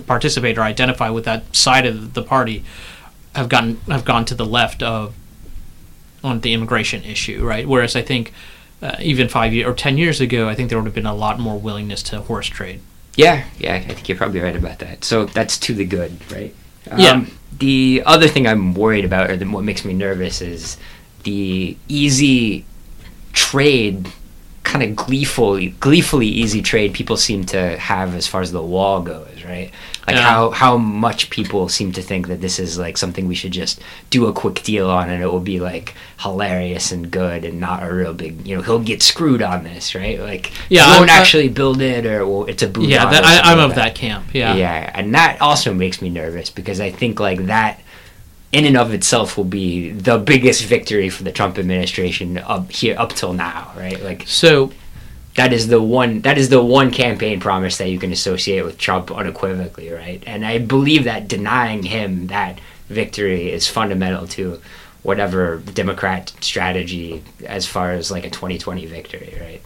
participate 0.00 0.56
or 0.56 0.62
identify 0.62 1.10
with 1.10 1.24
that 1.24 1.54
side 1.54 1.84
of 1.86 2.14
the 2.14 2.22
party 2.22 2.64
have 3.34 3.48
gotten 3.48 3.80
have 3.88 4.04
gone 4.04 4.24
to 4.26 4.34
the 4.34 4.46
left 4.46 4.82
of 4.82 5.14
on 6.22 6.40
the 6.40 6.52
immigration 6.54 7.02
issue, 7.02 7.44
right? 7.44 7.66
Whereas 7.66 7.96
I 7.96 8.02
think 8.02 8.32
uh, 8.80 8.96
even 9.00 9.28
five 9.28 9.52
years 9.52 9.66
or 9.68 9.74
ten 9.74 9.98
years 9.98 10.20
ago, 10.20 10.48
I 10.48 10.54
think 10.54 10.68
there 10.68 10.78
would 10.78 10.86
have 10.86 10.94
been 10.94 11.06
a 11.06 11.14
lot 11.14 11.38
more 11.40 11.58
willingness 11.58 12.02
to 12.04 12.20
horse 12.20 12.46
trade. 12.46 12.80
Yeah, 13.16 13.44
yeah, 13.58 13.74
I 13.74 13.80
think 13.80 14.08
you're 14.08 14.18
probably 14.18 14.40
right 14.40 14.54
about 14.54 14.78
that. 14.80 15.02
So 15.02 15.24
that's 15.24 15.58
to 15.60 15.74
the 15.74 15.84
good, 15.84 16.18
right? 16.30 16.54
Yeah. 16.96 17.12
Um, 17.12 17.30
the 17.58 18.02
other 18.04 18.28
thing 18.28 18.46
I'm 18.46 18.74
worried 18.74 19.06
about, 19.06 19.30
or 19.30 19.36
the, 19.36 19.46
what 19.46 19.64
makes 19.64 19.84
me 19.84 19.94
nervous, 19.94 20.42
is 20.42 20.76
the 21.24 21.76
easy 21.88 22.66
trade, 23.32 24.12
kind 24.66 24.82
of 24.84 24.96
gleefully, 24.96 25.68
gleefully 25.80 26.26
easy 26.26 26.60
trade 26.60 26.92
people 26.92 27.16
seem 27.16 27.44
to 27.46 27.78
have 27.78 28.14
as 28.14 28.26
far 28.26 28.40
as 28.42 28.50
the 28.52 28.60
wall 28.60 29.00
goes, 29.00 29.44
right? 29.44 29.70
Like 30.06 30.16
Yeah. 30.16 30.22
how 30.22 30.50
how 30.50 30.76
much 30.76 31.30
people 31.30 31.68
seem 31.68 31.92
to 31.92 32.02
think 32.02 32.26
that 32.28 32.40
this 32.40 32.58
is 32.58 32.76
like 32.78 32.96
something 32.98 33.26
we 33.28 33.34
should 33.34 33.52
just 33.52 33.80
do 34.10 34.26
a 34.26 34.32
quick 34.32 34.62
deal 34.64 34.90
on, 34.90 35.08
and 35.08 35.22
it 35.22 35.26
will 35.26 35.40
be 35.54 35.60
like 35.60 35.94
hilarious 36.20 36.92
and 36.92 37.10
good, 37.10 37.44
and 37.44 37.60
not 37.60 37.82
a 37.82 37.92
real 37.92 38.12
big, 38.12 38.46
you 38.46 38.56
know, 38.56 38.62
he'll 38.62 38.78
get 38.92 39.02
screwed 39.02 39.42
on 39.42 39.64
this, 39.64 39.94
right? 39.94 40.20
Like, 40.20 40.52
Yeah, 40.68 40.86
won't 40.98 41.10
I'm- 41.10 41.20
actually 41.20 41.48
build 41.48 41.80
it, 41.80 42.04
or 42.06 42.26
well, 42.26 42.44
it's 42.46 42.62
a 42.62 42.68
boot. 42.68 42.88
yeah, 42.88 43.08
that, 43.10 43.24
I, 43.24 43.52
I'm 43.52 43.58
of 43.60 43.74
that 43.76 43.94
camp. 43.94 44.26
Yeah. 44.32 44.54
Yeah. 44.54 44.90
and 44.94 45.14
that 45.14 45.40
also 45.40 45.72
makes 45.74 46.02
me 46.02 46.08
nervous 46.10 46.50
because 46.50 46.80
I 46.80 46.90
think 46.90 47.20
like 47.20 47.46
that 47.46 47.80
in 48.52 48.64
and 48.64 48.76
of 48.76 48.92
itself 48.92 49.36
will 49.36 49.44
be 49.44 49.90
the 49.90 50.18
biggest 50.18 50.64
victory 50.64 51.10
for 51.10 51.24
the 51.24 51.32
Trump 51.32 51.58
administration 51.58 52.38
up 52.38 52.70
here 52.70 52.96
up 52.98 53.12
till 53.12 53.32
now, 53.32 53.72
right? 53.76 54.02
Like 54.02 54.24
So 54.26 54.72
that 55.34 55.52
is 55.52 55.68
the 55.68 55.82
one 55.82 56.22
that 56.22 56.38
is 56.38 56.48
the 56.48 56.62
one 56.62 56.90
campaign 56.90 57.40
promise 57.40 57.76
that 57.78 57.90
you 57.90 57.98
can 57.98 58.12
associate 58.12 58.64
with 58.64 58.78
Trump 58.78 59.10
unequivocally, 59.10 59.90
right? 59.90 60.22
And 60.26 60.44
I 60.44 60.58
believe 60.58 61.04
that 61.04 61.28
denying 61.28 61.82
him 61.82 62.28
that 62.28 62.60
victory 62.88 63.50
is 63.52 63.68
fundamental 63.68 64.26
to 64.28 64.60
whatever 65.02 65.58
Democrat 65.58 66.32
strategy 66.40 67.22
as 67.46 67.66
far 67.66 67.92
as 67.92 68.10
like 68.10 68.24
a 68.24 68.30
2020 68.30 68.86
victory, 68.86 69.36
right? 69.40 69.62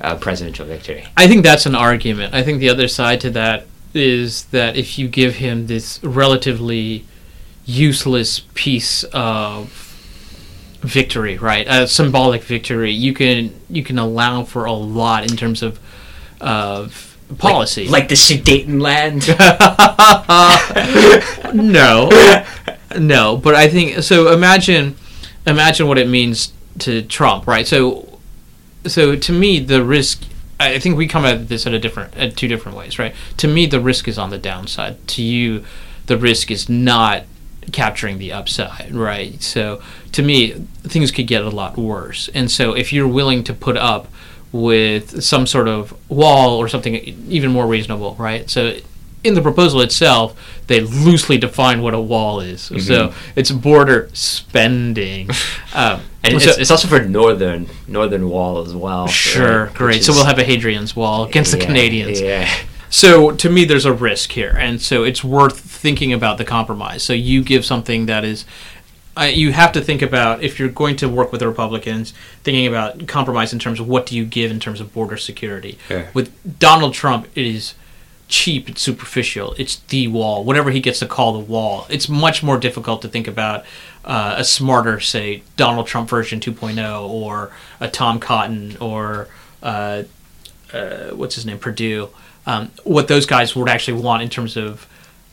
A 0.00 0.16
presidential 0.16 0.66
victory. 0.66 1.06
I 1.16 1.26
think 1.26 1.42
that's 1.42 1.66
an 1.66 1.74
argument. 1.74 2.34
I 2.34 2.42
think 2.42 2.58
the 2.58 2.68
other 2.68 2.88
side 2.88 3.20
to 3.22 3.30
that 3.30 3.66
is 3.94 4.44
that 4.46 4.76
if 4.76 4.98
you 4.98 5.08
give 5.08 5.36
him 5.36 5.66
this 5.66 6.02
relatively 6.02 7.04
useless 7.68 8.40
piece 8.54 9.04
of 9.12 9.70
victory, 10.80 11.36
right? 11.36 11.66
A 11.68 11.86
symbolic 11.86 12.42
victory. 12.42 12.92
You 12.92 13.12
can 13.12 13.54
you 13.68 13.84
can 13.84 13.98
allow 13.98 14.42
for 14.44 14.64
a 14.64 14.72
lot 14.72 15.30
in 15.30 15.36
terms 15.36 15.62
of 15.62 15.78
of 16.40 17.16
policy. 17.36 17.84
Like, 17.84 17.92
like 17.92 18.08
the 18.08 18.14
Sudetenland. 18.14 19.28
no, 21.54 22.08
no. 22.98 23.36
But 23.36 23.54
I 23.54 23.68
think 23.68 24.02
so. 24.02 24.32
Imagine, 24.32 24.96
imagine 25.46 25.86
what 25.86 25.98
it 25.98 26.08
means 26.08 26.54
to 26.78 27.02
Trump, 27.02 27.46
right? 27.46 27.66
So, 27.66 28.18
so 28.86 29.14
to 29.14 29.32
me, 29.32 29.60
the 29.60 29.84
risk. 29.84 30.22
I 30.60 30.80
think 30.80 30.96
we 30.96 31.06
come 31.06 31.24
at 31.24 31.48
this 31.48 31.68
at 31.68 31.74
a 31.74 31.78
different, 31.78 32.16
at 32.16 32.36
two 32.36 32.48
different 32.48 32.76
ways, 32.76 32.98
right? 32.98 33.14
To 33.36 33.46
me, 33.46 33.66
the 33.66 33.78
risk 33.78 34.08
is 34.08 34.18
on 34.18 34.30
the 34.30 34.38
downside. 34.38 35.06
To 35.08 35.22
you, 35.22 35.64
the 36.06 36.16
risk 36.16 36.50
is 36.50 36.68
not 36.68 37.24
capturing 37.72 38.18
the 38.18 38.32
upside, 38.32 38.94
right? 38.94 39.42
So 39.42 39.82
to 40.12 40.22
me, 40.22 40.52
things 40.82 41.10
could 41.10 41.26
get 41.26 41.42
a 41.42 41.50
lot 41.50 41.76
worse. 41.76 42.28
And 42.34 42.50
so 42.50 42.74
if 42.74 42.92
you're 42.92 43.08
willing 43.08 43.44
to 43.44 43.54
put 43.54 43.76
up 43.76 44.08
with 44.52 45.22
some 45.22 45.46
sort 45.46 45.68
of 45.68 45.94
wall 46.10 46.56
or 46.56 46.68
something 46.68 46.94
even 47.28 47.50
more 47.50 47.66
reasonable, 47.66 48.14
right? 48.18 48.48
So 48.48 48.76
in 49.24 49.34
the 49.34 49.42
proposal 49.42 49.80
itself, 49.80 50.60
they 50.66 50.80
loosely 50.80 51.38
define 51.38 51.82
what 51.82 51.94
a 51.94 52.00
wall 52.00 52.40
is. 52.40 52.62
Mm-hmm. 52.70 52.78
So 52.78 53.14
it's 53.36 53.50
border 53.50 54.10
spending. 54.12 55.30
Um, 55.74 56.00
and 56.24 56.40
so, 56.40 56.48
it's, 56.48 56.58
it's, 56.58 56.70
also 56.70 56.88
for 56.88 57.00
northern 57.00 57.68
northern 57.86 58.28
wall 58.28 58.62
as 58.62 58.74
well. 58.74 59.06
Sure, 59.06 59.66
right? 59.66 59.74
great. 59.74 60.00
Is, 60.00 60.06
so 60.06 60.12
we'll 60.12 60.24
have 60.24 60.38
a 60.38 60.44
Hadrian's 60.44 60.96
Wall 60.96 61.24
against 61.24 61.52
yeah, 61.52 61.60
the 61.60 61.66
Canadians. 61.66 62.20
Yeah. 62.20 62.50
So 62.88 63.32
to 63.32 63.50
me, 63.50 63.64
there's 63.66 63.84
a 63.84 63.92
risk 63.92 64.32
here, 64.32 64.56
and 64.58 64.80
so 64.80 65.04
it's 65.04 65.22
worth 65.22 65.60
thinking 65.78 66.12
about 66.12 66.38
the 66.38 66.44
compromise. 66.44 67.02
So 67.02 67.12
you 67.12 67.42
give 67.42 67.64
something 67.64 68.06
that 68.06 68.24
is. 68.24 68.44
Uh, 69.16 69.24
you 69.24 69.50
have 69.50 69.72
to 69.72 69.80
think 69.80 70.00
about 70.00 70.44
if 70.44 70.60
you're 70.60 70.68
going 70.68 70.94
to 70.94 71.08
work 71.08 71.32
with 71.32 71.40
the 71.40 71.48
Republicans, 71.48 72.12
thinking 72.44 72.68
about 72.68 73.08
compromise 73.08 73.52
in 73.52 73.58
terms 73.58 73.80
of 73.80 73.88
what 73.88 74.06
do 74.06 74.16
you 74.16 74.24
give 74.24 74.48
in 74.52 74.60
terms 74.60 74.80
of 74.80 74.92
border 74.94 75.16
security. 75.16 75.76
Yeah. 75.90 76.06
With 76.14 76.30
Donald 76.60 76.94
Trump, 76.94 77.26
it 77.34 77.44
is 77.44 77.74
cheap, 78.28 78.68
it's 78.68 78.80
superficial, 78.80 79.54
it's 79.58 79.76
the 79.88 80.06
wall, 80.06 80.44
whatever 80.44 80.70
he 80.70 80.78
gets 80.78 81.00
to 81.00 81.06
call 81.06 81.32
the 81.32 81.40
wall. 81.40 81.86
It's 81.90 82.08
much 82.08 82.44
more 82.44 82.58
difficult 82.58 83.02
to 83.02 83.08
think 83.08 83.26
about 83.26 83.64
uh, 84.04 84.34
a 84.38 84.44
smarter, 84.44 85.00
say, 85.00 85.42
Donald 85.56 85.88
Trump 85.88 86.08
version 86.08 86.38
2.0 86.38 87.08
or 87.08 87.50
a 87.80 87.88
Tom 87.88 88.20
Cotton 88.20 88.76
or 88.80 89.26
uh, 89.64 90.04
uh, 90.72 91.08
what's 91.10 91.34
his 91.34 91.44
name, 91.44 91.58
Perdue. 91.58 92.10
um, 92.46 92.70
what 92.84 93.08
those 93.08 93.26
guys 93.26 93.56
would 93.56 93.68
actually 93.68 94.00
want 94.00 94.22
in 94.22 94.28
terms 94.28 94.56
of 94.56 94.86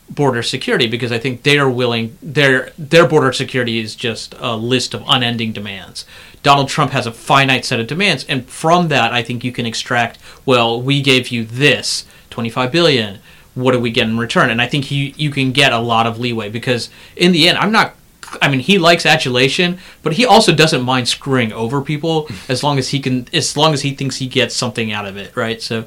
border 0.09 0.43
security 0.43 0.87
because 0.87 1.11
I 1.11 1.17
think 1.17 1.43
they 1.43 1.57
are 1.57 1.69
willing 1.69 2.17
their 2.21 2.71
their 2.77 3.07
border 3.07 3.33
security 3.33 3.79
is 3.79 3.95
just 3.95 4.35
a 4.39 4.55
list 4.55 4.93
of 4.93 5.03
unending 5.07 5.51
demands. 5.51 6.05
Donald 6.43 6.69
Trump 6.69 6.91
has 6.91 7.07
a 7.07 7.11
finite 7.11 7.65
set 7.65 7.79
of 7.79 7.87
demands 7.87 8.23
and 8.25 8.47
from 8.47 8.89
that 8.89 9.11
I 9.11 9.23
think 9.23 9.43
you 9.43 9.51
can 9.51 9.65
extract 9.65 10.19
well 10.45 10.79
we 10.79 11.01
gave 11.01 11.29
you 11.29 11.43
this 11.43 12.05
25 12.29 12.71
billion 12.71 13.19
what 13.55 13.71
do 13.71 13.79
we 13.79 13.89
get 13.89 14.07
in 14.07 14.17
return? 14.17 14.49
And 14.49 14.61
I 14.61 14.67
think 14.67 14.91
you 14.91 15.13
you 15.17 15.31
can 15.31 15.51
get 15.51 15.73
a 15.73 15.79
lot 15.79 16.05
of 16.05 16.19
leeway 16.19 16.49
because 16.49 16.89
in 17.15 17.31
the 17.31 17.49
end 17.49 17.57
I'm 17.57 17.71
not 17.71 17.95
I 18.41 18.49
mean 18.49 18.59
he 18.59 18.77
likes 18.77 19.05
adulation 19.05 19.79
but 20.03 20.13
he 20.13 20.25
also 20.25 20.53
doesn't 20.53 20.83
mind 20.83 21.07
screwing 21.07 21.51
over 21.51 21.81
people 21.81 22.27
hmm. 22.27 22.51
as 22.51 22.63
long 22.63 22.77
as 22.77 22.89
he 22.89 22.99
can 22.99 23.27
as 23.33 23.57
long 23.57 23.73
as 23.73 23.81
he 23.81 23.95
thinks 23.95 24.17
he 24.17 24.27
gets 24.27 24.55
something 24.55 24.91
out 24.91 25.07
of 25.07 25.17
it 25.17 25.35
right? 25.35 25.61
So 25.61 25.85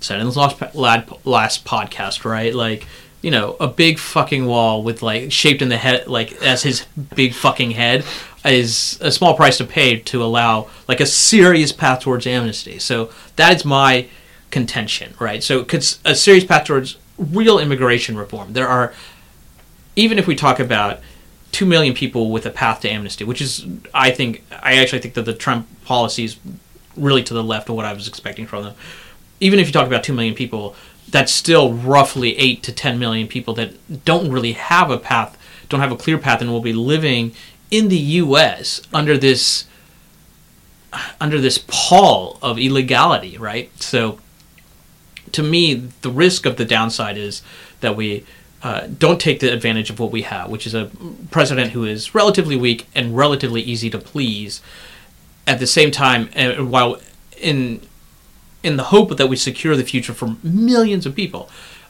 said 0.00 0.20
in 0.20 0.28
the 0.28 0.38
last 0.38 1.24
last 1.24 1.64
podcast, 1.64 2.24
right? 2.24 2.54
Like, 2.54 2.86
you 3.22 3.30
know, 3.30 3.56
a 3.58 3.66
big 3.66 3.98
fucking 3.98 4.46
wall 4.46 4.82
with 4.82 5.02
like 5.02 5.32
shaped 5.32 5.62
in 5.62 5.68
the 5.68 5.76
head, 5.76 6.06
like 6.06 6.32
as 6.42 6.62
his 6.62 6.86
big 7.14 7.34
fucking 7.34 7.72
head, 7.72 8.04
is 8.44 8.98
a 9.00 9.10
small 9.10 9.34
price 9.34 9.58
to 9.58 9.64
pay 9.64 9.98
to 9.98 10.22
allow 10.22 10.68
like 10.86 11.00
a 11.00 11.06
serious 11.06 11.72
path 11.72 12.00
towards 12.00 12.26
amnesty. 12.26 12.78
So 12.78 13.10
that 13.36 13.56
is 13.56 13.64
my 13.64 14.08
contention, 14.50 15.14
right? 15.18 15.42
So 15.42 15.66
a 16.04 16.14
serious 16.14 16.44
path 16.44 16.66
towards 16.66 16.96
real 17.18 17.58
immigration 17.58 18.16
reform. 18.16 18.52
There 18.52 18.68
are, 18.68 18.94
even 19.96 20.18
if 20.18 20.26
we 20.26 20.36
talk 20.36 20.60
about 20.60 21.00
two 21.50 21.66
million 21.66 21.94
people 21.94 22.30
with 22.30 22.46
a 22.46 22.50
path 22.50 22.80
to 22.82 22.88
amnesty, 22.88 23.24
which 23.24 23.40
is, 23.40 23.66
I 23.92 24.12
think, 24.12 24.44
I 24.52 24.76
actually 24.76 25.00
think 25.00 25.14
that 25.14 25.24
the 25.24 25.34
Trump 25.34 25.66
policy 25.84 26.24
is 26.24 26.36
really 26.96 27.22
to 27.24 27.34
the 27.34 27.42
left 27.42 27.68
of 27.68 27.74
what 27.74 27.84
I 27.84 27.92
was 27.92 28.06
expecting 28.06 28.46
from 28.46 28.64
them 28.64 28.74
even 29.40 29.58
if 29.58 29.66
you 29.66 29.72
talk 29.72 29.86
about 29.86 30.04
2 30.04 30.12
million 30.12 30.34
people, 30.34 30.74
that's 31.08 31.32
still 31.32 31.72
roughly 31.72 32.36
8 32.36 32.62
to 32.64 32.72
10 32.72 32.98
million 32.98 33.28
people 33.28 33.54
that 33.54 34.04
don't 34.04 34.30
really 34.30 34.52
have 34.52 34.90
a 34.90 34.98
path, 34.98 35.38
don't 35.68 35.80
have 35.80 35.92
a 35.92 35.96
clear 35.96 36.18
path, 36.18 36.40
and 36.40 36.50
will 36.50 36.60
be 36.60 36.72
living 36.72 37.32
in 37.70 37.88
the 37.88 37.96
U.S. 37.96 38.82
under 38.92 39.16
this 39.16 39.64
under 41.20 41.38
this 41.38 41.62
pall 41.66 42.38
of 42.40 42.58
illegality, 42.58 43.36
right? 43.36 43.70
So, 43.80 44.20
to 45.32 45.42
me, 45.42 45.74
the 45.74 46.10
risk 46.10 46.46
of 46.46 46.56
the 46.56 46.64
downside 46.64 47.18
is 47.18 47.42
that 47.80 47.94
we 47.94 48.24
uh, 48.62 48.86
don't 48.86 49.20
take 49.20 49.40
the 49.40 49.52
advantage 49.52 49.90
of 49.90 50.00
what 50.00 50.10
we 50.10 50.22
have, 50.22 50.48
which 50.48 50.66
is 50.66 50.74
a 50.74 50.90
president 51.30 51.72
who 51.72 51.84
is 51.84 52.14
relatively 52.14 52.56
weak 52.56 52.86
and 52.94 53.16
relatively 53.16 53.60
easy 53.60 53.90
to 53.90 53.98
please. 53.98 54.62
At 55.46 55.58
the 55.58 55.66
same 55.66 55.90
time, 55.90 56.28
and 56.34 56.70
while 56.70 57.00
in 57.38 57.80
in 58.62 58.76
the 58.76 58.84
hope 58.84 59.16
that 59.16 59.28
we 59.28 59.36
secure 59.36 59.76
the 59.76 59.84
future 59.84 60.12
for 60.12 60.36
millions 60.42 61.06
of 61.06 61.14
people. 61.14 61.48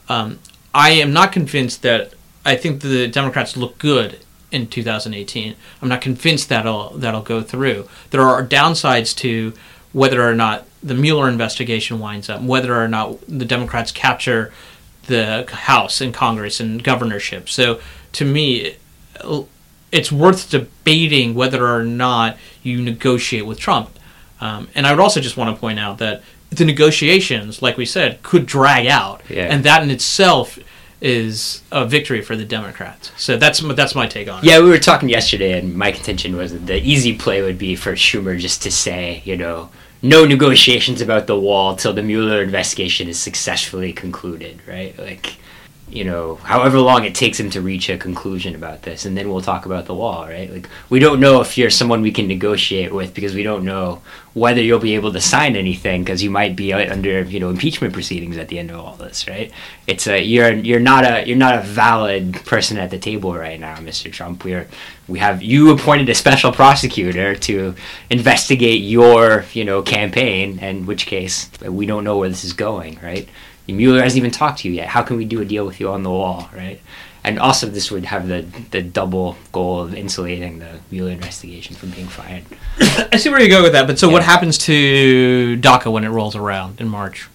Um, 0.08 0.38
I 0.74 0.90
am 0.90 1.12
not 1.12 1.32
convinced 1.32 1.82
that 1.82 2.12
I 2.44 2.56
think 2.56 2.82
the 2.82 3.08
Democrats 3.08 3.56
look 3.56 3.78
good 3.78 4.20
in 4.50 4.66
2018. 4.66 5.54
I'm 5.82 5.88
not 5.88 6.00
convinced 6.00 6.48
that'll 6.48 6.90
that'll 6.90 7.22
go 7.22 7.42
through. 7.42 7.88
There 8.10 8.22
are 8.22 8.44
downsides 8.44 9.14
to 9.18 9.52
whether 9.92 10.22
or 10.22 10.34
not 10.34 10.66
the 10.82 10.94
Mueller 10.94 11.28
investigation 11.28 11.98
winds 11.98 12.28
up, 12.28 12.40
whether 12.42 12.74
or 12.74 12.88
not 12.88 13.20
the 13.26 13.44
Democrats 13.44 13.90
capture 13.90 14.52
the 15.06 15.46
House 15.50 16.00
and 16.00 16.14
Congress 16.14 16.60
and 16.60 16.84
governorship. 16.84 17.48
So 17.48 17.80
to 18.12 18.24
me, 18.24 18.76
it's 19.90 20.12
worth 20.12 20.50
debating 20.50 21.34
whether 21.34 21.66
or 21.66 21.82
not 21.82 22.36
you 22.62 22.80
negotiate 22.80 23.46
with 23.46 23.58
Trump. 23.58 23.90
Um, 24.40 24.68
and 24.74 24.86
I 24.86 24.92
would 24.92 25.00
also 25.00 25.20
just 25.20 25.36
want 25.36 25.54
to 25.54 25.60
point 25.60 25.78
out 25.78 25.98
that 25.98 26.22
the 26.50 26.64
negotiations, 26.64 27.62
like 27.62 27.76
we 27.76 27.84
said, 27.84 28.22
could 28.22 28.46
drag 28.46 28.86
out, 28.86 29.22
yeah. 29.28 29.44
and 29.44 29.64
that 29.64 29.82
in 29.82 29.90
itself 29.90 30.58
is 31.00 31.62
a 31.70 31.86
victory 31.86 32.20
for 32.20 32.34
the 32.36 32.44
Democrats. 32.44 33.12
So 33.16 33.36
that's 33.36 33.60
that's 33.74 33.94
my 33.94 34.06
take 34.06 34.28
on 34.28 34.42
it. 34.42 34.44
Yeah, 34.44 34.60
we 34.60 34.68
were 34.68 34.78
talking 34.78 35.08
yesterday, 35.08 35.58
and 35.58 35.74
my 35.74 35.92
contention 35.92 36.36
was 36.36 36.52
that 36.52 36.66
the 36.66 36.78
easy 36.78 37.16
play 37.16 37.42
would 37.42 37.58
be 37.58 37.76
for 37.76 37.92
Schumer 37.92 38.38
just 38.38 38.62
to 38.62 38.70
say, 38.70 39.22
you 39.24 39.36
know, 39.36 39.70
no 40.02 40.24
negotiations 40.24 41.00
about 41.00 41.26
the 41.26 41.38
wall 41.38 41.76
till 41.76 41.92
the 41.92 42.02
Mueller 42.02 42.42
investigation 42.42 43.08
is 43.08 43.18
successfully 43.18 43.92
concluded, 43.92 44.60
right? 44.66 44.98
Like 44.98 45.36
you 45.90 46.04
know, 46.04 46.36
however 46.36 46.78
long 46.80 47.04
it 47.04 47.14
takes 47.14 47.38
him 47.38 47.50
to 47.50 47.60
reach 47.60 47.88
a 47.88 47.98
conclusion 47.98 48.54
about 48.54 48.82
this, 48.82 49.04
and 49.04 49.16
then 49.16 49.28
we'll 49.28 49.40
talk 49.40 49.66
about 49.66 49.86
the 49.86 49.94
wall, 49.94 50.26
right? 50.26 50.52
Like, 50.52 50.68
we 50.90 50.98
don't 50.98 51.20
know 51.20 51.40
if 51.40 51.56
you're 51.56 51.70
someone 51.70 52.02
we 52.02 52.12
can 52.12 52.28
negotiate 52.28 52.92
with 52.92 53.14
because 53.14 53.34
we 53.34 53.42
don't 53.42 53.64
know 53.64 54.02
whether 54.34 54.60
you'll 54.60 54.78
be 54.78 54.94
able 54.94 55.12
to 55.12 55.20
sign 55.20 55.56
anything 55.56 56.04
because 56.04 56.22
you 56.22 56.30
might 56.30 56.54
be 56.54 56.72
uh, 56.72 56.92
under, 56.92 57.22
you 57.22 57.40
know, 57.40 57.50
impeachment 57.50 57.92
proceedings 57.92 58.36
at 58.36 58.48
the 58.48 58.58
end 58.58 58.70
of 58.70 58.78
all 58.78 58.96
this, 58.96 59.26
right? 59.26 59.50
It's 59.86 60.06
a 60.06 60.22
you're 60.22 60.52
you're 60.52 60.80
not 60.80 61.04
a 61.04 61.26
you're 61.26 61.36
not 61.36 61.56
a 61.56 61.62
valid 61.62 62.34
person 62.44 62.78
at 62.78 62.90
the 62.90 62.98
table 62.98 63.34
right 63.34 63.58
now, 63.58 63.76
Mr. 63.76 64.12
Trump. 64.12 64.44
We're 64.44 64.68
we 65.08 65.18
have 65.18 65.42
you 65.42 65.70
appointed 65.70 66.08
a 66.08 66.14
special 66.14 66.52
prosecutor 66.52 67.34
to 67.34 67.74
investigate 68.10 68.82
your, 68.82 69.44
you 69.52 69.64
know, 69.64 69.82
campaign, 69.82 70.58
in 70.58 70.86
which 70.86 71.06
case 71.06 71.50
we 71.62 71.86
don't 71.86 72.04
know 72.04 72.18
where 72.18 72.28
this 72.28 72.44
is 72.44 72.52
going, 72.52 72.98
right? 73.02 73.28
Mueller 73.76 74.02
hasn't 74.02 74.18
even 74.18 74.30
talked 74.30 74.60
to 74.60 74.68
you 74.68 74.74
yet. 74.74 74.88
How 74.88 75.02
can 75.02 75.16
we 75.16 75.24
do 75.24 75.40
a 75.40 75.44
deal 75.44 75.66
with 75.66 75.80
you 75.80 75.90
on 75.90 76.02
the 76.02 76.10
wall, 76.10 76.48
right? 76.54 76.80
And 77.24 77.38
also, 77.38 77.66
this 77.66 77.90
would 77.90 78.06
have 78.06 78.28
the, 78.28 78.46
the 78.70 78.80
double 78.80 79.36
goal 79.52 79.80
of 79.80 79.94
insulating 79.94 80.60
the 80.60 80.78
Mueller 80.90 81.10
investigation 81.10 81.76
from 81.76 81.90
being 81.90 82.06
fired. 82.06 82.44
I 83.12 83.16
see 83.18 83.28
where 83.28 83.40
you 83.40 83.48
go 83.48 83.62
with 83.62 83.72
that, 83.72 83.86
but 83.86 83.98
so 83.98 84.06
yeah. 84.06 84.14
what 84.14 84.22
happens 84.22 84.56
to 84.58 85.58
DACA 85.60 85.92
when 85.92 86.04
it 86.04 86.08
rolls 86.08 86.36
around 86.36 86.80
in 86.80 86.88
March? 86.88 87.28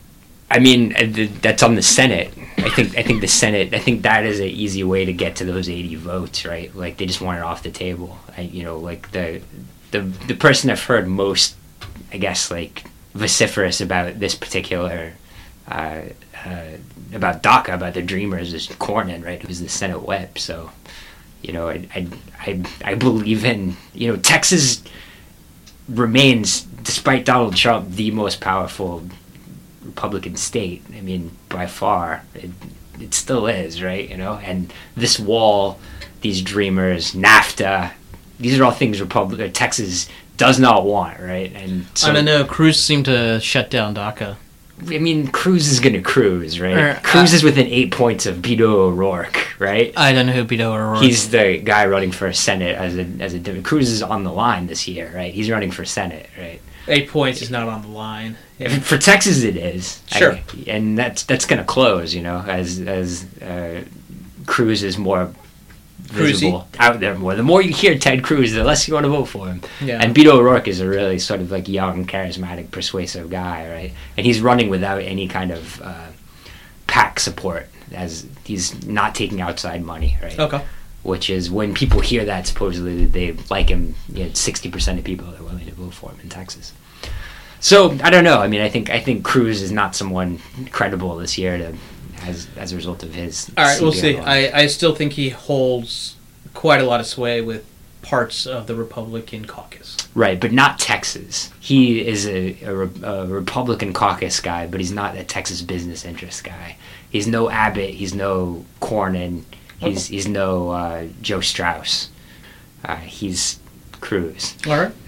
I 0.50 0.60
mean, 0.60 0.96
uh, 0.96 1.28
that's 1.42 1.64
on 1.64 1.76
the 1.76 1.82
Senate. 1.82 2.34
I 2.58 2.70
think 2.70 2.98
I 2.98 3.02
think 3.02 3.22
the 3.22 3.28
Senate. 3.28 3.74
I 3.74 3.80
think 3.80 4.04
that 4.04 4.24
is 4.24 4.40
an 4.40 4.48
easy 4.48 4.84
way 4.84 5.04
to 5.06 5.12
get 5.12 5.38
to 5.38 5.46
those 5.46 5.68
eighty 5.68 5.96
votes, 5.96 6.46
right? 6.46 6.74
Like 6.76 6.98
they 6.98 7.08
just 7.08 7.22
want 7.22 7.40
it 7.40 7.44
off 7.44 7.64
the 7.64 7.72
table. 7.72 8.20
I, 8.38 8.42
you 8.42 8.64
know, 8.64 8.78
like 8.78 9.12
the 9.12 9.42
the 9.90 10.02
the 10.02 10.36
person 10.36 10.70
I've 10.70 10.84
heard 10.84 11.08
most, 11.08 11.56
I 12.12 12.18
guess, 12.18 12.52
like 12.52 12.86
vociferous 13.16 13.82
about 13.82 14.20
this 14.20 14.36
particular 14.36 15.14
uh, 15.68 16.02
uh, 16.46 16.66
about 17.14 17.44
DACA, 17.44 17.74
about 17.76 17.94
the 17.94 18.02
Dreamers, 18.02 18.54
is 18.54 18.68
Cornyn, 18.68 19.26
right? 19.26 19.42
Who's 19.42 19.60
the 19.60 19.70
Senate 19.70 20.06
whip. 20.06 20.38
So, 20.38 20.72
you 21.42 21.54
know, 21.54 21.70
I, 21.70 21.88
I, 21.96 22.08
I, 22.40 22.64
I 22.84 22.96
believe 22.96 23.46
in, 23.46 23.76
you 23.94 24.10
know, 24.10 24.18
Texas 24.18 24.84
remains, 25.88 26.62
despite 26.62 27.26
Donald 27.26 27.56
Trump, 27.56 27.92
the 27.92 28.12
most 28.12 28.42
powerful 28.42 29.04
Republican 29.84 30.36
state. 30.36 30.84
I 30.96 31.02
mean, 31.02 31.32
by 31.50 31.68
far. 31.68 32.24
It, 32.34 32.52
it 33.00 33.14
still 33.14 33.48
is, 33.48 33.82
right? 33.82 34.10
You 34.10 34.18
know, 34.18 34.36
and 34.36 34.72
this 34.96 35.20
wall, 35.20 35.80
these 36.22 36.42
dreamers, 36.42 37.14
NAFTA, 37.14 37.92
these 38.40 38.60
are 38.60 38.64
all 38.64 38.72
things 38.72 39.02
Republic 39.02 39.54
Texas 39.54 40.10
does 40.38 40.60
not 40.60 40.86
want, 40.86 41.20
right? 41.20 41.52
And 41.54 41.86
so 41.94 42.10
I 42.10 42.14
don't 42.14 42.26
know. 42.26 42.44
Cruz 42.44 42.80
seemed 42.80 43.06
to 43.06 43.40
shut 43.40 43.70
down 43.70 43.96
DACA. 43.96 44.38
I 44.90 44.98
mean, 45.00 45.28
Cruz 45.28 45.68
is 45.70 45.80
going 45.80 45.94
to 45.94 46.02
cruise, 46.02 46.60
right? 46.60 46.78
Or, 46.78 47.00
Cruz 47.04 47.34
uh, 47.34 47.36
is 47.38 47.44
within 47.44 47.68
eight 47.68 47.92
points 47.92 48.26
of 48.26 48.38
Beto 48.38 48.62
O'Rourke, 48.62 49.60
right? 49.60 49.94
I 49.98 50.14
don't 50.14 50.26
know 50.28 50.34
who 50.34 50.46
Beto 50.46 50.74
O'Rourke. 50.74 51.04
He's 51.04 51.30
the 51.30 51.58
guy 51.60 51.86
running 51.86 52.12
for 52.12 52.32
Senate 52.34 52.76
as 52.78 52.98
a 52.98 53.06
as 53.20 53.34
a 53.34 53.40
Dem- 53.40 53.64
Cruz 53.64 53.90
is 53.90 54.02
on 54.04 54.24
the 54.24 54.32
line 54.32 54.68
this 54.68 54.88
year, 54.88 55.12
right? 55.16 55.34
He's 55.34 55.50
running 55.50 55.72
for 55.72 55.86
Senate, 55.86 56.30
right? 56.38 56.60
eight 56.90 57.08
points 57.08 57.42
is 57.42 57.50
not 57.50 57.70
on 57.70 57.82
the 57.82 57.88
line. 57.88 58.36
If- 58.60 58.86
For 58.86 58.98
Texas, 58.98 59.44
it 59.44 59.56
is 59.56 60.02
Sure. 60.08 60.34
I- 60.34 60.42
and 60.68 60.98
that's 60.98 61.24
that's 61.24 61.46
going 61.46 61.60
to 61.60 61.66
close, 61.66 62.14
you 62.14 62.22
know, 62.22 62.44
as 62.46 62.80
as 62.82 63.26
uh, 63.42 63.84
Cruz 64.46 64.84
is 64.84 64.98
more 64.98 65.32
visible 66.00 66.68
out 66.80 67.00
there 67.00 67.16
more. 67.18 67.36
The 67.36 67.44
more 67.44 67.62
you 67.62 67.74
hear 67.74 67.98
Ted 67.98 68.24
Cruz, 68.24 68.54
the 68.54 68.64
less 68.64 68.88
you 68.88 68.94
want 68.94 69.06
to 69.06 69.10
vote 69.10 69.26
for 69.26 69.48
him. 69.48 69.62
Yeah. 69.82 70.00
And 70.02 70.16
Beto 70.16 70.34
O'Rourke 70.34 70.68
is 70.68 70.80
a 70.80 70.88
really 70.88 71.20
sort 71.20 71.40
of 71.40 71.52
like 71.52 71.68
young, 71.68 72.06
charismatic, 72.06 72.72
persuasive 72.72 73.30
guy, 73.30 73.70
right? 73.70 73.94
And 74.18 74.26
he's 74.26 74.42
running 74.42 74.70
without 74.70 75.02
any 75.02 75.28
kind 75.28 75.52
of 75.52 75.82
uh, 75.82 76.08
PAC 76.88 77.20
support, 77.20 77.68
as 77.94 78.26
he's 78.44 78.86
not 78.86 79.16
taking 79.16 79.42
outside 79.42 79.84
money, 79.84 80.18
right? 80.22 80.40
okay. 80.40 80.64
Which 81.04 81.30
is 81.30 81.52
when 81.52 81.74
people 81.74 82.00
hear 82.00 82.24
that, 82.26 82.48
supposedly 82.48 83.06
they 83.06 83.34
like 83.50 83.70
him. 83.70 83.96
You 84.12 84.26
know, 84.26 84.34
sixty 84.34 84.70
percent 84.70 85.00
of 85.00 85.06
people 85.06 85.28
are 85.36 85.44
willing 85.44 85.66
to 85.66 85.74
vote 85.74 85.94
for 85.94 86.12
him 86.12 86.20
in 86.24 86.30
Texas. 86.30 86.74
So 87.60 87.98
I 88.04 88.10
don't 88.10 88.24
know. 88.24 88.40
I 88.40 88.48
mean, 88.48 88.62
I 88.62 88.70
think 88.70 88.90
I 88.90 89.00
think 89.00 89.26
Cruz 89.26 89.62
is 89.62 89.72
not 89.72 89.96
someone 89.96 90.40
credible 90.72 91.16
this 91.18 91.38
year 91.38 91.58
to 91.58 91.76
as 92.26 92.48
as 92.58 92.72
a 92.72 92.76
result 92.76 93.04
of 93.04 93.14
his. 93.14 93.52
All 93.58 93.64
right, 93.64 93.82
we'll 93.82 93.92
see. 93.92 94.18
I, 94.18 94.62
I 94.62 94.68
still 94.68 94.96
think 94.96 95.14
he 95.14 95.30
holds 95.30 96.16
quite 96.54 96.82
a 96.82 96.86
lot 96.86 97.00
of 97.00 97.06
sway 97.06 97.42
with 97.42 97.66
parts 98.02 98.46
of 98.46 98.68
the 98.68 98.76
Republican 98.76 99.46
caucus. 99.46 99.98
Right, 100.14 100.40
but 100.40 100.52
not 100.52 100.78
Texas. 100.78 101.52
He 101.60 102.06
is 102.06 102.28
a, 102.28 102.58
a, 102.64 102.76
a 103.04 103.28
Republican 103.28 103.94
caucus 103.94 104.40
guy, 104.40 104.68
but 104.68 104.80
he's 104.80 104.92
not 104.92 105.16
a 105.18 105.24
Texas 105.24 105.62
business 105.62 106.06
interest 106.06 106.44
guy. 106.44 106.78
He's 107.10 107.28
no 107.28 107.50
Abbott. 107.50 107.92
He's 107.92 108.14
no 108.14 108.66
Cornyn. 108.82 109.44
He's 109.80 110.08
he's 110.08 110.28
no 110.28 110.70
uh, 110.70 111.06
Joe 111.22 111.42
Straus. 111.42 112.10
Uh, 112.84 112.98
he's 112.98 113.60
Cruz. 114.02 114.56
All 114.68 114.78
right. 114.78 114.92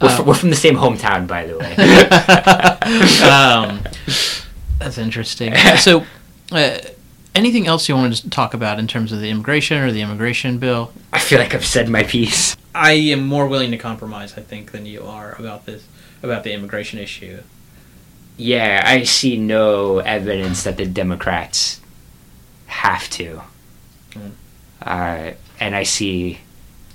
we're, 0.00 0.08
Um, 0.08 0.16
fr- 0.16 0.22
we're 0.22 0.34
from 0.34 0.50
the 0.50 0.56
same 0.56 0.76
hometown, 0.76 1.26
by 1.26 1.44
the 1.46 1.58
way. 1.58 1.72
um, 3.28 3.80
that's 4.78 4.98
interesting. 4.98 5.54
So, 5.78 6.04
uh, 6.52 6.80
anything 7.34 7.66
else 7.66 7.88
you 7.88 7.94
wanted 7.94 8.16
to 8.16 8.30
talk 8.30 8.54
about 8.54 8.78
in 8.78 8.86
terms 8.86 9.12
of 9.12 9.20
the 9.20 9.30
immigration 9.30 9.82
or 9.82 9.90
the 9.92 10.02
immigration 10.02 10.58
bill? 10.58 10.92
I 11.12 11.18
feel 11.18 11.38
like 11.38 11.54
I've 11.54 11.66
said 11.66 11.88
my 11.88 12.02
piece. 12.02 12.56
I 12.74 12.92
am 12.92 13.26
more 13.26 13.46
willing 13.46 13.70
to 13.72 13.78
compromise, 13.78 14.36
I 14.36 14.40
think, 14.40 14.72
than 14.72 14.86
you 14.86 15.04
are 15.04 15.34
about 15.38 15.66
this 15.66 15.86
about 16.22 16.44
the 16.44 16.52
immigration 16.52 16.98
issue. 16.98 17.42
Yeah, 18.36 18.82
I 18.84 19.02
see 19.02 19.36
no 19.36 19.98
evidence 19.98 20.62
that 20.62 20.76
the 20.76 20.86
Democrats 20.86 21.80
have 22.66 23.10
to. 23.10 23.42
Mm. 24.12 24.30
Uh, 24.80 25.32
and 25.60 25.76
I 25.76 25.82
see 25.82 26.38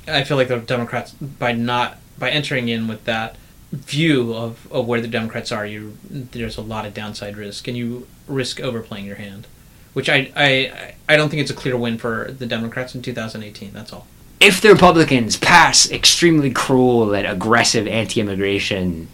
I 0.07 0.23
feel 0.23 0.37
like 0.37 0.47
the 0.47 0.57
Democrats, 0.57 1.11
by 1.11 1.51
not 1.51 1.97
by 2.17 2.29
entering 2.29 2.69
in 2.69 2.87
with 2.87 3.03
that 3.05 3.35
view 3.71 4.33
of, 4.33 4.71
of 4.71 4.87
where 4.87 5.01
the 5.01 5.07
Democrats 5.07 5.51
are, 5.51 5.65
you 5.65 5.97
there's 6.09 6.57
a 6.57 6.61
lot 6.61 6.85
of 6.85 6.93
downside 6.93 7.35
risk, 7.37 7.67
and 7.67 7.75
you 7.77 8.07
risk 8.27 8.59
overplaying 8.61 9.05
your 9.05 9.17
hand, 9.17 9.47
which 9.93 10.09
I 10.09 10.31
I 10.35 10.95
I 11.09 11.17
don't 11.17 11.29
think 11.29 11.41
it's 11.41 11.51
a 11.51 11.55
clear 11.55 11.75
win 11.77 11.97
for 11.97 12.31
the 12.31 12.45
Democrats 12.45 12.95
in 12.95 13.01
2018. 13.01 13.73
That's 13.73 13.91
all. 13.93 14.07
if 14.39 14.61
the 14.61 14.69
Republicans 14.69 15.35
pass 15.37 15.89
extremely 15.91 16.51
cruel 16.51 17.13
and 17.13 17.25
aggressive 17.27 17.87
anti-immigration 17.87 19.07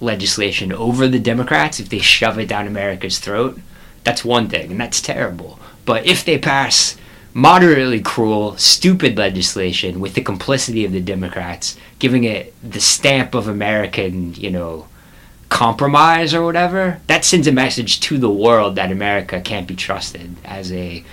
legislation 0.00 0.72
over 0.72 1.08
the 1.08 1.18
Democrats, 1.18 1.80
if 1.80 1.88
they 1.88 1.98
shove 1.98 2.38
it 2.38 2.48
down 2.48 2.66
America's 2.66 3.18
throat, 3.18 3.58
that's 4.04 4.24
one 4.24 4.48
thing, 4.48 4.70
and 4.70 4.80
that's 4.80 5.00
terrible. 5.00 5.58
But 5.86 6.06
if 6.06 6.24
they 6.24 6.38
pass 6.38 6.96
moderately 7.36 8.00
cruel, 8.00 8.56
stupid 8.56 9.18
legislation 9.18 10.00
with 10.00 10.14
the 10.14 10.22
complicity 10.22 10.86
of 10.86 10.92
the 10.92 11.00
Democrats, 11.02 11.76
giving 11.98 12.24
it 12.24 12.54
the 12.62 12.80
stamp 12.80 13.34
of 13.34 13.46
American, 13.46 14.32
you 14.32 14.50
know, 14.50 14.88
compromise 15.50 16.32
or 16.32 16.42
whatever, 16.42 16.98
that 17.08 17.26
sends 17.26 17.46
a 17.46 17.52
message 17.52 18.00
to 18.00 18.16
the 18.16 18.30
world 18.30 18.76
that 18.76 18.90
America 18.90 19.38
can't 19.38 19.68
be 19.68 19.76
trusted 19.76 20.34
as 20.46 20.72
a. 20.72 21.04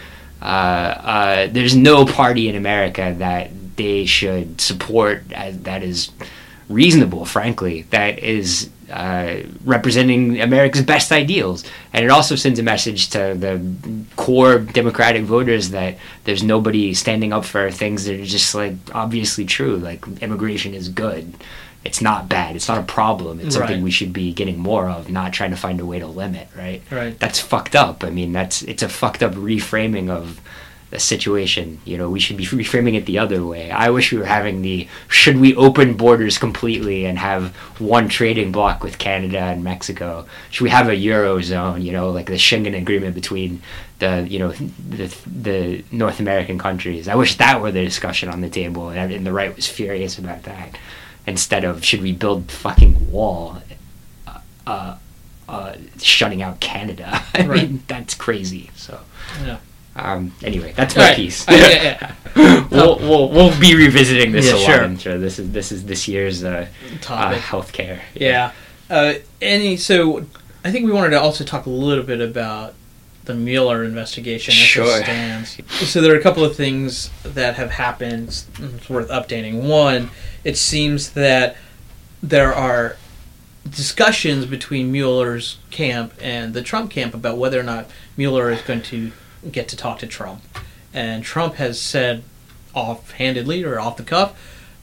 Uh, 0.41 0.45
uh, 0.45 1.47
there's 1.51 1.75
no 1.75 2.05
party 2.05 2.47
in 2.47 2.55
America 2.55 3.13
that 3.17 3.51
they 3.75 4.05
should 4.05 4.61
support 4.61 5.23
as, 5.33 5.59
that 5.63 5.83
is 5.83 6.09
reasonable, 6.69 7.25
frankly, 7.25 7.83
that 7.89 8.19
is 8.19 8.69
uh, 8.91 9.37
representing 9.65 10.39
America's 10.41 10.81
best 10.83 11.11
ideals. 11.11 11.63
And 11.93 12.03
it 12.05 12.11
also 12.11 12.35
sends 12.35 12.59
a 12.59 12.63
message 12.63 13.09
to 13.11 13.35
the 13.37 14.05
core 14.15 14.59
Democratic 14.59 15.23
voters 15.23 15.71
that 15.71 15.97
there's 16.25 16.43
nobody 16.43 16.93
standing 16.93 17.33
up 17.33 17.45
for 17.45 17.71
things 17.71 18.05
that 18.05 18.19
are 18.19 18.25
just 18.25 18.53
like 18.55 18.75
obviously 18.93 19.45
true, 19.45 19.77
like 19.77 20.05
immigration 20.21 20.73
is 20.73 20.89
good. 20.89 21.33
It's 21.85 22.01
not 22.01 22.29
bad. 22.29 22.55
It's 22.55 22.69
not 22.69 22.77
a 22.77 22.83
problem. 22.83 23.41
It's 23.41 23.55
something 23.55 23.75
Right. 23.77 23.83
we 23.83 23.91
should 23.91 24.13
be 24.13 24.31
getting 24.33 24.57
more 24.57 24.89
of, 24.89 25.09
not 25.09 25.33
trying 25.33 25.51
to 25.51 25.57
find 25.57 25.81
a 25.81 25.85
way 25.85 25.99
to 25.99 26.07
limit, 26.07 26.47
right? 26.55 26.81
Right. 26.89 27.19
That's 27.19 27.39
fucked 27.41 27.75
up. 27.75 28.05
I 28.05 28.09
mean, 28.09 28.31
that's 28.31 28.61
it's 28.61 28.83
a 28.83 28.87
fucked 28.89 29.21
up 29.21 29.33
reframing 29.33 30.09
of 30.09 30.39
the 30.93 30.99
situation. 30.99 31.79
You 31.85 31.97
know, 31.97 32.07
we 32.09 32.19
should 32.19 32.37
be 32.37 32.45
reframing 32.45 32.93
it 32.95 33.05
the 33.07 33.17
other 33.17 33.43
way. 33.43 33.71
I 33.71 33.89
wish 33.89 34.11
we 34.11 34.19
were 34.19 34.25
having 34.39 34.61
the 34.61 34.87
should 35.07 35.37
we 35.39 35.55
open 35.55 35.95
borders 35.97 36.37
completely 36.37 37.05
and 37.05 37.17
have 37.17 37.55
one 37.79 38.07
trading 38.09 38.51
bloc 38.51 38.83
with 38.83 38.99
Canada 38.99 39.39
and 39.39 39.63
Mexico? 39.63 40.25
Should 40.51 40.63
we 40.65 40.69
have 40.69 40.89
a 40.89 40.95
eurozone? 40.95 41.81
You 41.83 41.93
know, 41.93 42.11
like 42.11 42.27
the 42.27 42.33
Schengen 42.47 42.77
agreement 42.77 43.15
between 43.15 43.61
the 43.99 44.25
you 44.29 44.37
know 44.39 44.51
the 44.51 45.07
the 45.25 45.83
North 45.91 46.19
American 46.19 46.57
countries. 46.59 47.07
I 47.07 47.15
wish 47.15 47.37
that 47.37 47.59
were 47.61 47.71
the 47.71 47.83
discussion 47.83 48.29
on 48.29 48.41
the 48.41 48.49
table, 48.49 48.89
and, 48.89 49.11
and 49.11 49.25
the 49.25 49.33
right 49.33 49.55
was 49.55 49.67
furious 49.67 50.19
about 50.19 50.43
that. 50.43 50.77
Instead 51.25 51.63
of 51.63 51.83
should 51.83 52.01
we 52.03 52.11
build 52.11 52.51
fucking 52.51 53.11
wall, 53.11 53.57
uh, 54.27 54.39
uh, 54.67 54.95
uh, 55.49 55.73
shutting 55.97 56.41
out 56.43 56.59
Canada? 56.59 57.23
I 57.33 57.47
Right. 57.47 57.63
mean, 57.69 57.83
that's 57.87 58.13
crazy. 58.13 58.69
So. 58.75 58.99
Yeah. 59.43 59.57
Um, 59.95 60.33
anyway, 60.43 60.73
that's 60.75 60.95
my 60.95 61.03
Right. 61.09 61.15
piece. 61.15 61.47
Uh, 61.47 61.51
yeah, 61.53 62.13
yeah. 62.35 62.67
we'll, 62.71 62.97
we'll 62.99 63.29
we'll 63.29 63.59
be 63.59 63.75
revisiting 63.75 64.31
this 64.31 64.47
Yeah, 64.47 64.53
a 64.53 64.57
lot. 64.57 64.65
sure. 64.65 64.83
I'm 64.83 64.97
sure 64.97 65.17
this 65.19 65.37
is 65.39 65.51
this 65.51 65.71
is 65.71 65.85
this 65.85 66.07
year's 66.07 66.43
uh, 66.43 66.67
uh, 67.07 67.35
healthcare. 67.35 67.99
Yeah. 68.15 68.51
Uh, 68.89 69.13
any 69.41 69.77
so 69.77 70.25
I 70.65 70.71
think 70.71 70.85
we 70.85 70.91
wanted 70.91 71.11
to 71.11 71.21
also 71.21 71.43
talk 71.43 71.65
a 71.67 71.69
little 71.69 72.03
bit 72.03 72.21
about 72.21 72.73
the 73.25 73.33
Mueller 73.35 73.83
investigation 73.85 74.51
as 74.51 74.57
Sure. 74.57 74.85
it 74.99 75.03
stands. 75.03 75.57
So 75.89 76.01
there 76.01 76.13
are 76.13 76.17
a 76.17 76.21
couple 76.23 76.43
of 76.43 76.55
things 76.57 77.09
that 77.23 77.55
have 77.55 77.71
happened. 77.71 78.27
It's 78.59 78.89
worth 78.89 79.09
updating. 79.09 79.61
One, 79.61 80.09
it 80.43 80.57
seems 80.57 81.11
that 81.11 81.55
there 82.21 82.53
are 82.53 82.97
discussions 83.69 84.45
between 84.45 84.91
Mueller's 84.91 85.57
camp 85.71 86.13
and 86.21 86.53
the 86.53 86.61
Trump 86.61 86.91
camp 86.91 87.13
about 87.13 87.37
whether 87.37 87.59
or 87.59 87.63
not 87.63 87.89
Mueller 88.17 88.49
is 88.51 88.61
going 88.61 88.81
to 88.83 89.11
get 89.51 89.67
to 89.69 89.77
talk 89.77 89.99
to 89.99 90.07
Trump. 90.07 90.41
And 90.93 91.23
Trump 91.23 91.55
has 91.55 91.79
said 91.81 92.23
offhandedly 92.73 93.63
or 93.63 93.79
off 93.79 93.97
the 93.97 94.03
cuff 94.03 94.39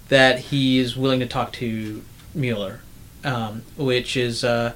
that 0.09 0.39
he 0.39 0.79
is 0.79 0.97
willing 0.97 1.21
to 1.21 1.27
talk 1.27 1.53
to 1.55 2.03
Mueller, 2.35 2.81
um, 3.25 3.63
which 3.77 4.17
is 4.17 4.43
uh, 4.45 4.73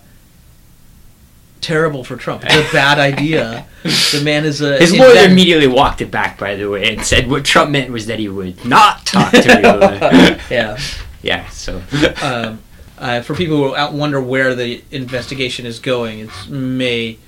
terrible 1.60 2.04
for 2.04 2.16
Trump. 2.16 2.42
It's 2.46 2.70
a 2.70 2.72
bad 2.72 2.98
idea. 2.98 3.66
The 3.82 4.22
man 4.24 4.44
is 4.44 4.60
a 4.60 4.78
His 4.78 4.92
lawyer 4.96 5.10
invent- 5.10 5.32
immediately 5.32 5.66
walked 5.66 6.00
it 6.00 6.10
back, 6.10 6.38
by 6.38 6.54
the 6.54 6.68
way, 6.68 6.92
and 6.94 7.04
said 7.04 7.28
what 7.28 7.44
Trump 7.44 7.70
meant 7.70 7.90
was 7.90 8.06
that 8.06 8.18
he 8.18 8.28
would 8.28 8.64
not 8.64 9.04
talk 9.06 9.32
to 9.32 9.58
Mueller. 9.60 10.38
yeah. 10.50 10.78
yeah, 11.22 11.48
so 11.48 11.82
Um, 12.22 12.60
uh, 12.98 13.20
for 13.22 13.34
people 13.34 13.56
who 13.56 13.74
out 13.76 13.92
wonder 13.92 14.20
where 14.20 14.54
the 14.54 14.82
investigation 14.92 15.66
is 15.66 15.78
going, 15.80 16.20
it 16.20 16.30
may 16.48 17.18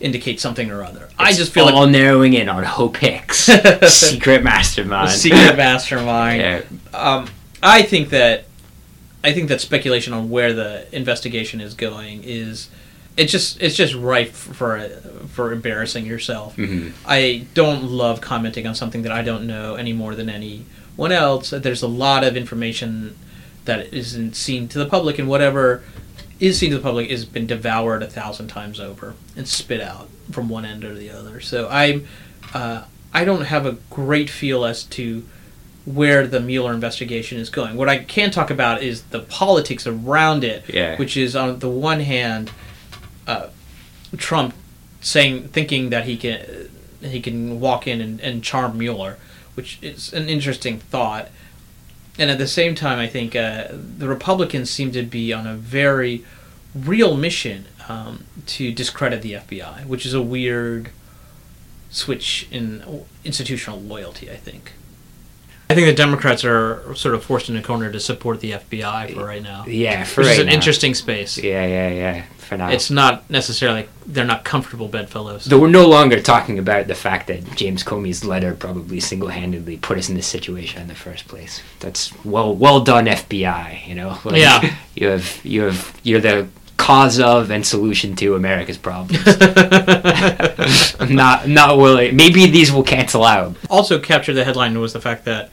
indicate 0.00 0.40
something 0.40 0.70
or 0.70 0.82
other. 0.82 1.08
I 1.18 1.32
just 1.32 1.52
feel 1.52 1.64
like 1.66 1.74
all 1.74 1.82
like 1.82 1.92
narrowing 1.92 2.32
in 2.34 2.48
on 2.48 2.64
Hope 2.64 2.96
Hicks, 2.96 3.38
secret 3.88 4.42
mastermind. 4.42 5.10
secret 5.10 5.56
mastermind. 5.56 6.40
Yeah. 6.40 6.62
Um, 6.98 7.28
I 7.62 7.82
think 7.82 8.10
that 8.10 8.44
I 9.22 9.32
think 9.32 9.48
that 9.48 9.60
speculation 9.60 10.12
on 10.12 10.30
where 10.30 10.52
the 10.52 10.86
investigation 10.96 11.60
is 11.60 11.74
going 11.74 12.22
is 12.24 12.68
it's 13.16 13.30
just 13.30 13.60
it's 13.60 13.76
just 13.76 13.94
rife 13.94 14.32
for 14.32 14.88
for 15.28 15.52
embarrassing 15.52 16.06
yourself. 16.06 16.56
Mhm. 16.56 16.92
I 17.06 17.46
don't 17.54 17.84
love 17.84 18.20
commenting 18.20 18.66
on 18.66 18.74
something 18.74 19.02
that 19.02 19.12
I 19.12 19.22
don't 19.22 19.46
know 19.46 19.74
any 19.74 19.92
more 19.92 20.14
than 20.14 20.30
anyone 20.30 21.12
else. 21.12 21.50
There's 21.50 21.82
a 21.82 21.88
lot 21.88 22.24
of 22.24 22.36
information 22.36 23.16
that 23.66 23.92
isn't 23.92 24.34
seen 24.36 24.68
to 24.68 24.78
the 24.78 24.86
public, 24.86 25.18
and 25.18 25.28
whatever 25.28 25.82
is 26.40 26.58
seen 26.58 26.70
to 26.70 26.76
the 26.78 26.82
public 26.82 27.10
has 27.10 27.24
been 27.24 27.46
devoured 27.46 28.02
a 28.02 28.06
thousand 28.08 28.48
times 28.48 28.80
over 28.80 29.14
and 29.36 29.46
spit 29.46 29.80
out 29.80 30.08
from 30.32 30.48
one 30.48 30.64
end 30.64 30.84
or 30.84 30.94
the 30.94 31.10
other. 31.10 31.40
So 31.40 31.68
I, 31.68 32.00
uh, 32.54 32.84
I 33.12 33.24
don't 33.24 33.42
have 33.42 33.66
a 33.66 33.72
great 33.90 34.30
feel 34.30 34.64
as 34.64 34.84
to 34.84 35.24
where 35.84 36.26
the 36.26 36.40
Mueller 36.40 36.72
investigation 36.72 37.38
is 37.38 37.50
going. 37.50 37.76
What 37.76 37.88
I 37.88 37.98
can 37.98 38.30
talk 38.30 38.50
about 38.50 38.82
is 38.82 39.02
the 39.04 39.20
politics 39.20 39.86
around 39.86 40.44
it, 40.44 40.64
Yeah. 40.68 40.96
which 40.96 41.16
is 41.16 41.34
on 41.36 41.58
the 41.58 41.68
one 41.68 42.00
hand, 42.00 42.50
uh, 43.26 43.48
Trump 44.16 44.54
saying 45.00 45.48
thinking 45.48 45.90
that 45.90 46.04
he 46.04 46.16
can 46.16 46.68
he 47.00 47.20
can 47.20 47.60
walk 47.60 47.86
in 47.86 48.00
and, 48.00 48.20
and 48.20 48.42
charm 48.44 48.76
Mueller, 48.76 49.16
which 49.54 49.78
is 49.82 50.12
an 50.12 50.28
interesting 50.28 50.78
thought. 50.78 51.28
And 52.18 52.30
at 52.30 52.38
the 52.38 52.46
same 52.46 52.74
time, 52.74 52.98
I 52.98 53.06
think 53.06 53.34
uh, 53.34 53.68
the 53.70 54.08
Republicans 54.08 54.70
seem 54.70 54.92
to 54.92 55.02
be 55.02 55.32
on 55.32 55.46
a 55.46 55.54
very 55.54 56.24
real 56.74 57.16
mission 57.16 57.66
um, 57.88 58.24
to 58.46 58.72
discredit 58.72 59.22
the 59.22 59.32
FBI, 59.32 59.86
which 59.86 60.04
is 60.04 60.14
a 60.14 60.22
weird 60.22 60.90
switch 61.90 62.46
in 62.50 63.04
institutional 63.24 63.80
loyalty. 63.80 64.30
I 64.30 64.36
think. 64.36 64.72
I 65.70 65.74
think 65.74 65.86
the 65.86 65.94
Democrats 65.94 66.44
are 66.44 66.94
sort 66.96 67.14
of 67.14 67.22
forced 67.24 67.48
in 67.48 67.56
a 67.56 67.62
corner 67.62 67.92
to 67.92 68.00
support 68.00 68.40
the 68.40 68.52
FBI 68.52 69.14
for 69.14 69.24
right 69.24 69.42
now, 69.42 69.64
Yeah, 69.68 70.02
for 70.04 70.22
which 70.22 70.30
is 70.32 70.38
right 70.38 70.40
an 70.40 70.46
now. 70.48 70.52
interesting 70.54 70.94
space. 70.94 71.38
Yeah, 71.38 71.64
yeah, 71.64 71.88
yeah. 71.90 72.22
For 72.38 72.56
now, 72.56 72.70
It's 72.70 72.90
not 72.90 73.30
necessarily 73.30 73.86
they're 74.04 74.24
not 74.24 74.42
comfortable 74.44 74.88
bedfellows. 74.88 75.44
Though 75.44 75.60
we're 75.60 75.68
no 75.68 75.86
longer 75.86 76.20
talking 76.20 76.58
about 76.58 76.88
the 76.88 76.96
fact 76.96 77.28
that 77.28 77.54
James 77.54 77.84
Comey's 77.84 78.24
letter 78.24 78.52
probably 78.54 78.98
single-handedly 78.98 79.76
put 79.76 79.96
us 79.96 80.08
in 80.08 80.16
this 80.16 80.26
situation 80.26 80.82
in 80.82 80.88
the 80.88 80.96
first 80.96 81.28
place. 81.28 81.62
That's 81.78 82.12
well, 82.24 82.52
well 82.52 82.80
done, 82.80 83.06
FBI. 83.06 83.86
You 83.86 83.94
know, 83.94 84.18
Like, 84.24 84.36
Yeah. 84.40 84.74
You 84.96 85.06
have, 85.10 85.40
you 85.44 85.62
have, 85.62 86.00
you're 86.02 86.20
the 86.20 86.48
cause 86.76 87.20
of 87.20 87.50
and 87.52 87.64
solution 87.64 88.16
to 88.16 88.34
America's 88.34 88.78
problems. 88.78 89.22
I'm 90.98 91.14
not, 91.14 91.46
not 91.48 91.76
willing. 91.78 92.16
Maybe 92.16 92.46
these 92.46 92.72
will 92.72 92.82
cancel 92.82 93.22
out. 93.24 93.54
also 93.68 93.98
captured 94.00 94.34
the 94.34 94.44
headline 94.44 94.78
was 94.80 94.92
the 94.92 95.00
fact 95.00 95.24
that 95.26 95.50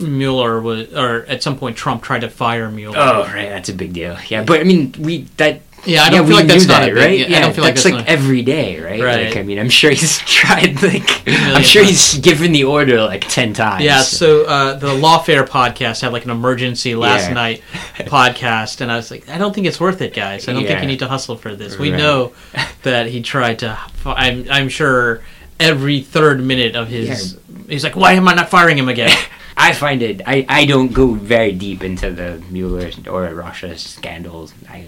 Mueller 0.00 0.60
was, 0.60 0.92
or 0.94 1.24
at 1.26 1.42
some 1.42 1.56
point 1.58 1.76
Trump 1.76 2.02
tried 2.02 2.20
to 2.22 2.30
fire 2.30 2.70
Mueller. 2.70 2.96
Oh, 2.98 3.22
right, 3.24 3.48
that's 3.48 3.68
a 3.68 3.74
big 3.74 3.92
deal. 3.92 4.16
Yeah, 4.28 4.42
but 4.44 4.60
I 4.60 4.64
mean, 4.64 4.94
we 4.98 5.22
that. 5.36 5.62
Yeah, 5.86 6.02
I 6.02 6.10
don't 6.10 6.26
we 6.26 6.32
feel 6.32 6.36
like 6.40 6.46
that's 6.46 6.66
not 6.66 6.80
that, 6.80 6.86
big- 6.88 6.96
right. 6.96 7.18
yeah, 7.30 7.38
I 7.38 7.40
don't 7.40 7.54
feel 7.54 7.64
like 7.64 7.72
that's 7.74 7.84
that's 7.84 7.96
like 7.96 8.06
every 8.06 8.42
day, 8.42 8.78
right? 8.80 9.00
Right. 9.00 9.28
Like, 9.28 9.38
I 9.38 9.42
mean, 9.42 9.58
I'm 9.58 9.70
sure 9.70 9.88
he's 9.90 10.18
tried. 10.26 10.82
Like, 10.82 11.26
I'm 11.26 11.62
sure 11.62 11.82
times. 11.82 12.12
he's 12.12 12.18
given 12.18 12.52
the 12.52 12.64
order 12.64 13.00
like 13.02 13.26
ten 13.26 13.54
times. 13.54 13.82
Yeah, 13.82 14.02
so 14.02 14.44
uh, 14.44 14.74
the 14.74 14.88
Lawfare 14.88 15.46
podcast 15.48 16.02
had 16.02 16.12
like 16.12 16.26
an 16.26 16.30
emergency 16.30 16.94
last 16.94 17.28
Yeah. 17.28 17.32
night 17.32 17.62
podcast, 18.00 18.82
and 18.82 18.92
I 18.92 18.96
was 18.96 19.10
like, 19.10 19.26
I 19.30 19.38
don't 19.38 19.54
think 19.54 19.66
it's 19.66 19.80
worth 19.80 20.02
it, 20.02 20.12
guys. 20.12 20.46
I 20.48 20.52
don't 20.52 20.66
think 20.66 20.82
you 20.82 20.86
need 20.86 20.98
to 20.98 21.08
hustle 21.08 21.36
for 21.36 21.54
this. 21.54 21.78
We 21.78 21.90
Right. 21.92 21.98
know 21.98 22.32
that 22.82 23.06
he 23.06 23.22
tried 23.22 23.60
to. 23.60 23.78
I'm 24.04 24.46
I'm 24.50 24.68
sure 24.68 25.22
every 25.58 26.00
third 26.02 26.42
minute 26.42 26.76
of 26.76 26.88
his, 26.88 27.38
he's 27.68 27.84
like, 27.84 27.96
why 27.96 28.12
am 28.12 28.28
I 28.28 28.34
not 28.34 28.50
firing 28.50 28.76
him 28.78 28.88
again? 28.90 29.16
I 29.60 29.72
find 29.74 30.00
it. 30.02 30.22
I, 30.26 30.46
I 30.48 30.64
don't 30.64 30.92
go 30.92 31.12
very 31.12 31.52
deep 31.52 31.82
into 31.82 32.10
the 32.10 32.42
Mueller 32.50 32.90
or 33.08 33.34
Russia 33.34 33.76
scandals. 33.76 34.54
I 34.68 34.86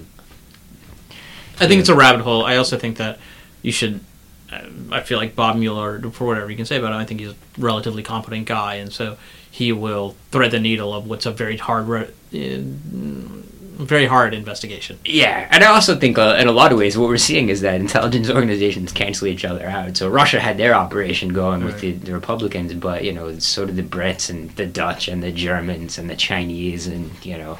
I 1.60 1.68
think 1.68 1.80
it's 1.80 1.90
a 1.90 1.94
rabbit 1.94 2.22
hole. 2.22 2.44
I 2.44 2.56
also 2.56 2.78
think 2.78 2.96
that 2.96 3.18
you 3.60 3.70
should. 3.70 4.00
uh, 4.50 4.62
I 4.90 5.00
feel 5.02 5.18
like 5.18 5.36
Bob 5.36 5.56
Mueller, 5.56 6.00
for 6.10 6.26
whatever 6.26 6.50
you 6.50 6.56
can 6.56 6.64
say 6.66 6.78
about 6.78 6.92
him, 6.92 6.98
I 6.98 7.04
think 7.04 7.20
he's 7.20 7.30
a 7.30 7.36
relatively 7.58 8.02
competent 8.02 8.46
guy, 8.46 8.76
and 8.76 8.90
so 8.92 9.16
he 9.50 9.72
will 9.72 10.16
thread 10.30 10.50
the 10.50 10.58
needle 10.58 10.94
of 10.94 11.06
what's 11.06 11.26
a 11.26 11.30
very 11.30 11.58
hard, 11.58 11.86
re- 11.86 12.08
uh, 12.34 12.62
very 13.72 14.06
hard 14.06 14.34
investigation. 14.34 14.98
yeah, 15.04 15.48
and 15.50 15.64
I 15.64 15.68
also 15.68 15.96
think 15.96 16.18
uh, 16.18 16.36
in 16.38 16.48
a 16.48 16.52
lot 16.52 16.72
of 16.72 16.78
ways 16.78 16.96
what 16.96 17.08
we're 17.08 17.16
seeing 17.16 17.48
is 17.48 17.60
that 17.62 17.80
intelligence 17.80 18.30
organizations 18.38 18.92
cancel 18.92 19.26
each 19.26 19.44
other 19.44 19.66
out. 19.66 19.96
So 19.96 20.08
Russia 20.08 20.40
had 20.40 20.58
their 20.58 20.74
operation 20.74 21.32
going 21.32 21.64
with 21.64 21.80
the, 21.80 21.92
the 21.92 22.12
Republicans, 22.12 22.74
but 22.74 23.04
you 23.04 23.12
know 23.12 23.38
so 23.38 23.66
did 23.66 23.76
the 23.76 23.82
Brits 23.82 24.30
and 24.30 24.50
the 24.56 24.66
Dutch 24.66 25.08
and 25.08 25.22
the 25.22 25.32
Germans 25.32 25.98
and 25.98 26.08
the 26.08 26.16
Chinese 26.16 26.86
and 26.86 27.10
you 27.24 27.38
know. 27.38 27.58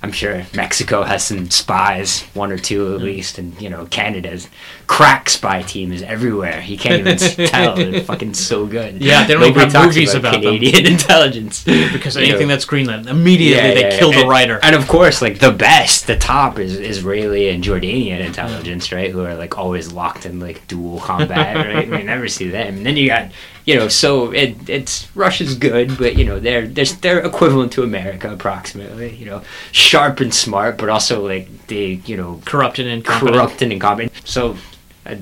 I'm 0.00 0.12
sure 0.12 0.46
Mexico 0.54 1.02
has 1.02 1.24
some 1.24 1.50
spies, 1.50 2.22
one 2.34 2.52
or 2.52 2.58
two 2.58 2.94
at 2.94 3.00
least, 3.00 3.36
and 3.38 3.60
you 3.60 3.68
know 3.68 3.86
Canada's 3.86 4.48
crack 4.86 5.28
spy 5.28 5.62
team 5.62 5.92
is 5.92 6.02
everywhere. 6.02 6.62
You 6.64 6.78
can't 6.78 7.00
even 7.00 7.16
tell; 7.48 7.74
they're 7.74 8.02
fucking 8.04 8.34
so 8.34 8.64
good. 8.66 9.02
Yeah, 9.02 9.26
they 9.26 9.34
don't 9.34 9.42
even 9.42 9.68
have 9.70 9.86
movies 9.86 10.14
about 10.14 10.34
them. 10.34 10.42
Canadian 10.54 10.86
intelligence 10.92 11.64
Because 11.64 12.14
You 12.14 12.22
know. 12.22 12.28
anything 12.28 12.46
that's 12.48 12.64
Greenland, 12.64 13.08
immediately 13.08 13.56
Yeah, 13.68 13.74
they 13.74 13.80
yeah, 13.90 13.98
kill 13.98 14.12
the 14.12 14.20
and- 14.20 14.28
writer. 14.28 14.60
And 14.62 14.76
of 14.76 14.86
course, 14.86 15.20
like 15.20 15.40
the 15.40 15.50
best, 15.52 16.06
the 16.06 16.16
top 16.16 16.60
is 16.60 16.76
Israeli 16.76 17.48
and 17.48 17.64
Jordanian 17.64 18.20
intelligence, 18.24 18.92
right? 18.92 19.10
Who 19.10 19.24
are 19.24 19.34
like 19.34 19.58
always 19.58 19.92
locked 19.92 20.26
in 20.26 20.38
like 20.38 20.66
dual 20.68 21.00
combat, 21.00 21.56
right? 21.74 21.90
We 21.90 22.04
never 22.04 22.28
see 22.28 22.48
them. 22.48 22.76
And 22.78 22.86
then 22.86 22.96
you 22.96 23.08
got, 23.08 23.32
you 23.68 23.74
know, 23.78 23.88
so 23.88 24.32
it 24.32 24.50
it's 24.68 24.94
Russia's 25.14 25.54
good, 25.54 25.98
but 25.98 26.16
you 26.16 26.24
know 26.24 26.38
they're 26.40 26.66
they're 26.66 26.86
they're 27.02 27.20
equivalent 27.32 27.70
to 27.72 27.82
America 27.82 28.32
approximately. 28.32 29.10
You 29.20 29.26
know, 29.26 29.42
sharp 29.72 30.20
and 30.20 30.32
smart, 30.32 30.78
but 30.78 30.88
also 30.88 31.14
like 31.32 31.46
they 31.66 32.00
you 32.10 32.16
know 32.16 32.40
Corrupted 32.46 32.86
and 32.86 32.96
incompetent. 33.00 33.34
corrupt 33.34 33.62
and 33.62 33.70
incompetent. 33.72 34.12
So, 34.24 34.56
uh, 35.04 35.16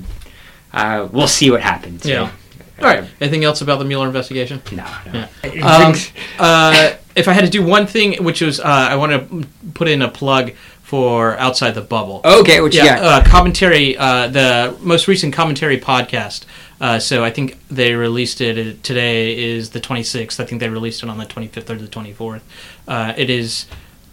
uh, 0.73 1.09
we'll 1.11 1.27
see 1.39 1.51
what 1.51 1.61
happens. 1.61 2.05
Yeah. 2.05 2.21
right? 2.21 2.31
All 2.79 2.85
right. 3.01 3.09
Anything 3.19 3.43
else 3.43 3.59
about 3.61 3.79
the 3.79 3.85
Mueller 3.85 4.07
investigation? 4.07 4.61
No, 4.71 4.85
no. 5.13 5.27
Yeah. 5.43 5.87
Um, 5.87 5.93
uh, 6.39 6.93
if 7.15 7.27
I 7.27 7.33
had 7.33 7.43
to 7.43 7.49
do 7.49 7.63
one 7.65 7.85
thing, 7.87 8.23
which 8.23 8.39
was 8.41 8.59
uh, 8.59 8.63
I 8.93 8.95
want 8.95 9.11
to 9.11 9.47
put 9.73 9.87
in 9.89 10.01
a 10.01 10.07
plug 10.21 10.51
for 10.83 11.35
Outside 11.37 11.71
the 11.75 11.81
Bubble. 11.81 12.21
okay, 12.23 12.61
which 12.61 12.75
yeah, 12.75 12.85
yeah, 12.85 12.99
Uh, 13.01 13.23
commentary. 13.25 13.97
Uh, 13.97 14.27
the 14.29 14.73
most 14.79 15.07
recent 15.09 15.33
commentary 15.33 15.77
podcast. 15.81 16.45
Uh, 16.79 16.99
so 16.99 17.23
I 17.23 17.31
think 17.31 17.57
they 17.69 17.93
released 17.93 18.41
it 18.41 18.83
today. 18.83 19.37
Is 19.37 19.71
the 19.71 19.81
26th. 19.81 20.39
I 20.39 20.45
think 20.45 20.61
they 20.61 20.69
released 20.69 21.03
it 21.03 21.09
on 21.09 21.17
the 21.17 21.25
25th 21.25 21.69
or 21.69 21.75
the 21.75 21.87
24th. 21.87 22.41
Uh, 22.87 23.13
it 23.17 23.29
is 23.29 23.65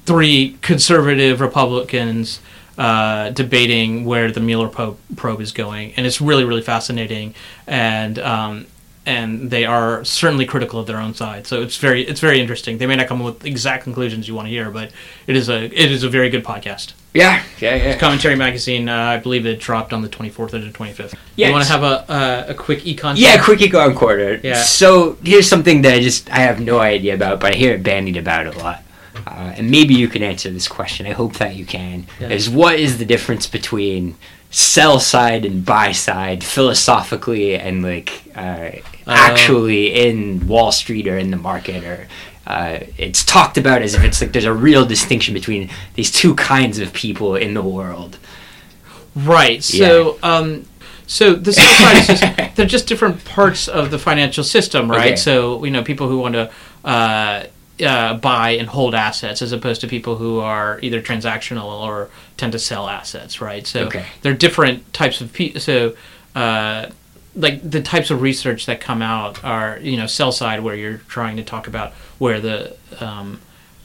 three 0.06 0.56
conservative 0.60 1.40
Republicans 1.40 2.40
uh, 2.76 3.30
debating 3.30 4.04
where 4.04 4.30
the 4.30 4.40
Mueller 4.40 4.68
probe, 4.68 4.98
probe 5.16 5.40
is 5.40 5.52
going, 5.52 5.92
and 5.96 6.06
it's 6.06 6.20
really 6.20 6.44
really 6.44 6.62
fascinating. 6.62 7.34
And 7.66 8.18
um, 8.18 8.66
and 9.06 9.50
they 9.50 9.64
are 9.64 10.04
certainly 10.04 10.46
critical 10.46 10.80
of 10.80 10.86
their 10.86 10.98
own 10.98 11.14
side. 11.14 11.46
So 11.46 11.62
it's 11.62 11.76
very 11.76 12.02
it's 12.02 12.20
very 12.20 12.40
interesting. 12.40 12.78
They 12.78 12.86
may 12.86 12.96
not 12.96 13.06
come 13.06 13.20
up 13.20 13.26
with 13.26 13.46
exact 13.46 13.84
conclusions 13.84 14.26
you 14.28 14.34
want 14.34 14.46
to 14.46 14.50
hear, 14.50 14.70
but 14.70 14.90
it 15.26 15.36
is 15.36 15.48
a 15.48 15.64
it 15.64 15.90
is 15.92 16.02
a 16.02 16.08
very 16.08 16.30
good 16.30 16.44
podcast. 16.44 16.92
yeah, 17.12 17.42
yeah, 17.60 17.76
yeah. 17.76 17.98
Commentary 17.98 18.34
magazine, 18.34 18.88
uh, 18.88 18.96
I 18.96 19.18
believe 19.18 19.46
it 19.46 19.60
dropped 19.60 19.92
on 19.92 20.02
the 20.02 20.08
24th 20.08 20.38
or 20.38 20.58
the 20.58 20.70
25th. 20.70 21.14
Yeah, 21.36 21.48
you 21.48 21.52
want 21.52 21.64
to 21.64 21.72
have 21.72 21.82
a 21.82 22.10
uh, 22.10 22.44
a 22.48 22.54
quick 22.54 22.80
econ? 22.80 23.14
Yeah, 23.16 23.42
quick 23.42 23.60
econ 23.60 23.94
corner. 23.94 24.40
Yeah. 24.42 24.62
So 24.62 25.16
here's 25.22 25.48
something 25.48 25.82
that 25.82 25.94
I 25.94 26.00
just 26.00 26.30
I 26.30 26.38
have 26.38 26.60
no 26.60 26.78
idea 26.80 27.14
about, 27.14 27.40
but 27.40 27.54
I 27.54 27.56
hear 27.56 27.74
it 27.74 27.82
bandied 27.82 28.16
about 28.16 28.46
a 28.46 28.58
lot. 28.58 28.82
Uh, 29.26 29.54
and 29.56 29.70
maybe 29.70 29.94
you 29.94 30.08
can 30.08 30.22
answer 30.22 30.50
this 30.50 30.66
question. 30.66 31.06
I 31.06 31.12
hope 31.12 31.34
that 31.34 31.54
you 31.54 31.64
can. 31.64 32.06
Yeah. 32.20 32.30
Is 32.30 32.50
what 32.50 32.80
is 32.80 32.98
the 32.98 33.04
difference 33.04 33.46
between 33.46 34.16
sell 34.54 35.00
side 35.00 35.44
and 35.44 35.64
buy 35.64 35.90
side 35.90 36.44
philosophically 36.44 37.56
and 37.56 37.82
like 37.82 38.22
uh, 38.36 38.70
actually 39.04 39.92
in 39.92 40.46
Wall 40.46 40.70
Street 40.70 41.08
or 41.08 41.18
in 41.18 41.32
the 41.32 41.36
market 41.36 41.82
or 41.82 42.06
uh, 42.46 42.78
it's 42.96 43.24
talked 43.24 43.58
about 43.58 43.82
as 43.82 43.94
if 43.94 44.04
it's 44.04 44.20
like 44.20 44.32
there's 44.32 44.44
a 44.44 44.52
real 44.52 44.86
distinction 44.86 45.34
between 45.34 45.70
these 45.94 46.12
two 46.12 46.36
kinds 46.36 46.78
of 46.78 46.92
people 46.92 47.34
in 47.34 47.54
the 47.54 47.62
world. 47.62 48.16
Right. 49.16 49.62
So, 49.64 50.18
um, 50.22 50.66
so 51.08 51.34
the 51.34 51.52
sell 51.52 51.64
side 51.78 51.96
is 51.96 52.20
just 52.20 52.56
they're 52.56 52.66
just 52.66 52.86
different 52.86 53.24
parts 53.24 53.66
of 53.66 53.90
the 53.90 53.98
financial 53.98 54.44
system, 54.44 54.88
right? 54.88 55.06
Okay. 55.06 55.16
So 55.16 55.64
you 55.64 55.72
know, 55.72 55.82
people 55.82 56.08
who 56.08 56.18
want 56.18 56.34
to 56.34 56.52
uh, 56.84 57.44
uh, 57.84 58.14
buy 58.18 58.50
and 58.50 58.68
hold 58.68 58.94
assets, 58.94 59.42
as 59.42 59.50
opposed 59.50 59.80
to 59.80 59.88
people 59.88 60.16
who 60.16 60.38
are 60.38 60.78
either 60.80 61.02
transactional 61.02 61.82
or 61.82 62.08
tend 62.36 62.52
to 62.52 62.58
sell 62.58 62.88
assets, 62.88 63.40
right? 63.40 63.66
So 63.66 63.86
Okay. 63.86 64.04
they're 64.22 64.34
different 64.34 64.92
types 64.92 65.20
of 65.20 65.32
people. 65.32 65.60
So. 65.60 65.94
Uh, 66.34 66.90
like 67.36 67.68
the 67.68 67.82
types 67.82 68.10
of 68.10 68.22
research 68.22 68.66
that 68.66 68.80
come 68.80 69.02
out 69.02 69.42
are 69.44 69.78
you 69.80 69.96
know 69.96 70.06
sell 70.06 70.30
side 70.30 70.60
where 70.60 70.74
you're 70.76 70.98
trying 71.08 71.36
to 71.36 71.42
talk 71.42 71.66
about 71.66 71.92
where 72.18 72.40
the 72.40 72.76
um, 73.00 73.40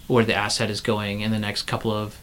where 0.07 0.23
the 0.23 0.35
asset 0.35 0.69
is 0.69 0.81
going 0.81 1.21
in 1.21 1.31
the 1.31 1.39
next 1.39 1.63
couple 1.63 1.91
of 1.91 2.17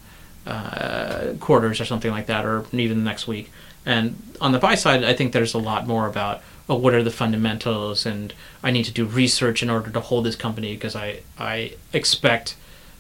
uh, 0.47 1.33
quarters 1.41 1.81
or 1.81 1.85
something 1.85 2.11
like 2.11 2.27
that, 2.27 2.45
or 2.45 2.65
even 2.73 2.99
the 2.99 3.05
next 3.05 3.27
week. 3.27 3.51
And 3.85 4.21
on 4.41 4.53
the 4.53 4.59
buy 4.59 4.75
side, 4.77 5.05
I 5.05 5.15
think 5.15 5.33
there's 5.33 5.55
a 5.55 5.59
lot 5.59 5.87
more 5.87 6.07
about 6.07 6.43
oh, 6.69 6.77
what 6.77 6.95
are 6.95 7.03
the 7.03 7.11
fundamentals, 7.11 8.07
and 8.07 8.33
I 8.63 8.71
need 8.71 8.85
to 8.85 8.93
do 8.93 9.05
research 9.05 9.63
in 9.63 9.71
order 9.71 9.91
to 9.91 10.01
hold 10.01 10.25
this 10.25 10.37
company 10.37 10.75
because 10.75 10.95
I 10.97 11.21
I 11.39 11.75
expect 11.93 12.57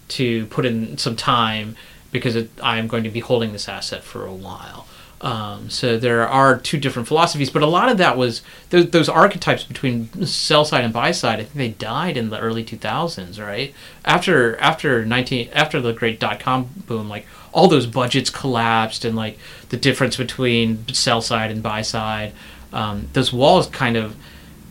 to 0.09 0.47
put 0.47 0.64
in 0.64 0.99
some 0.99 1.16
time 1.16 1.77
because 2.17 2.37
it, 2.37 2.51
I'm 2.62 2.87
going 2.87 3.05
to 3.05 3.11
be 3.11 3.21
holding 3.21 3.53
this 3.53 3.69
asset 3.69 4.03
for 4.03 4.27
a 4.27 4.33
while. 4.33 4.87
Um, 5.21 5.71
so 5.71 5.97
there 5.97 6.29
are 6.29 6.59
two 6.59 6.79
different 6.79 7.09
philosophies, 7.09 7.49
but 7.49 7.62
a 7.62 7.67
lot 7.67 7.91
of 7.91 7.97
that 7.99 8.19
was 8.19 8.43
those, 8.69 8.91
those 8.91 9.09
archetypes 9.09 9.64
between 9.64 10.27
sell 10.27 10.64
side 10.64 10.85
and 10.85 10.93
buy 10.93 11.11
side. 11.11 11.41
I 11.41 11.45
think 11.45 11.55
they 11.55 11.69
died 11.69 12.19
in 12.19 12.29
the 12.29 12.39
early 12.39 12.62
2000s, 12.62 13.43
right? 13.43 13.75
After 14.05 14.59
after 14.59 15.07
19 15.07 15.49
after 15.55 15.81
the 15.81 15.95
great 15.95 16.21
dot 16.21 16.39
com 16.39 16.69
boom, 16.87 17.09
like 17.09 17.27
all 17.53 17.67
those 17.67 17.87
budgets 17.87 18.29
collapsed, 18.29 19.07
and 19.07 19.17
like 19.17 19.39
the 19.71 19.79
difference 19.79 20.19
between 20.19 20.87
sell 20.93 21.23
side 21.23 21.51
and 21.51 21.62
buy 21.62 21.81
side, 21.81 22.33
um, 22.73 23.09
those 23.14 23.33
walls 23.33 23.69
kind 23.69 23.97
of, 23.97 24.14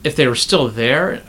if 0.04 0.16
they 0.16 0.28
were 0.28 0.36
still 0.36 0.68
there. 0.68 1.24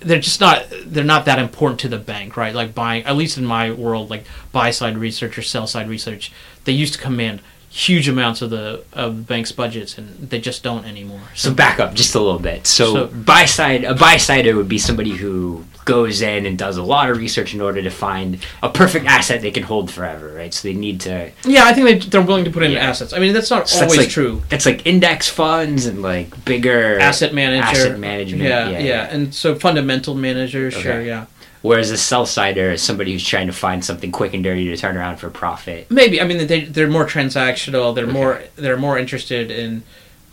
They're 0.00 0.20
just 0.20 0.40
not. 0.40 0.66
They're 0.84 1.04
not 1.04 1.24
that 1.24 1.38
important 1.38 1.80
to 1.80 1.88
the 1.88 1.98
bank, 1.98 2.36
right? 2.36 2.54
Like 2.54 2.74
buying, 2.74 3.04
at 3.04 3.16
least 3.16 3.38
in 3.38 3.44
my 3.44 3.70
world, 3.72 4.10
like 4.10 4.24
buy 4.52 4.70
side 4.70 4.96
research 4.98 5.36
or 5.38 5.42
sell 5.42 5.66
side 5.66 5.88
research, 5.88 6.32
they 6.64 6.72
used 6.72 6.94
to 6.94 7.00
command 7.00 7.40
huge 7.68 8.08
amounts 8.08 8.40
of 8.42 8.50
the 8.50 8.84
of 8.92 9.16
the 9.16 9.22
bank's 9.22 9.52
budgets, 9.52 9.98
and 9.98 10.30
they 10.30 10.40
just 10.40 10.62
don't 10.62 10.84
anymore. 10.84 11.20
So 11.34 11.52
back 11.52 11.78
up 11.80 11.94
just 11.94 12.14
a 12.14 12.20
little 12.20 12.38
bit. 12.38 12.66
So, 12.66 12.94
So- 12.94 13.06
buy 13.08 13.44
side, 13.44 13.84
a 13.84 13.94
buy 13.94 14.16
sider 14.16 14.56
would 14.56 14.68
be 14.68 14.78
somebody 14.78 15.10
who 15.12 15.64
goes 15.86 16.20
in 16.20 16.44
and 16.44 16.58
does 16.58 16.76
a 16.76 16.82
lot 16.82 17.08
of 17.08 17.16
research 17.16 17.54
in 17.54 17.62
order 17.62 17.80
to 17.80 17.88
find 17.90 18.44
a 18.62 18.68
perfect 18.68 19.06
asset 19.06 19.40
they 19.40 19.50
can 19.50 19.62
hold 19.62 19.90
forever, 19.90 20.34
right? 20.34 20.52
So 20.52 20.68
they 20.68 20.74
need 20.74 21.00
to. 21.02 21.30
Yeah, 21.46 21.64
I 21.64 21.72
think 21.72 21.86
they, 21.86 22.08
they're 22.10 22.20
willing 22.20 22.44
to 22.44 22.50
put 22.50 22.62
in 22.62 22.72
Yeah. 22.72 22.80
assets. 22.90 23.14
I 23.14 23.18
mean, 23.20 23.32
that's 23.32 23.48
not 23.50 23.68
So 23.68 23.78
that's 23.80 23.92
always 23.92 24.06
like- 24.06 24.10
true. 24.10 24.42
That's 24.50 24.66
like 24.66 24.84
index 24.86 25.28
funds 25.28 25.86
and 25.86 26.02
like 26.02 26.44
bigger 26.44 26.98
Asset 27.00 27.32
manager, 27.32 27.64
asset 27.64 27.98
management. 27.98 28.42
Yeah, 28.42 28.68
Yeah, 28.68 28.78
yeah, 28.78 28.84
yeah. 28.84 29.08
and 29.14 29.34
so 29.34 29.54
fundamental 29.54 30.14
managers, 30.14 30.74
sure, 30.74 31.00
yeah. 31.00 31.24
Whereas 31.62 31.90
a 31.90 31.96
sell 31.96 32.26
sider 32.26 32.70
is 32.72 32.82
somebody 32.82 33.12
who's 33.12 33.24
trying 33.26 33.46
to 33.46 33.52
find 33.52 33.84
something 33.84 34.12
quick 34.12 34.34
and 34.34 34.44
dirty 34.44 34.66
to 34.66 34.76
turn 34.76 34.96
around 34.96 35.16
for 35.16 35.30
profit. 35.30 35.90
Maybe 35.90 36.20
I 36.20 36.24
mean 36.24 36.46
they 36.46 36.60
they're 36.64 36.86
more 36.86 37.06
transactional. 37.06 37.94
They're 37.94 38.06
more 38.06 38.42
they're 38.56 38.76
more 38.76 38.98
interested 38.98 39.50
in, 39.50 39.82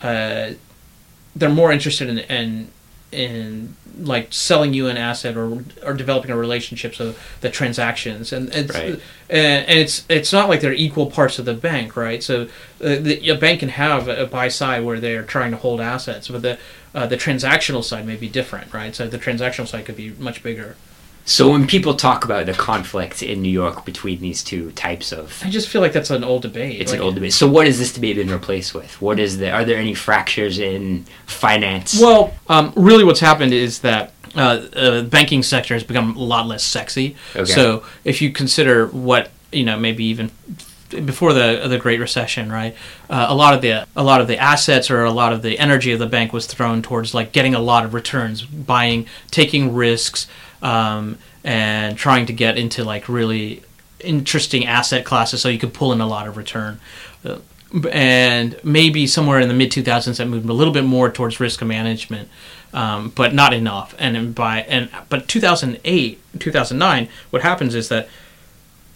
uh, 0.03 0.51
they're 1.35 1.49
more 1.49 1.71
interested 1.71 2.09
in 2.09 2.19
in 2.19 2.67
in 3.11 3.75
like 3.99 4.33
selling 4.33 4.73
you 4.73 4.87
an 4.87 4.97
asset 4.97 5.37
or 5.37 5.63
or 5.85 5.93
developing 5.93 6.31
a 6.31 6.37
relationship. 6.37 6.95
So 6.95 7.15
the 7.41 7.49
transactions 7.49 8.33
and 8.33 8.53
it's 8.53 8.73
Right. 8.73 8.99
and, 9.29 9.65
and 9.67 9.79
it's 9.79 10.05
it's 10.09 10.33
not 10.33 10.49
like 10.49 10.61
they're 10.61 10.73
equal 10.73 11.07
parts 11.11 11.39
of 11.39 11.45
the 11.45 11.53
bank, 11.53 11.95
right? 11.95 12.23
So 12.23 12.43
uh, 12.81 12.95
the, 12.99 13.29
a 13.29 13.35
bank 13.35 13.59
can 13.59 13.69
have 13.69 14.07
a 14.07 14.25
buy 14.25 14.47
side 14.47 14.83
where 14.83 14.99
they're 14.99 15.23
trying 15.23 15.51
to 15.51 15.57
hold 15.57 15.79
assets, 15.81 16.27
but 16.27 16.41
the 16.41 16.57
uh, 16.95 17.07
the 17.07 17.17
transactional 17.17 17.83
side 17.83 18.05
may 18.05 18.15
be 18.15 18.29
different, 18.29 18.73
right? 18.73 18.95
So 18.95 19.07
the 19.07 19.17
transactional 19.19 19.67
side 19.67 19.85
could 19.85 19.97
be 19.97 20.11
much 20.11 20.43
bigger. 20.43 20.75
So 21.25 21.49
when 21.49 21.67
people 21.67 21.95
talk 21.95 22.25
about 22.25 22.45
the 22.47 22.53
conflict 22.53 23.23
in 23.23 23.41
New 23.41 23.51
York 23.51 23.85
between 23.85 24.19
these 24.19 24.43
two 24.43 24.71
types 24.71 25.11
of 25.13 25.41
I 25.43 25.49
just 25.49 25.69
feel 25.69 25.81
like 25.81 25.93
that's 25.93 26.09
an 26.09 26.23
old 26.23 26.41
debate. 26.41 26.81
It's 26.81 26.91
Like, 26.91 26.99
an 26.99 27.05
old 27.05 27.15
debate. 27.15 27.33
So 27.33 27.47
what 27.47 27.65
has 27.65 27.79
this 27.79 27.93
debate 27.93 28.17
been 28.17 28.29
replaced 28.29 28.73
with? 28.73 29.01
What 29.01 29.19
is 29.19 29.37
the? 29.37 29.49
Are 29.49 29.63
there 29.63 29.77
any 29.77 29.93
fractures 29.93 30.59
in 30.59 31.05
finance? 31.25 31.99
Well, 31.99 32.33
um, 32.47 32.73
really, 32.75 33.03
what's 33.03 33.21
happened 33.21 33.53
is 33.53 33.79
that 33.79 34.13
uh, 34.35 34.39
uh, 34.75 35.01
the 35.01 35.07
banking 35.09 35.43
sector 35.43 35.73
has 35.75 35.83
become 35.83 36.15
a 36.15 36.23
lot 36.23 36.47
less 36.47 36.63
sexy. 36.63 37.15
Okay. 37.35 37.45
So 37.45 37.83
if 38.03 38.21
you 38.21 38.31
consider 38.31 38.87
what 38.87 39.31
you 39.51 39.63
know, 39.63 39.77
maybe 39.77 40.03
even 40.05 40.31
before 40.89 41.33
the 41.33 41.65
the 41.67 41.77
Great 41.77 41.99
Recession, 41.99 42.51
right? 42.51 42.75
Uh, 43.09 43.27
a 43.29 43.35
lot 43.35 43.53
of 43.53 43.61
the 43.61 43.87
a 43.95 44.03
lot 44.03 44.21
of 44.21 44.27
the 44.27 44.37
assets 44.37 44.91
or 44.91 45.03
a 45.03 45.11
lot 45.11 45.33
of 45.33 45.41
the 45.41 45.57
energy 45.59 45.91
of 45.91 45.99
the 45.99 46.07
bank 46.07 46.33
was 46.33 46.45
thrown 46.47 46.81
towards 46.81 47.13
like 47.13 47.31
getting 47.31 47.55
a 47.55 47.59
lot 47.59 47.85
of 47.85 47.93
returns, 47.93 48.43
buying, 48.43 49.07
taking 49.31 49.73
risks, 49.73 50.27
um, 50.63 51.19
and 51.43 51.95
trying 51.97 52.25
to 52.25 52.33
get 52.33 52.57
into 52.57 52.83
like 52.83 53.07
really 53.07 53.61
interesting 53.99 54.65
asset 54.65 55.05
classes 55.05 55.41
so 55.41 55.49
you 55.49 55.59
could 55.59 55.73
pull 55.73 55.93
in 55.93 56.01
a 56.01 56.07
lot 56.07 56.27
of 56.27 56.35
return. 56.37 56.79
Uh, 57.23 57.37
and 57.91 58.59
maybe 58.63 59.07
somewhere 59.07 59.39
in 59.39 59.47
the 59.47 59.53
mid 59.53 59.71
2000s 59.71 60.17
that 60.17 60.27
moved 60.27 60.47
a 60.47 60.53
little 60.53 60.73
bit 60.73 60.83
more 60.83 61.11
towards 61.11 61.39
risk 61.39 61.63
management 61.63 62.29
um, 62.71 63.09
but 63.15 63.33
not 63.33 63.51
enough 63.51 63.95
and 63.97 64.35
by 64.35 64.61
and 64.61 64.91
but 65.09 65.27
2008 65.27 66.21
2009 66.37 67.09
what 67.31 67.41
happens 67.41 67.73
is 67.73 67.89
that 67.89 68.07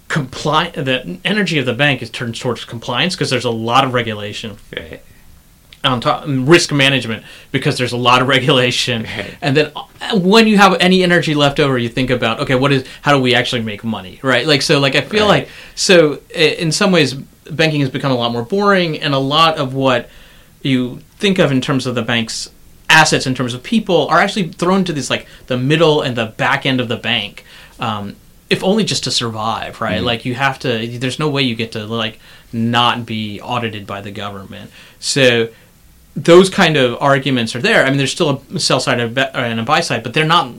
compli- 0.10 0.72
the 0.74 1.18
energy 1.26 1.58
of 1.58 1.66
the 1.66 1.74
bank 1.74 2.04
is 2.04 2.10
turned 2.12 2.36
towards 2.40 2.66
compliance 2.66 3.16
because 3.16 3.32
there's 3.32 3.46
a 3.46 3.50
lot 3.50 3.84
of 3.84 3.94
regulation 3.96 4.58
Right. 4.76 5.02
On 5.84 6.02
top 6.02 6.24
risk 6.28 6.72
management 6.74 7.24
because 7.52 7.78
there's 7.78 7.94
a 7.94 7.98
lot 7.98 8.22
of 8.22 8.28
regulation. 8.38 9.04
Right. 9.04 9.38
and 9.42 9.56
then 9.56 9.72
uh, 9.76 10.20
when 10.20 10.48
you 10.48 10.58
have 10.58 10.76
any 10.80 11.04
energy 11.04 11.34
left 11.34 11.60
over 11.60 11.78
you 11.78 11.88
think 11.90 12.10
about 12.10 12.40
okay 12.42 12.56
what 12.56 12.72
is 12.74 12.86
how 13.02 13.14
do 13.16 13.22
we 13.22 13.34
actually 13.36 13.62
make 13.62 13.84
money 13.84 14.20
right? 14.24 14.46
Like 14.46 14.62
so 14.62 14.80
like 14.80 14.96
i 14.96 15.02
feel 15.02 15.26
Right. 15.28 15.44
like 15.44 15.50
so 15.76 16.20
in 16.34 16.72
some 16.72 16.92
ways 16.92 17.14
banking 17.14 17.82
has 17.82 17.90
become 17.90 18.12
a 18.12 18.16
lot 18.16 18.32
more 18.32 18.44
boring 18.44 19.00
and 19.00 19.14
a 19.14 19.20
lot 19.20 19.58
of 19.58 19.74
what 19.74 20.10
you 20.62 21.00
think 21.18 21.40
of 21.40 21.52
in 21.52 21.62
terms 21.62 21.86
of 21.86 21.96
the 21.96 22.02
bank's 22.02 22.50
assets 22.90 23.26
in 23.28 23.36
terms 23.36 23.54
of 23.54 23.64
people 23.64 24.08
are 24.08 24.18
actually 24.20 24.50
thrown 24.50 24.84
to 24.84 24.94
this 24.94 25.10
like 25.10 25.28
the 25.48 25.58
middle 25.58 26.02
and 26.02 26.18
the 26.18 26.26
back 26.26 26.66
end 26.66 26.82
of 26.82 26.88
the 26.88 26.98
bank 26.98 27.46
um, 27.80 28.16
if 28.50 28.64
only 28.64 28.84
just 28.84 29.04
to 29.04 29.12
survive 29.12 29.80
right? 29.82 30.02
Like 30.02 30.26
you 30.26 30.34
have 30.36 30.58
to 30.60 30.88
there's 30.98 31.20
no 31.20 31.30
way 31.30 31.44
you 31.44 31.56
get 31.56 31.72
to 31.74 31.86
like 31.86 32.20
not 32.52 33.06
be 33.06 33.40
audited 33.42 33.86
by 33.86 34.00
the 34.02 34.12
government. 34.12 34.72
So 35.00 35.50
those 36.18 36.50
kind 36.50 36.76
of 36.78 37.00
arguments 37.00 37.56
are 37.56 37.62
there. 37.62 37.86
I 37.86 37.90
mean, 37.90 38.00
there's 38.00 38.12
still 38.12 38.42
a 38.54 38.60
sell 38.60 38.80
side 38.80 39.00
and 39.00 39.60
a 39.60 39.64
buy 39.64 39.82
side, 39.82 40.02
but 40.02 40.16
they're 40.16 40.26
not 40.26 40.52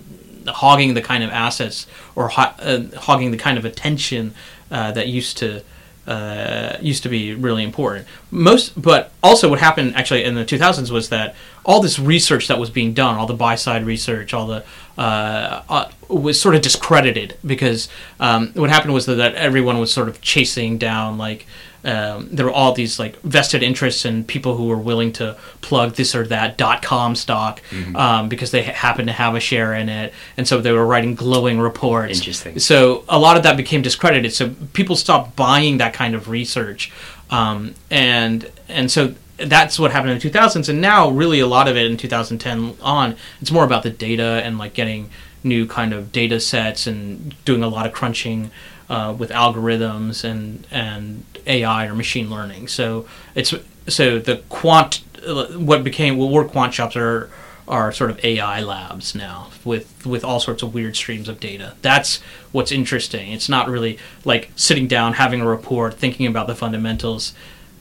hogging 0.46 0.94
the 0.94 1.02
kind 1.02 1.24
of 1.24 1.30
assets 1.30 1.86
or 2.14 2.28
ho- 2.28 2.54
uh, 2.60 2.82
hogging 2.96 3.32
the 3.32 3.36
kind 3.36 3.58
of 3.58 3.64
attention 3.64 4.34
uh, 4.70 4.92
that 4.92 5.08
used 5.08 5.36
to 5.38 5.62
uh, 6.06 6.78
used 6.80 7.02
to 7.02 7.08
be 7.10 7.34
really 7.34 7.62
important. 7.62 8.06
Most, 8.30 8.80
but 8.80 9.12
also 9.22 9.50
what 9.50 9.58
happened 9.58 9.94
actually 9.94 10.24
in 10.24 10.36
the 10.36 10.44
2000s 10.44 10.90
was 10.90 11.10
that 11.10 11.34
all 11.66 11.82
this 11.82 11.98
research 11.98 12.48
that 12.48 12.58
was 12.58 12.70
being 12.70 12.94
done, 12.94 13.16
all 13.16 13.26
the 13.26 13.34
buy 13.34 13.56
side 13.56 13.84
research, 13.84 14.32
all 14.32 14.46
the 14.46 14.64
uh, 14.96 15.62
uh, 15.68 15.90
was 16.08 16.40
sort 16.40 16.54
of 16.54 16.62
discredited 16.62 17.36
because 17.44 17.88
um, 18.20 18.52
what 18.54 18.70
happened 18.70 18.94
was 18.94 19.04
that 19.06 19.34
everyone 19.34 19.78
was 19.78 19.92
sort 19.92 20.08
of 20.08 20.22
chasing 20.22 20.78
down 20.78 21.18
like 21.18 21.46
um, 21.88 22.28
there 22.30 22.44
were 22.44 22.52
all 22.52 22.72
these 22.72 22.98
like 22.98 23.18
vested 23.22 23.62
interests 23.62 24.04
and 24.04 24.26
people 24.26 24.56
who 24.56 24.66
were 24.66 24.76
willing 24.76 25.10
to 25.14 25.36
plug 25.62 25.94
this 25.94 26.14
or 26.14 26.26
that 26.26 26.58
dot 26.58 26.82
com 26.82 27.16
stock 27.16 27.62
um, 27.96 28.28
because 28.28 28.50
they 28.50 28.62
happened 28.62 29.08
to 29.08 29.14
have 29.14 29.34
a 29.34 29.40
share 29.40 29.72
in 29.74 29.88
it, 29.88 30.12
and 30.36 30.46
so 30.46 30.60
they 30.60 30.72
were 30.72 30.86
writing 30.86 31.14
glowing 31.14 31.58
reports. 31.58 32.18
Interesting. 32.18 32.58
So 32.58 33.04
a 33.08 33.18
lot 33.18 33.38
of 33.38 33.42
that 33.44 33.56
became 33.56 33.80
discredited. 33.80 34.34
So 34.34 34.54
people 34.74 34.96
stopped 34.96 35.34
buying 35.34 35.78
that 35.78 35.94
kind 35.94 36.14
of 36.14 36.28
research, 36.28 36.92
um, 37.30 37.74
and 37.90 38.50
and 38.68 38.90
so 38.90 39.14
that's 39.38 39.78
what 39.78 39.90
happened 39.90 40.10
in 40.10 40.18
the 40.18 40.30
2000s. 40.30 40.68
And 40.68 40.80
now, 40.82 41.08
really, 41.08 41.40
a 41.40 41.46
lot 41.46 41.68
of 41.68 41.76
it 41.76 41.90
in 41.90 41.96
2010 41.96 42.76
on, 42.82 43.16
it's 43.40 43.50
more 43.50 43.64
about 43.64 43.82
the 43.82 43.90
data 43.90 44.42
and 44.44 44.58
like 44.58 44.74
getting 44.74 45.08
new 45.44 45.66
kind 45.66 45.94
of 45.94 46.12
data 46.12 46.38
sets 46.38 46.86
and 46.86 47.34
doing 47.44 47.62
a 47.62 47.68
lot 47.68 47.86
of 47.86 47.92
crunching 47.92 48.50
uh, 48.88 49.14
with 49.16 49.30
algorithms 49.30 50.24
and 50.24 50.66
and 50.70 51.24
AI 51.46 51.86
or 51.86 51.94
machine 51.94 52.30
learning. 52.30 52.68
So 52.68 53.06
it's 53.34 53.54
so 53.88 54.18
the 54.18 54.38
quant 54.48 55.02
what 55.26 55.84
became 55.84 56.16
what 56.16 56.30
were 56.30 56.44
quant 56.44 56.74
shops 56.74 56.96
are 56.96 57.30
are 57.66 57.92
sort 57.92 58.10
of 58.10 58.24
AI 58.24 58.62
labs 58.62 59.14
now 59.14 59.48
with 59.64 60.06
with 60.06 60.24
all 60.24 60.40
sorts 60.40 60.62
of 60.62 60.74
weird 60.74 60.96
streams 60.96 61.28
of 61.28 61.38
data. 61.38 61.74
That's 61.82 62.20
what's 62.52 62.72
interesting. 62.72 63.32
It's 63.32 63.48
not 63.48 63.68
really 63.68 63.98
like 64.24 64.50
sitting 64.56 64.88
down 64.88 65.14
having 65.14 65.40
a 65.40 65.46
report 65.46 65.94
thinking 65.94 66.26
about 66.26 66.46
the 66.46 66.54
fundamentals. 66.54 67.34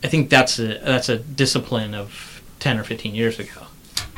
I 0.03 0.07
think 0.07 0.29
that's 0.29 0.59
a 0.59 0.79
that's 0.79 1.09
a 1.09 1.17
discipline 1.17 1.95
of 1.95 2.41
10 2.59 2.77
or 2.79 2.83
15 2.83 3.15
years 3.15 3.39
ago. 3.39 3.67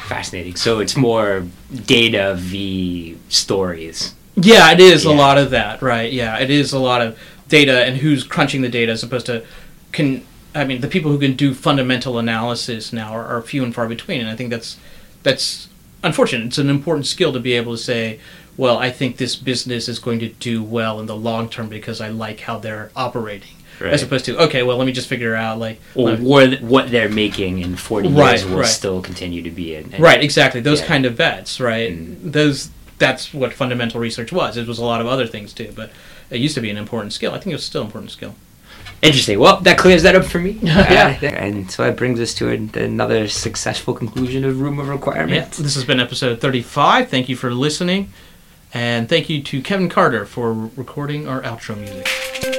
Fascinating. 0.08 0.56
So 0.56 0.80
it's 0.80 0.98
more 0.98 1.46
data 1.86 2.36
v 2.38 3.18
stories. 3.30 4.16
Yeah, 4.36 4.72
it 4.72 4.80
is 4.80 5.06
a 5.06 5.12
lot 5.12 5.38
of 5.38 5.50
that, 5.52 5.82
right? 5.82 6.12
Yeah, 6.12 6.38
it 6.40 6.50
is 6.50 6.72
a 6.74 6.80
lot 6.80 7.02
of 7.02 7.18
data 7.48 7.84
and 7.86 7.98
who's 7.98 8.24
crunching 8.24 8.62
the 8.62 8.70
data 8.70 8.92
as 8.92 9.04
opposed 9.04 9.26
to 9.28 9.44
can. 9.92 10.26
I 10.56 10.64
mean, 10.64 10.82
the 10.82 10.88
people 10.88 11.12
who 11.12 11.20
can 11.20 11.36
do 11.36 11.54
fundamental 11.54 12.18
analysis 12.18 12.92
now 12.92 13.12
are, 13.14 13.26
are 13.26 13.42
few 13.42 13.64
and 13.64 13.74
far 13.74 13.88
between, 13.88 14.20
and 14.22 14.30
I 14.30 14.36
think 14.36 14.50
that's 14.50 14.78
that's 15.24 15.68
unfortunate. 16.04 16.48
It's 16.48 16.58
an 16.58 16.70
important 16.70 17.06
skill 17.06 17.34
to 17.34 17.40
be 17.40 17.54
able 17.54 17.74
to 17.74 17.78
say, 17.82 18.20
well, 18.58 18.78
I 18.78 18.90
think 18.90 19.18
this 19.18 19.36
business 19.36 19.88
is 19.88 20.00
going 20.00 20.20
to 20.20 20.30
do 20.30 20.64
well 20.64 21.00
in 21.00 21.06
the 21.06 21.16
long 21.16 21.50
term 21.50 21.68
because 21.70 22.02
I 22.02 22.10
like 22.10 22.40
how 22.42 22.58
they're 22.58 22.92
operating, 22.96 23.50
Right. 23.80 23.94
as 23.94 24.02
opposed 24.04 24.26
to 24.26 24.38
okay, 24.44 24.64
well, 24.64 24.78
let 24.78 24.86
me 24.88 24.92
just 24.94 25.08
figure 25.08 25.36
out 25.36 25.60
like 25.60 25.80
Or 25.96 26.16
me- 26.18 26.24
what, 26.26 26.62
what 26.62 26.90
they're 26.92 27.10
making 27.10 27.60
in 27.60 27.76
40 27.76 28.10
Right, 28.10 28.32
years 28.40 28.46
will 28.46 28.58
right. 28.60 28.66
still 28.68 29.02
continue 29.02 29.42
to 29.44 29.52
be 29.52 29.76
in. 29.76 29.94
Right, 30.00 30.22
exactly. 30.24 30.62
Those 30.62 30.80
Yeah. 30.82 30.88
kind 30.88 31.06
of 31.06 31.16
bets, 31.18 31.60
right? 31.60 31.92
Mm. 31.92 32.32
Those 32.32 32.70
that's 33.00 33.34
what 33.34 33.54
fundamental 33.54 34.00
research 34.00 34.32
was. 34.32 34.56
It 34.58 34.68
was 34.68 34.78
a 34.78 34.86
lot 34.86 35.02
of 35.02 35.08
other 35.08 35.26
things 35.26 35.54
too, 35.54 35.72
but 35.76 35.92
it 36.30 36.40
used 36.40 36.56
to 36.56 36.62
be 36.62 36.70
an 36.70 36.78
important 36.78 37.14
skill. 37.14 37.34
I 37.34 37.40
think 37.40 37.56
it's 37.56 37.64
still 37.64 37.82
an 37.82 37.88
important 37.88 38.12
skill. 38.12 38.36
Interesting. 39.02 39.40
Well, 39.40 39.62
that 39.62 39.78
clears 39.78 40.04
that 40.04 40.16
up 40.16 40.26
for 40.26 40.40
me. 40.40 40.52
Yeah. 40.62 41.18
Uh, 41.22 41.26
and 41.28 41.72
so 41.72 41.84
that 41.84 41.96
brings 41.96 42.20
us 42.20 42.34
to 42.36 42.50
an 42.50 42.70
another 42.76 43.28
successful 43.30 43.94
conclusion 43.94 44.44
of 44.44 44.60
Room 44.60 44.78
of 44.80 44.88
Yeah. 44.88 44.92
Requirement. 44.92 45.52
This 45.54 45.76
has 45.76 45.86
been 45.86 46.00
episode 46.00 46.42
35. 46.42 47.08
Thank 47.10 47.30
you 47.30 47.36
for 47.38 47.54
listening. 47.54 48.12
And 48.74 49.10
thank 49.10 49.30
you 49.30 49.42
to 49.42 49.62
Kevin 49.64 49.90
Carter 49.90 50.26
for 50.26 50.54
recording 50.54 51.28
our 51.28 51.42
outro 51.42 51.76
music. 51.78 52.59